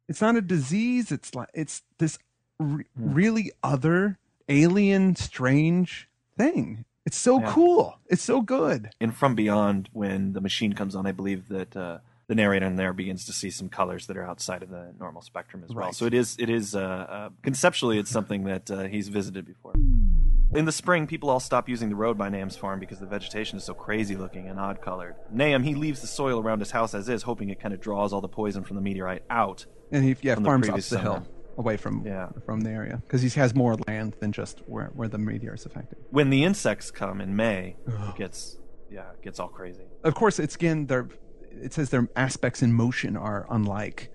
it's 0.08 0.22
not 0.22 0.36
a 0.36 0.40
disease. 0.40 1.12
It's 1.12 1.34
like 1.34 1.48
it's 1.52 1.82
this 1.98 2.18
re- 2.58 2.84
really 2.96 3.52
other, 3.62 4.18
alien, 4.48 5.16
strange 5.16 6.08
thing. 6.36 6.84
It's 7.04 7.18
so 7.18 7.40
Yeah. 7.40 7.52
cool. 7.52 7.98
It's 8.06 8.22
so 8.22 8.40
good. 8.42 8.90
And 9.00 9.14
From 9.14 9.34
Beyond, 9.34 9.88
when 9.92 10.32
the 10.32 10.40
machine 10.40 10.72
comes 10.72 10.94
on, 10.94 11.06
I 11.06 11.12
believe 11.12 11.48
that 11.48 11.76
uh, 11.76 11.98
the 12.28 12.34
narrator 12.36 12.66
in 12.66 12.76
there 12.76 12.92
begins 12.92 13.24
to 13.26 13.32
see 13.32 13.50
some 13.50 13.68
colors 13.68 14.06
that 14.06 14.16
are 14.16 14.24
outside 14.24 14.62
of 14.62 14.70
the 14.70 14.94
normal 14.98 15.20
spectrum 15.22 15.62
as 15.64 15.74
well. 15.74 15.86
Right. 15.86 15.94
So 15.94 16.06
it 16.06 16.14
is, 16.14 16.36
it 16.38 16.48
is 16.48 16.74
uh, 16.76 16.80
uh, 16.80 17.28
conceptually, 17.42 17.98
it's 17.98 18.10
something 18.10 18.44
that 18.44 18.70
uh, 18.70 18.84
he's 18.84 19.08
visited 19.08 19.44
before. 19.46 19.72
In 20.54 20.66
the 20.66 20.72
spring, 20.72 21.06
people 21.06 21.30
all 21.30 21.40
stop 21.40 21.68
using 21.68 21.88
the 21.88 21.96
road 21.96 22.18
by 22.18 22.28
Nahum's 22.28 22.56
farm 22.56 22.78
because 22.78 22.98
the 23.00 23.06
vegetation 23.06 23.56
is 23.56 23.64
so 23.64 23.72
crazy 23.72 24.16
looking 24.16 24.48
and 24.48 24.60
odd 24.60 24.82
colored. 24.82 25.16
Nahum, 25.32 25.62
he 25.62 25.74
leaves 25.74 26.02
the 26.02 26.06
soil 26.06 26.38
around 26.40 26.60
his 26.60 26.70
house 26.70 26.94
as 26.94 27.08
is, 27.08 27.22
hoping 27.22 27.48
it 27.48 27.58
kind 27.58 27.72
of 27.74 27.80
draws 27.80 28.12
all 28.12 28.20
the 28.20 28.28
poison 28.28 28.62
from 28.62 28.76
the 28.76 28.82
meteorite 28.82 29.24
out. 29.30 29.64
And 29.90 30.04
he 30.04 30.14
yeah 30.22 30.34
farms 30.36 30.68
up 30.68 30.72
previous 30.74 30.90
the 30.90 30.98
hill 30.98 31.14
summer. 31.14 31.26
Away 31.58 31.76
from 31.76 32.04
Yeah. 32.06 32.28
from 32.46 32.60
the 32.62 32.70
area 32.70 33.02
because 33.06 33.22
he 33.22 33.28
has 33.40 33.54
more 33.54 33.76
land 33.86 34.14
than 34.20 34.32
just 34.32 34.60
where 34.66 34.90
where 34.94 35.08
the 35.08 35.18
meteor 35.18 35.54
is 35.54 35.66
affected. 35.66 35.98
When 36.10 36.30
the 36.30 36.44
insects 36.44 36.90
come 36.90 37.20
in 37.20 37.36
May, 37.36 37.76
it 37.86 38.16
gets, 38.16 38.58
yeah, 38.90 39.10
it 39.12 39.22
gets 39.22 39.38
all 39.40 39.48
crazy. 39.48 39.84
Of 40.04 40.14
course, 40.14 40.38
it's 40.38 40.54
again 40.54 40.86
their 40.86 41.08
it 41.50 41.72
says 41.72 41.90
their 41.90 42.08
aspects 42.16 42.62
in 42.62 42.72
motion 42.72 43.16
are 43.16 43.46
unlike 43.50 44.10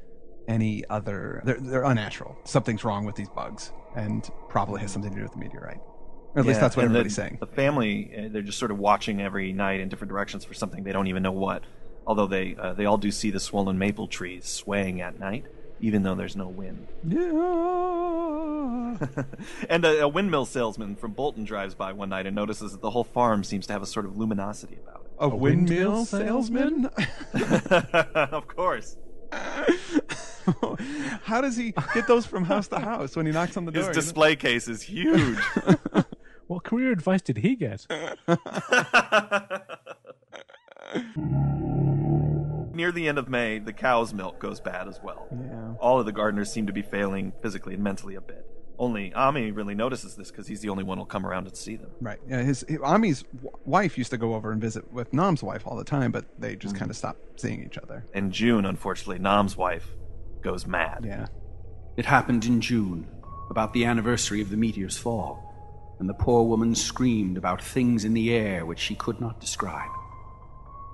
any 0.48 0.84
other. 0.90 1.42
They're, 1.46 1.60
they're 1.60 1.84
unnatural. 1.84 2.38
Something's 2.46 2.84
wrong 2.84 3.06
with 3.06 3.16
these 3.16 3.30
bugs, 3.30 3.72
and 3.96 4.28
probably 4.50 4.82
has 4.82 4.92
something 4.92 5.12
to 5.12 5.18
do 5.18 5.24
with 5.24 5.34
the 5.34 5.40
meteorite. 5.40 5.80
Or 6.36 6.42
at 6.42 6.46
least 6.46 6.60
that's 6.60 6.76
what 6.78 6.86
everybody's 6.86 7.16
the, 7.16 7.22
saying. 7.22 7.38
The 7.40 7.48
family, 7.48 8.12
uh, 8.16 8.30
they're 8.32 8.44
just 8.44 8.60
sort 8.60 8.70
of 8.72 8.78
watching 8.78 9.22
every 9.22 9.54
night 9.54 9.80
in 9.80 9.90
different 9.90 10.10
directions 10.10 10.46
for 10.46 10.54
something 10.54 10.84
they 10.84 10.92
don't 10.92 11.08
even 11.08 11.24
know 11.24 11.32
what. 11.32 11.64
Although 12.06 12.28
they 12.28 12.56
uh, 12.56 12.74
they 12.74 12.86
all 12.86 12.98
do 12.98 13.12
see 13.12 13.32
the 13.32 13.40
swollen 13.40 13.78
maple 13.78 14.08
trees 14.08 14.46
swaying 14.48 15.02
at 15.02 15.20
night, 15.20 15.46
even 15.80 16.04
though 16.04 16.16
there's 16.16 16.36
no 16.36 16.48
wind. 16.48 16.88
Yeah. 17.08 17.28
and 19.70 19.86
a, 19.86 20.02
a 20.04 20.08
windmill 20.08 20.46
salesman 20.46 20.96
from 20.96 21.12
Bolton 21.14 21.44
drives 21.44 21.76
by 21.76 21.94
one 21.94 22.10
night 22.10 22.26
and 22.26 22.36
notices 22.36 22.72
that 22.72 22.82
the 22.82 22.92
whole 22.92 23.04
farm 23.04 23.44
seems 23.44 23.68
to 23.68 23.74
have 23.74 23.82
a 23.82 23.86
sort 23.86 24.06
of 24.06 24.18
luminosity 24.18 24.78
about 24.82 25.06
it. 25.06 25.12
A, 25.20 25.28
windmill 25.28 26.06
windmill 26.06 26.06
salesman? 26.06 26.86
of 28.14 28.48
course, 28.48 28.98
How 31.24 31.42
does 31.42 31.58
he 31.58 31.74
get 31.94 32.08
those 32.08 32.26
from 32.26 32.46
house 32.46 32.70
to 32.70 32.80
house 32.80 33.16
when 33.16 33.26
he 33.26 33.32
knocks 33.32 33.58
on 33.58 33.66
the 33.66 33.72
door? 33.72 33.82
his 33.82 33.88
you 33.88 33.94
know? 33.94 34.02
display 34.02 34.36
case 34.36 34.68
is 34.68 34.82
huge. 34.82 35.38
What 36.48 36.64
career 36.64 36.92
advice 36.92 37.22
did 37.22 37.38
he 37.38 37.56
get? 37.56 37.86
Near 42.74 42.92
the 42.94 43.08
end 43.08 43.18
of 43.18 43.28
May, 43.28 43.60
the 43.60 43.74
cow's 43.74 44.14
milk 44.14 44.40
goes 44.40 44.62
bad 44.62 44.88
as 44.88 45.02
well. 45.04 45.28
Yeah. 45.32 45.57
All 45.88 46.02
of 46.02 46.06
the 46.06 46.12
gardeners 46.12 46.52
seem 46.52 46.68
to 46.68 46.74
be 46.74 46.82
failing 46.82 47.32
physically 47.42 47.74
and 47.76 47.82
mentally 47.82 48.16
a 48.16 48.22
bit. 48.22 48.46
Only 48.78 49.12
Ammi 49.12 49.56
really 49.56 49.74
notices 49.74 50.16
this 50.18 50.30
because 50.30 50.46
he's 50.46 50.60
the 50.60 50.68
only 50.68 50.84
one 50.84 50.98
who'll 50.98 51.06
come 51.06 51.26
around 51.26 51.48
and 51.48 51.56
see 51.56 51.78
them. 51.78 51.92
Right. 52.02 52.20
Yeah. 52.28 52.42
His, 52.44 52.66
his 52.68 52.80
Ammi's 52.80 53.24
w- 53.24 53.52
wife 53.66 53.98
used 53.98 54.12
to 54.12 54.18
go 54.18 54.36
over 54.36 54.52
and 54.52 54.60
visit 54.62 54.92
with 54.92 55.14
Nam's 55.14 55.42
wife 55.42 55.64
all 55.66 55.78
the 55.78 55.86
time, 55.86 56.12
but 56.12 56.26
they 56.38 56.58
just 56.58 56.76
Mm. 56.76 56.80
kind 56.80 56.92
of 56.92 56.98
stopped 56.98 57.40
seeing 57.40 57.64
each 57.64 57.78
other. 57.78 58.06
In 58.14 58.32
June, 58.32 58.66
unfortunately, 58.66 59.18
Nam's 59.20 59.56
wife 59.56 59.96
goes 60.42 60.68
mad. 60.68 61.06
Yeah. 61.08 61.28
It 61.96 62.06
happened 62.06 62.44
in 62.46 62.60
June, 62.60 63.08
about 63.50 63.72
the 63.74 63.86
anniversary 63.86 64.42
of 64.42 64.50
the 64.50 64.58
meteor's 64.58 64.98
fall, 64.98 65.96
and 66.00 66.08
the 66.10 66.14
poor 66.14 66.44
woman 66.44 66.76
screamed 66.76 67.38
about 67.38 67.62
things 67.64 68.04
in 68.04 68.14
the 68.14 68.32
air 68.34 68.66
which 68.66 68.80
she 68.80 68.94
could 68.94 69.22
not 69.22 69.40
describe. 69.40 69.90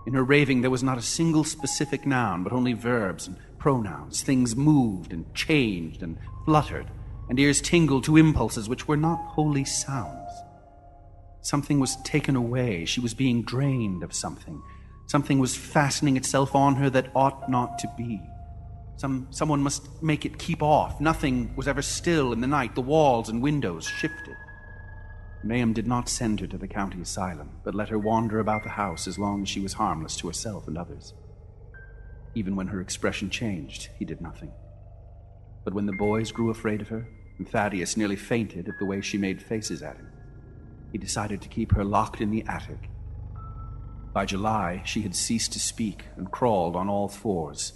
In 0.06 0.14
her 0.14 0.24
raving, 0.24 0.62
there 0.62 0.70
was 0.72 0.84
not 0.84 0.98
a 0.98 1.02
single 1.02 1.44
specific 1.44 2.06
noun, 2.06 2.44
but 2.44 2.54
only 2.54 2.74
verbs 2.74 3.26
and 3.28 3.38
pronouns. 3.64 4.22
Things 4.22 4.58
moved 4.58 5.14
and 5.14 5.34
changed 5.34 6.04
and 6.04 6.18
fluttered, 6.44 6.88
and 7.30 7.40
ears 7.40 7.62
tingled 7.62 8.04
to 8.04 8.18
impulses 8.18 8.68
which 8.68 8.90
were 8.90 8.98
not 8.98 9.20
wholly 9.20 9.64
sounds. 9.64 10.30
Something 11.40 11.80
was 11.80 11.96
taken 12.04 12.36
away. 12.36 12.84
She 12.84 13.00
was 13.00 13.14
being 13.14 13.42
drained 13.42 14.04
of 14.04 14.14
something. 14.14 14.62
Something 15.08 15.40
was 15.40 15.56
fastening 15.56 16.18
itself 16.18 16.54
on 16.54 16.76
her 16.76 16.90
that 16.90 17.10
ought 17.16 17.50
not 17.50 17.80
to 17.80 17.90
be. 17.98 18.22
Some, 18.98 19.28
someone 19.30 19.64
must 19.64 20.04
make 20.04 20.26
it 20.26 20.38
keep 20.38 20.62
off. 20.62 21.00
Nothing 21.00 21.56
was 21.56 21.70
ever 21.70 21.82
still 21.82 22.34
in 22.34 22.42
the 22.42 22.48
night. 22.48 22.76
The 22.76 22.82
walls 22.82 23.30
and 23.30 23.42
windows 23.42 23.88
shifted. 23.88 24.36
Nahum 25.42 25.72
did 25.72 25.88
not 25.88 26.10
send 26.10 26.42
her 26.42 26.48
to 26.48 26.58
the 26.58 26.68
county 26.68 27.00
asylum, 27.00 27.52
but 27.64 27.76
let 27.76 27.88
her 27.88 27.98
wander 27.98 28.40
about 28.40 28.64
the 28.64 28.72
house 28.72 29.08
as 29.08 29.18
long 29.18 29.44
as 29.44 29.48
she 29.48 29.62
was 29.62 29.74
harmless 29.74 30.18
to 30.18 30.28
herself 30.28 30.68
and 30.68 30.78
others. 30.78 31.14
Even 32.36 32.56
when 32.56 32.68
her 32.68 32.82
expression 32.82 33.30
changed, 33.30 33.90
he 33.98 34.06
did 34.06 34.22
nothing. 34.22 34.52
But 35.64 35.74
when 35.74 35.86
the 35.86 35.94
boys 35.94 36.32
grew 36.32 36.50
afraid 36.50 36.82
of 36.82 36.90
her, 36.90 37.08
and 37.38 37.48
Thaddeus 37.48 37.98
nearly 37.98 38.16
fainted 38.16 38.68
at 38.68 38.78
the 38.80 38.86
way 38.86 39.02
she 39.02 39.18
made 39.18 39.42
faces 39.42 39.82
at 39.82 39.98
him, 39.98 40.12
he 40.92 40.98
decided 40.98 41.42
to 41.42 41.50
keep 41.50 41.72
her 41.74 41.84
locked 41.84 42.22
in 42.22 42.32
the 42.32 42.44
attic. 42.48 42.90
By 44.14 44.26
July, 44.26 44.82
she 44.86 45.02
had 45.02 45.16
ceased 45.16 45.54
to 45.54 45.60
speak 45.60 46.06
and 46.16 46.32
crawled 46.32 46.76
on 46.76 46.90
all 46.90 47.08
fours, 47.08 47.74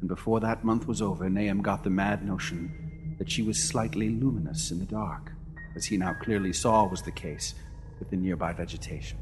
and 0.00 0.08
before 0.08 0.38
that 0.40 0.64
month 0.64 0.86
was 0.86 1.02
over, 1.02 1.28
Nahum 1.28 1.62
got 1.62 1.82
the 1.82 1.90
mad 1.90 2.24
notion 2.24 3.16
that 3.18 3.30
she 3.30 3.42
was 3.42 3.62
slightly 3.62 4.10
luminous 4.10 4.70
in 4.70 4.78
the 4.78 4.84
dark, 4.84 5.32
as 5.74 5.86
he 5.86 5.96
now 5.96 6.14
clearly 6.14 6.52
saw 6.52 6.86
was 6.86 7.02
the 7.02 7.10
case 7.10 7.54
with 7.98 8.10
the 8.10 8.16
nearby 8.16 8.52
vegetation. 8.52 9.18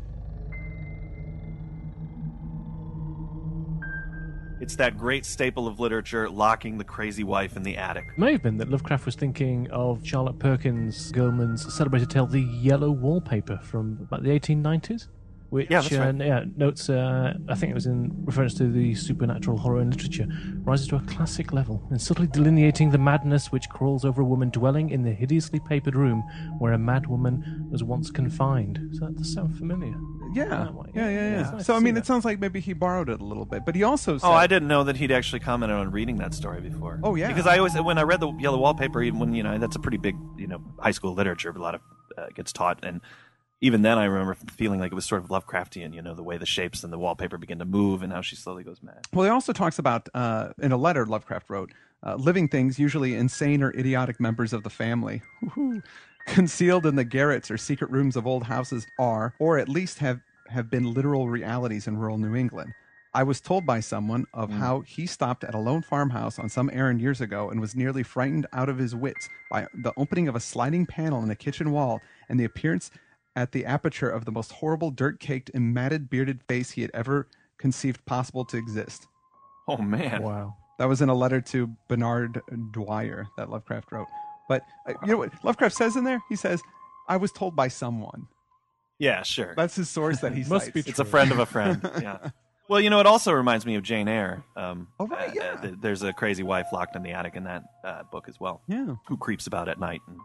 It's 4.63 4.77
that 4.77 4.97
great 4.97 5.27
staple 5.27 5.67
of 5.67 5.81
literature, 5.81 6.31
locking 6.31 6.79
the 6.79 6.85
crazy 6.85 7.25
wife 7.25 7.57
in 7.57 7.65
the 7.65 7.77
attic. 7.77 8.05
It 8.13 8.17
may 8.17 8.31
have 8.31 8.45
been 8.45 8.59
that 8.59 8.71
Lovecraft 8.71 9.05
was 9.05 9.17
thinking 9.17 9.69
of 9.73 10.07
Charlotte 10.07 10.39
Perkins 10.39 11.11
Gilman's 11.11 11.75
celebrated 11.75 12.11
tale, 12.11 12.29
The 12.29 12.43
Yellow 12.43 12.93
Wallpaper, 12.93 13.59
from 13.61 13.99
about 14.03 14.23
the 14.23 14.31
1890s. 14.31 15.09
Which 15.51 15.69
Yeah, 15.69 15.81
right. 15.99 16.15
uh, 16.15 16.25
yeah, 16.25 16.45
notes, 16.57 16.89
uh, 16.89 17.35
I 17.49 17.57
think 17.57 17.73
it 17.73 17.75
was 17.75 17.87
in 17.87 18.13
reference 18.25 18.55
to 18.55 18.71
the 18.71 18.95
supernatural 18.95 19.59
horror 19.59 19.81
in 19.81 19.91
literature, 19.91 20.29
rises 20.63 20.87
to 20.89 20.97
a 20.97 21.01
classic 21.01 21.53
level 21.53 21.83
and 21.91 22.01
subtly 22.01 22.29
delineating 22.29 22.91
the 22.91 22.99
madness 22.99 23.51
which 23.51 23.69
crawls 23.69 24.05
over 24.05 24.23
a 24.23 24.25
woman 24.25 24.49
dwelling 24.51 24.91
in 24.91 25.03
the 25.03 25.13
hideously 25.13 25.59
papered 25.59 25.97
room 25.97 26.23
where 26.61 26.73
a 26.73 26.79
mad 26.79 27.09
woman 27.09 27.67
was 27.69 27.83
once 27.83 28.13
confined. 28.13 28.79
Does 28.93 29.01
that 29.01 29.27
sound 29.27 29.59
familiar? 29.59 29.95
Yeah, 30.35 30.71
yeah, 30.95 31.11
yeah, 31.11 31.31
yeah. 31.31 31.59
so 31.59 31.75
I 31.75 31.81
mean, 31.81 31.97
it 31.97 32.07
sounds 32.07 32.25
like 32.25 32.41
maybe 32.41 32.61
he 32.61 32.73
borrowed 32.73 33.09
it 33.09 33.21
a 33.21 33.25
little 33.25 33.45
bit, 33.45 33.65
but 33.65 33.75
he 33.75 33.83
also 33.83 34.19
said, 34.19 34.27
Oh, 34.27 34.33
I 34.33 34.47
didn't 34.47 34.69
know 34.69 34.85
that 34.85 34.97
he'd 34.97 35.13
actually 35.13 35.41
commented 35.41 35.77
on 35.77 35.91
reading 35.91 36.17
that 36.19 36.35
story 36.35 36.61
before. 36.61 37.01
Oh, 37.03 37.15
yeah. 37.15 37.29
Because 37.29 37.47
I 37.47 37.59
always, 37.59 37.75
when 37.75 37.99
I 37.99 38.03
read 38.03 38.21
the 38.21 38.33
Yellow 38.39 38.59
Wallpaper, 38.59 39.03
even 39.03 39.19
when 39.21 39.35
you 39.35 39.43
know 39.43 39.59
that's 39.59 39.77
a 39.77 39.81
pretty 39.81 39.99
big, 39.99 40.17
you 40.37 40.47
know, 40.47 40.63
high 40.79 40.91
school 40.91 41.15
literature, 41.15 41.51
a 41.51 41.59
lot 41.59 41.75
of 41.75 41.81
uh, 42.17 42.27
gets 42.35 42.53
taught, 42.53 42.85
and 42.85 43.01
even 43.61 43.83
then 43.83 43.97
I 43.97 44.05
remember 44.05 44.35
feeling 44.35 44.81
like 44.81 44.91
it 44.91 44.95
was 44.95 45.07
sort 45.07 45.23
of 45.23 45.31
Lovecraftian. 45.31 45.95
You 45.95 46.03
know, 46.03 46.15
the 46.15 46.23
way 46.23 46.37
the 46.37 46.47
shapes 46.47 46.83
and 46.85 46.93
the 46.93 46.99
wallpaper 46.99 47.39
begin 47.39 47.59
to 47.61 47.65
move, 47.65 48.03
and 48.03 48.13
how 48.13 48.21
she 48.21 48.37
slowly 48.37 48.65
goes 48.65 48.83
mad. 48.83 49.07
Well, 49.13 49.25
he 49.25 49.31
also 49.31 49.53
talks 49.53 49.79
about 49.79 50.09
uh, 50.15 50.53
in 50.61 50.73
a 50.73 50.77
letter 50.77 51.07
Lovecraft 51.07 51.49
wrote, 51.49 51.73
uh, 52.05 52.17
living 52.17 52.49
things, 52.49 52.79
usually 52.79 53.15
insane 53.15 53.63
or 53.63 53.71
idiotic 53.71 54.19
members 54.19 54.53
of 54.53 54.65
the 54.65 54.71
family, 54.71 55.23
woo-hoo, 55.41 55.83
concealed 56.27 56.87
in 56.87 56.97
the 56.97 57.05
garrets 57.05 57.51
or 57.51 57.57
secret 57.57 57.91
rooms 57.91 58.17
of 58.17 58.27
old 58.27 58.45
houses, 58.45 58.87
are, 58.99 59.35
or 59.39 59.59
at 59.59 59.69
least 59.69 59.99
have 59.99 60.21
have 60.49 60.71
been 60.71 60.93
literal 60.93 61.29
realities 61.29 61.87
in 61.87 61.97
rural 61.97 62.19
New 62.19 62.35
England. 62.35 62.75
I 63.15 63.23
was 63.23 63.41
told 63.41 63.67
by 63.67 63.81
someone 63.81 64.27
of 64.33 64.51
hmm. 64.51 64.59
how 64.59 64.81
he 64.81 65.07
stopped 65.07 65.45
at 65.45 65.55
a 65.55 65.59
lone 65.59 65.83
farmhouse 65.83 66.39
on 66.39 66.49
some 66.49 66.71
errand 66.73 67.01
years 67.01 67.21
ago 67.21 67.51
and 67.51 67.61
was 67.61 67.75
nearly 67.75 68.03
frightened 68.03 68.47
out 68.53 68.69
of 68.69 68.79
his 68.79 68.95
wits 68.95 69.29
by 69.51 69.67
the 69.75 69.93
opening 69.97 70.29
of 70.29 70.37
a 70.37 70.41
sliding 70.41 70.87
panel 70.87 71.23
in 71.23 71.31
a 71.31 71.35
kitchen 71.35 71.71
wall 71.73 72.01
and 72.29 72.41
the 72.41 72.45
appearance 72.45 72.91
at 73.37 73.53
the 73.53 73.67
aperture 73.67 74.09
of 74.11 74.25
the 74.25 74.33
most 74.33 74.53
horrible, 74.53 74.91
dirt 74.91 75.21
caked 75.21 75.51
and 75.55 75.75
matted, 75.75 76.09
bearded 76.09 76.43
face 76.49 76.71
he 76.71 76.83
had 76.83 76.91
ever 76.95 77.29
conceived 77.59 78.05
possible 78.07 78.45
to 78.47 78.57
exist. 78.57 79.07
Oh 79.69 79.79
man, 79.79 80.23
Wow. 80.23 80.57
That 80.79 80.89
was 80.89 81.03
in 81.03 81.11
a 81.11 81.15
letter 81.15 81.41
to 81.41 81.71
Bernard 81.89 82.41
Dwyer 82.73 83.29
that 83.37 83.51
Lovecraft 83.51 83.93
wrote. 83.93 84.09
But 84.49 84.63
uh, 84.89 84.95
you 85.05 85.13
know 85.13 85.19
what 85.19 85.33
Lovecraft 85.45 85.75
says 85.77 85.97
in 85.97 86.05
there? 86.05 86.23
He 86.29 86.37
says, 86.37 86.63
"I 87.09 87.17
was 87.17 87.33
told 87.33 87.55
by 87.57 87.69
someone." 87.69 88.29
yeah, 88.99 89.23
sure. 89.23 89.55
That's 89.57 89.75
his 89.75 89.89
source 89.91 90.21
that 90.21 90.33
he 90.33 90.45
Must 90.49 90.67
cites. 90.67 90.71
be 90.85 90.89
It's 90.91 90.99
a 91.01 91.05
friend 91.05 91.33
of 91.33 91.39
a 91.39 91.47
friend. 91.47 91.81
Yeah. 92.03 92.19
Well, 92.69 92.81
you 92.81 92.89
know, 92.89 93.01
it 93.01 93.07
also 93.07 93.33
reminds 93.33 93.67
me 93.67 93.75
of 93.75 93.83
Jane 93.83 94.07
Eyre. 94.09 94.45
Um, 94.57 94.89
Oh, 95.01 95.07
right, 95.09 95.31
uh, 95.31 95.33
yeah. 95.35 95.43
uh, 95.59 95.61
th- 95.61 95.75
there's 95.81 96.03
a 96.03 96.13
crazy 96.13 96.43
wife 96.45 96.67
locked 96.73 96.95
in 96.97 97.03
the 97.03 97.11
attic 97.11 97.35
in 97.35 97.45
that 97.45 97.65
uh, 97.85 98.05
book 98.05 98.27
as 98.29 98.39
well, 98.41 98.63
Yeah. 98.69 98.95
who 99.09 99.17
creeps 99.17 99.47
about 99.49 99.69
at 99.69 99.79
night 99.81 100.01
and 100.07 100.19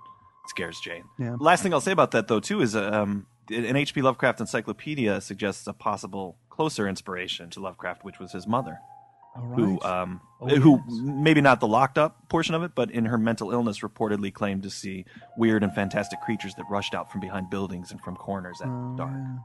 scares 0.47 0.79
Jane. 0.79 1.03
Yeah. 1.19 1.35
Last 1.39 1.63
thing 1.63 1.73
I'll 1.73 1.81
say 1.81 1.91
about 1.91 2.11
that, 2.11 2.27
though, 2.27 2.39
too, 2.39 2.61
is 2.61 2.75
uh, 2.75 2.89
um, 2.91 3.25
an 3.49 3.75
H.P. 3.75 4.01
Lovecraft 4.01 4.39
encyclopedia 4.39 5.19
suggests 5.19 5.65
a 5.67 5.73
possible 5.73 6.37
closer 6.49 6.87
inspiration 6.87 7.49
to 7.49 7.59
Lovecraft, 7.59 8.05
which 8.05 8.19
was 8.19 8.31
his 8.31 8.45
mother, 8.47 8.77
All 8.79 8.96
right. 9.41 9.59
who, 9.59 9.81
um, 9.81 10.21
Oh, 10.39 10.47
who 10.47 10.83
yes. 10.87 10.99
maybe 11.01 11.41
not 11.41 11.59
the 11.59 11.67
locked 11.67 11.97
up 11.97 12.29
portion 12.29 12.53
of 12.53 12.61
it, 12.61 12.73
but 12.75 12.91
in 12.91 13.05
her 13.05 13.17
mental 13.17 13.51
illness, 13.51 13.79
reportedly 13.79 14.31
claimed 14.31 14.61
to 14.63 14.69
see 14.69 15.05
weird 15.35 15.63
and 15.63 15.73
fantastic 15.73 16.21
creatures 16.21 16.53
that 16.55 16.65
rushed 16.69 16.93
out 16.93 17.11
from 17.11 17.21
behind 17.21 17.49
buildings 17.49 17.89
and 17.91 17.99
from 18.01 18.15
corners 18.15 18.61
at 18.61 18.67
Oh, 18.67 18.93
dark. 18.95 19.11
yeah. 19.15 19.37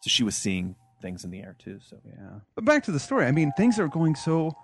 So 0.00 0.08
she 0.08 0.22
was 0.22 0.36
seeing 0.36 0.76
things 1.00 1.24
in 1.24 1.30
the 1.30 1.40
air 1.40 1.56
too. 1.58 1.80
So 1.80 1.96
Yeah. 2.06 2.40
But 2.54 2.66
back 2.66 2.84
to 2.84 2.92
the 2.92 3.00
story. 3.00 3.24
I 3.26 3.32
mean, 3.32 3.52
things 3.56 3.78
are 3.78 3.88
going 3.88 4.14
so 4.16 4.54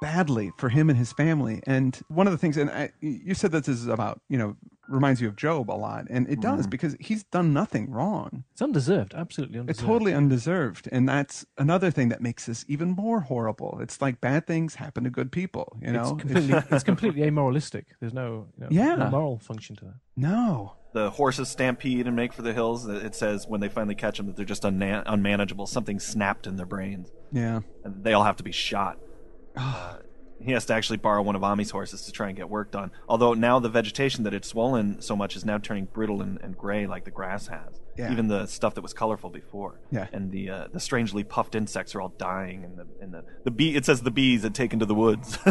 badly 0.00 0.50
for 0.58 0.68
him 0.68 0.88
and 0.88 0.98
his 0.98 1.12
family. 1.12 1.60
And 1.66 1.98
one 2.08 2.26
of 2.26 2.32
the 2.32 2.38
things, 2.38 2.56
and 2.56 2.70
I, 2.70 2.90
you 3.00 3.34
said 3.34 3.50
that 3.52 3.64
this 3.64 3.76
is 3.80 3.86
about, 3.88 4.20
you 4.28 4.38
know, 4.38 4.56
reminds 4.90 5.20
you 5.20 5.28
of 5.28 5.36
Job 5.36 5.70
a 5.70 5.72
lot, 5.72 6.06
and 6.10 6.28
it 6.28 6.40
does 6.40 6.66
because 6.66 6.96
he's 7.00 7.22
done 7.24 7.52
nothing 7.52 7.90
wrong. 7.90 8.44
It's 8.52 8.60
undeserved. 8.62 9.14
Absolutely 9.14 9.60
It's 9.68 9.80
totally 9.80 10.12
undeserved, 10.12 10.88
and 10.92 11.08
that's 11.08 11.46
another 11.58 11.90
thing 11.90 12.08
that 12.10 12.20
makes 12.20 12.46
this 12.46 12.64
even 12.68 12.90
more 12.90 13.20
horrible. 13.20 13.78
It's 13.80 14.00
like 14.02 14.20
bad 14.20 14.46
things 14.46 14.74
happen 14.74 15.04
to 15.04 15.10
good 15.10 15.30
people, 15.32 15.78
you 15.80 15.92
know. 15.92 16.00
It's 16.00 16.22
completely, 16.22 16.62
it's 16.70 16.84
completely 16.84 17.22
amoralistic. 17.22 17.86
There's 18.00 18.12
no, 18.12 18.48
you 18.58 18.64
know, 18.64 18.68
Yeah. 18.70 18.94
no 18.96 19.10
moral 19.10 19.38
function 19.38 19.76
to 19.76 19.84
that. 19.86 19.94
no, 20.16 20.74
the 20.92 21.10
horses 21.10 21.48
stampede 21.48 22.08
and 22.08 22.16
make 22.16 22.32
for 22.32 22.42
the 22.42 22.52
hills. 22.52 22.86
It 22.88 23.14
says 23.14 23.46
when 23.46 23.60
they 23.60 23.68
finally 23.68 23.94
catch 23.94 24.16
them 24.16 24.26
that 24.26 24.34
they're 24.36 24.44
just 24.44 24.64
unna- 24.64 25.04
unmanageable. 25.06 25.66
Something 25.68 26.00
snapped 26.00 26.48
in 26.48 26.56
their 26.56 26.66
brains, 26.66 27.12
yeah, 27.30 27.60
and 27.84 28.02
they 28.02 28.12
all 28.12 28.24
have 28.24 28.36
to 28.36 28.42
be 28.42 28.52
shot. 28.52 28.98
Uh, 29.56 29.96
he 30.42 30.52
has 30.52 30.64
to 30.66 30.74
actually 30.74 30.96
borrow 30.96 31.22
one 31.22 31.36
of 31.36 31.42
Ammi's 31.44 31.70
horses 31.70 32.02
to 32.06 32.12
try 32.12 32.28
and 32.28 32.36
get 32.36 32.48
work 32.48 32.70
done. 32.70 32.90
Although 33.08 33.34
now 33.34 33.58
the 33.58 33.68
vegetation 33.68 34.24
that 34.24 34.32
had 34.32 34.44
swollen 34.44 35.02
so 35.02 35.14
much 35.14 35.36
is 35.36 35.44
now 35.44 35.58
turning 35.58 35.84
brittle 35.84 36.22
and, 36.22 36.40
and 36.40 36.56
gray 36.56 36.86
like 36.86 37.04
the 37.04 37.10
grass 37.10 37.48
has. 37.48 37.80
Yeah. 37.98 38.10
Even 38.12 38.28
the 38.28 38.46
stuff 38.46 38.74
that 38.76 38.80
was 38.80 38.94
colorful 38.94 39.28
before. 39.30 39.80
Yeah. 39.90 40.06
And 40.12 40.32
the 40.32 40.48
uh, 40.50 40.68
the 40.72 40.80
strangely 40.80 41.24
puffed 41.24 41.54
insects 41.54 41.94
are 41.94 42.00
all 42.00 42.14
dying, 42.16 42.64
and 42.64 42.78
the 42.78 42.86
and 43.02 43.12
the, 43.12 43.24
the 43.44 43.50
bee. 43.50 43.74
It 43.76 43.84
says 43.84 44.00
the 44.02 44.10
bees 44.10 44.42
had 44.42 44.54
taken 44.54 44.78
to 44.78 44.86
the 44.86 44.94
woods. 44.94 45.38
so 45.44 45.48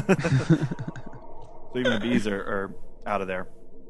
even 1.76 1.94
the 1.94 2.00
bees 2.02 2.26
are, 2.28 2.40
are 2.40 2.76
out 3.06 3.22
of 3.22 3.28
there. 3.28 3.48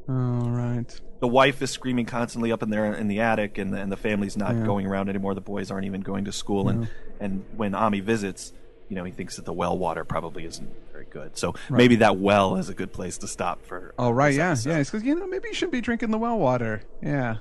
all 0.10 0.50
right, 0.50 1.00
the 1.22 1.28
wife 1.28 1.62
is 1.62 1.70
screaming 1.72 2.06
constantly 2.06 2.52
up 2.52 2.64
in 2.64 2.70
there 2.70 2.94
in 2.94 3.08
the 3.08 3.20
attic, 3.22 3.58
and 3.58 3.74
the, 3.74 3.78
and 3.78 3.92
the 3.92 3.98
family's 3.98 4.36
not 4.36 4.56
Yeah. 4.56 4.66
going 4.66 4.86
around 4.86 5.10
anymore. 5.10 5.34
The 5.36 5.42
boys 5.42 5.72
aren't 5.72 5.86
even 5.86 6.02
going 6.02 6.26
to 6.26 6.32
school, 6.32 6.68
and 6.70 6.88
and 7.20 7.46
when 7.56 7.74
Ami 7.76 8.00
visits, 8.02 8.52
you 8.90 8.96
know, 8.96 9.04
he 9.04 9.12
thinks 9.12 9.36
that 9.38 9.46
the 9.46 9.54
well 9.54 9.78
water 9.78 10.04
probably 10.04 10.46
isn't 10.46 10.70
very 10.92 11.06
good. 11.06 11.38
So 11.38 11.54
maybe 11.70 11.96
that 11.98 12.18
well 12.18 12.56
is 12.58 12.70
a 12.70 12.74
good 12.74 12.92
place 12.92 13.18
to 13.20 13.28
stop 13.28 13.64
for. 13.66 13.94
oh 13.98 14.12
right, 14.12 14.30
this 14.30 14.38
yeah, 14.38 14.50
episode. 14.52 14.70
yeah. 14.72 14.78
It's 14.80 14.90
because 14.92 15.06
you 15.06 15.16
know 15.16 15.28
maybe 15.28 15.48
you 15.50 15.54
should 15.54 15.72
be 15.72 15.82
drinking 15.82 16.12
the 16.12 16.18
well 16.18 16.38
water. 16.40 16.82
Yeah, 17.02 17.36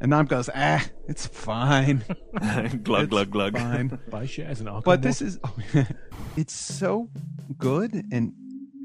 and 0.00 0.10
Nahum 0.10 0.26
goes, 0.26 0.48
ah, 0.54 0.84
it's 1.08 1.26
fine, 1.26 2.04
glug 2.84 3.10
glug 3.10 3.30
glug. 3.30 3.54
fine. 3.58 3.98
Buy 4.10 4.26
shares 4.26 4.60
in 4.60 4.66
Arkham. 4.66 4.84
but 4.84 5.02
this 5.02 5.20
is 5.22 5.38
it's 6.36 6.52
so 6.54 7.08
good 7.56 7.94
and 8.12 8.32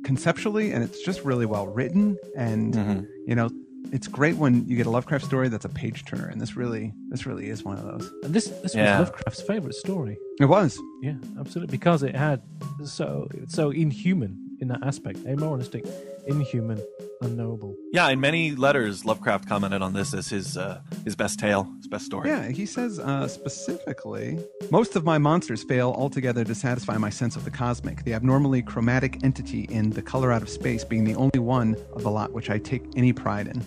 conceptually 0.05 0.71
and 0.71 0.83
it's 0.83 1.01
just 1.03 1.23
really 1.23 1.45
well 1.45 1.67
written 1.67 2.17
and 2.35 2.73
Mm-hmm. 2.73 3.03
you 3.27 3.35
know 3.35 3.49
it's 3.91 4.07
great 4.07 4.35
when 4.37 4.65
you 4.67 4.75
get 4.75 4.85
a 4.85 4.89
lovecraft 4.89 5.25
story 5.25 5.49
that's 5.49 5.65
a 5.65 5.69
page 5.69 6.05
turner 6.05 6.27
and 6.27 6.39
this 6.41 6.55
really 6.55 6.93
this 7.09 7.25
really 7.25 7.49
is 7.49 7.63
one 7.63 7.77
of 7.77 7.83
those 7.85 8.11
and 8.23 8.33
this 8.33 8.45
this 8.63 8.73
Yeah. 8.75 8.99
was 8.99 9.09
Lovecraft's 9.09 9.41
favorite 9.41 9.75
story. 9.75 10.17
it 10.39 10.45
was 10.45 10.79
Yeah, 11.01 11.15
absolutely, 11.39 11.71
because 11.71 12.01
it 12.03 12.15
had 12.15 12.41
so 12.85 13.27
it's 13.33 13.53
so 13.53 13.69
inhuman 13.71 14.42
in 14.63 14.69
that 14.69 14.81
aspect, 14.81 15.19
amoralistic, 15.27 15.85
inhuman, 16.25 16.81
unknowable. 17.21 17.75
Yeah, 17.91 18.09
in 18.09 18.19
many 18.19 18.55
letters, 18.55 19.03
Lovecraft 19.05 19.47
commented 19.47 19.81
on 19.81 19.93
this 19.93 20.13
as 20.13 20.29
his 20.29 20.57
uh, 20.57 20.81
his 21.03 21.15
best 21.15 21.37
tale, 21.37 21.71
his 21.77 21.87
best 21.87 22.05
story. 22.05 22.29
yeah 22.29 22.47
he 22.49 22.65
says 22.65 22.97
uh, 22.97 23.27
specifically 23.27 24.39
most 24.71 24.95
of 24.95 25.03
my 25.03 25.17
monsters 25.17 25.63
fail 25.63 25.93
altogether 25.97 26.43
to 26.43 26.55
satisfy 26.55 26.97
my 26.97 27.09
sense 27.09 27.35
of 27.35 27.43
the 27.43 27.51
cosmic 27.51 28.03
the 28.03 28.13
abnormally 28.13 28.61
chromatic 28.61 29.23
entity 29.23 29.63
in 29.69 29.89
the 29.91 30.01
color 30.01 30.31
out 30.31 30.41
of 30.41 30.49
space 30.49 30.83
being 30.83 31.03
the 31.03 31.15
only 31.15 31.39
one 31.39 31.75
of 31.93 32.01
the 32.03 32.09
lot 32.09 32.31
which 32.33 32.49
i 32.49 32.57
take 32.57 32.83
any 32.95 33.13
pride 33.13 33.47
in 33.47 33.61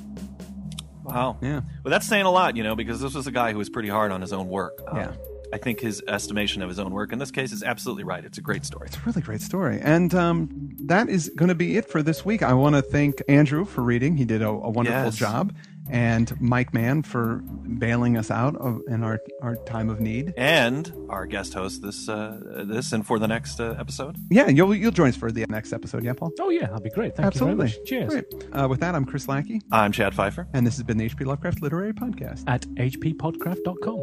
Wow. 1.04 1.38
Yeah. 1.40 1.61
Well, 1.85 1.90
that's 1.92 2.09
saying 2.09 2.26
a 2.26 2.30
lot, 2.32 2.56
you 2.56 2.64
know, 2.64 2.74
because 2.74 3.00
this 3.00 3.14
was 3.14 3.28
a 3.28 3.30
guy 3.30 3.52
who 3.52 3.59
was 3.59 3.68
pretty 3.70 3.88
hard 3.88 4.11
on 4.11 4.20
his 4.20 4.32
own 4.32 4.48
work. 4.48 4.72
Um, 4.88 4.96
Yeah. 4.98 5.12
I 5.52 5.59
think 5.59 5.80
his 5.80 6.02
estimation 6.09 6.62
of 6.62 6.68
his 6.68 6.78
own 6.78 6.92
work 6.92 7.12
in 7.12 7.18
this 7.18 7.30
case 7.30 7.52
is 7.52 7.62
absolutely 7.62 8.04
right. 8.04 8.24
It's 8.24 8.38
a 8.38 8.42
great 8.42 8.64
story. 8.64 8.88
It's 8.88 8.96
a 8.96 9.00
really 9.06 9.22
great 9.22 9.40
story. 9.40 9.78
And 9.80 10.14
um, 10.14 10.70
that 10.87 11.09
is 11.09 11.30
going 11.37 11.48
to 11.48 11.54
be 11.54 11.76
it 11.76 11.88
for 11.88 12.02
this 12.02 12.24
week. 12.24 12.42
I 12.42 12.52
want 12.52 12.74
to 12.74 12.82
thank 12.82 13.22
Andrew 13.28 13.64
for 13.64 13.82
reading. 13.82 14.16
He 14.16 14.24
did 14.24 14.42
a, 14.42 14.48
a 14.48 14.70
wonderful 14.70 15.04
Yes. 15.04 15.16
job. 15.16 15.54
And 15.88 16.38
Mike 16.40 16.74
Mann 16.74 17.02
for 17.02 17.37
bailing 17.44 18.16
us 18.16 18.28
out 18.28 18.56
of, 18.56 18.80
in 18.88 19.04
our, 19.04 19.20
our 19.40 19.54
time 19.66 19.88
of 19.88 20.00
need. 20.00 20.35
and 20.37 20.92
our 21.09 21.26
guest 21.26 21.54
host 21.54 21.80
this 21.80 22.09
uh, 22.09 22.40
this 22.66 22.90
and 22.92 23.06
for 23.06 23.20
the 23.20 23.28
next 23.28 23.61
uh, 23.61 23.76
episode. 23.78 24.16
Yeah, 24.28 24.48
you'll, 24.48 24.74
you'll 24.74 24.90
join 24.90 25.11
us 25.11 25.16
for 25.16 25.30
the 25.30 25.46
next 25.48 25.72
episode, 25.72 26.02
yeah, 26.02 26.12
Paul? 26.14 26.32
Oh 26.40 26.48
yeah, 26.50 26.66
that'd 26.66 26.82
be 26.82 26.90
great. 26.90 27.14
Thank 27.14 27.28
Absolutely. 27.28 27.66
you 27.68 27.72
very 27.87 28.00
much. 28.02 28.11
Cheers. 28.11 28.24
Great. 28.40 28.52
Uh, 28.52 28.66
with 28.68 28.80
that, 28.80 28.96
I'm 28.96 29.04
Chris 29.04 29.28
Lackey, 29.28 29.61
I'm 29.70 29.92
Chad 29.92 30.12
Fifer. 30.12 30.48
and 30.54 30.66
this 30.66 30.74
has 30.74 30.82
been 30.82 30.96
the 30.98 31.09
HP 31.09 31.24
Lovecraft 31.24 31.62
Literary 31.62 31.92
Podcast. 31.92 32.42
At 32.48 32.62
hppodcraft.com. 32.62 34.02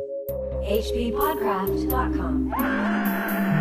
hppodcraft.com. 0.67 3.52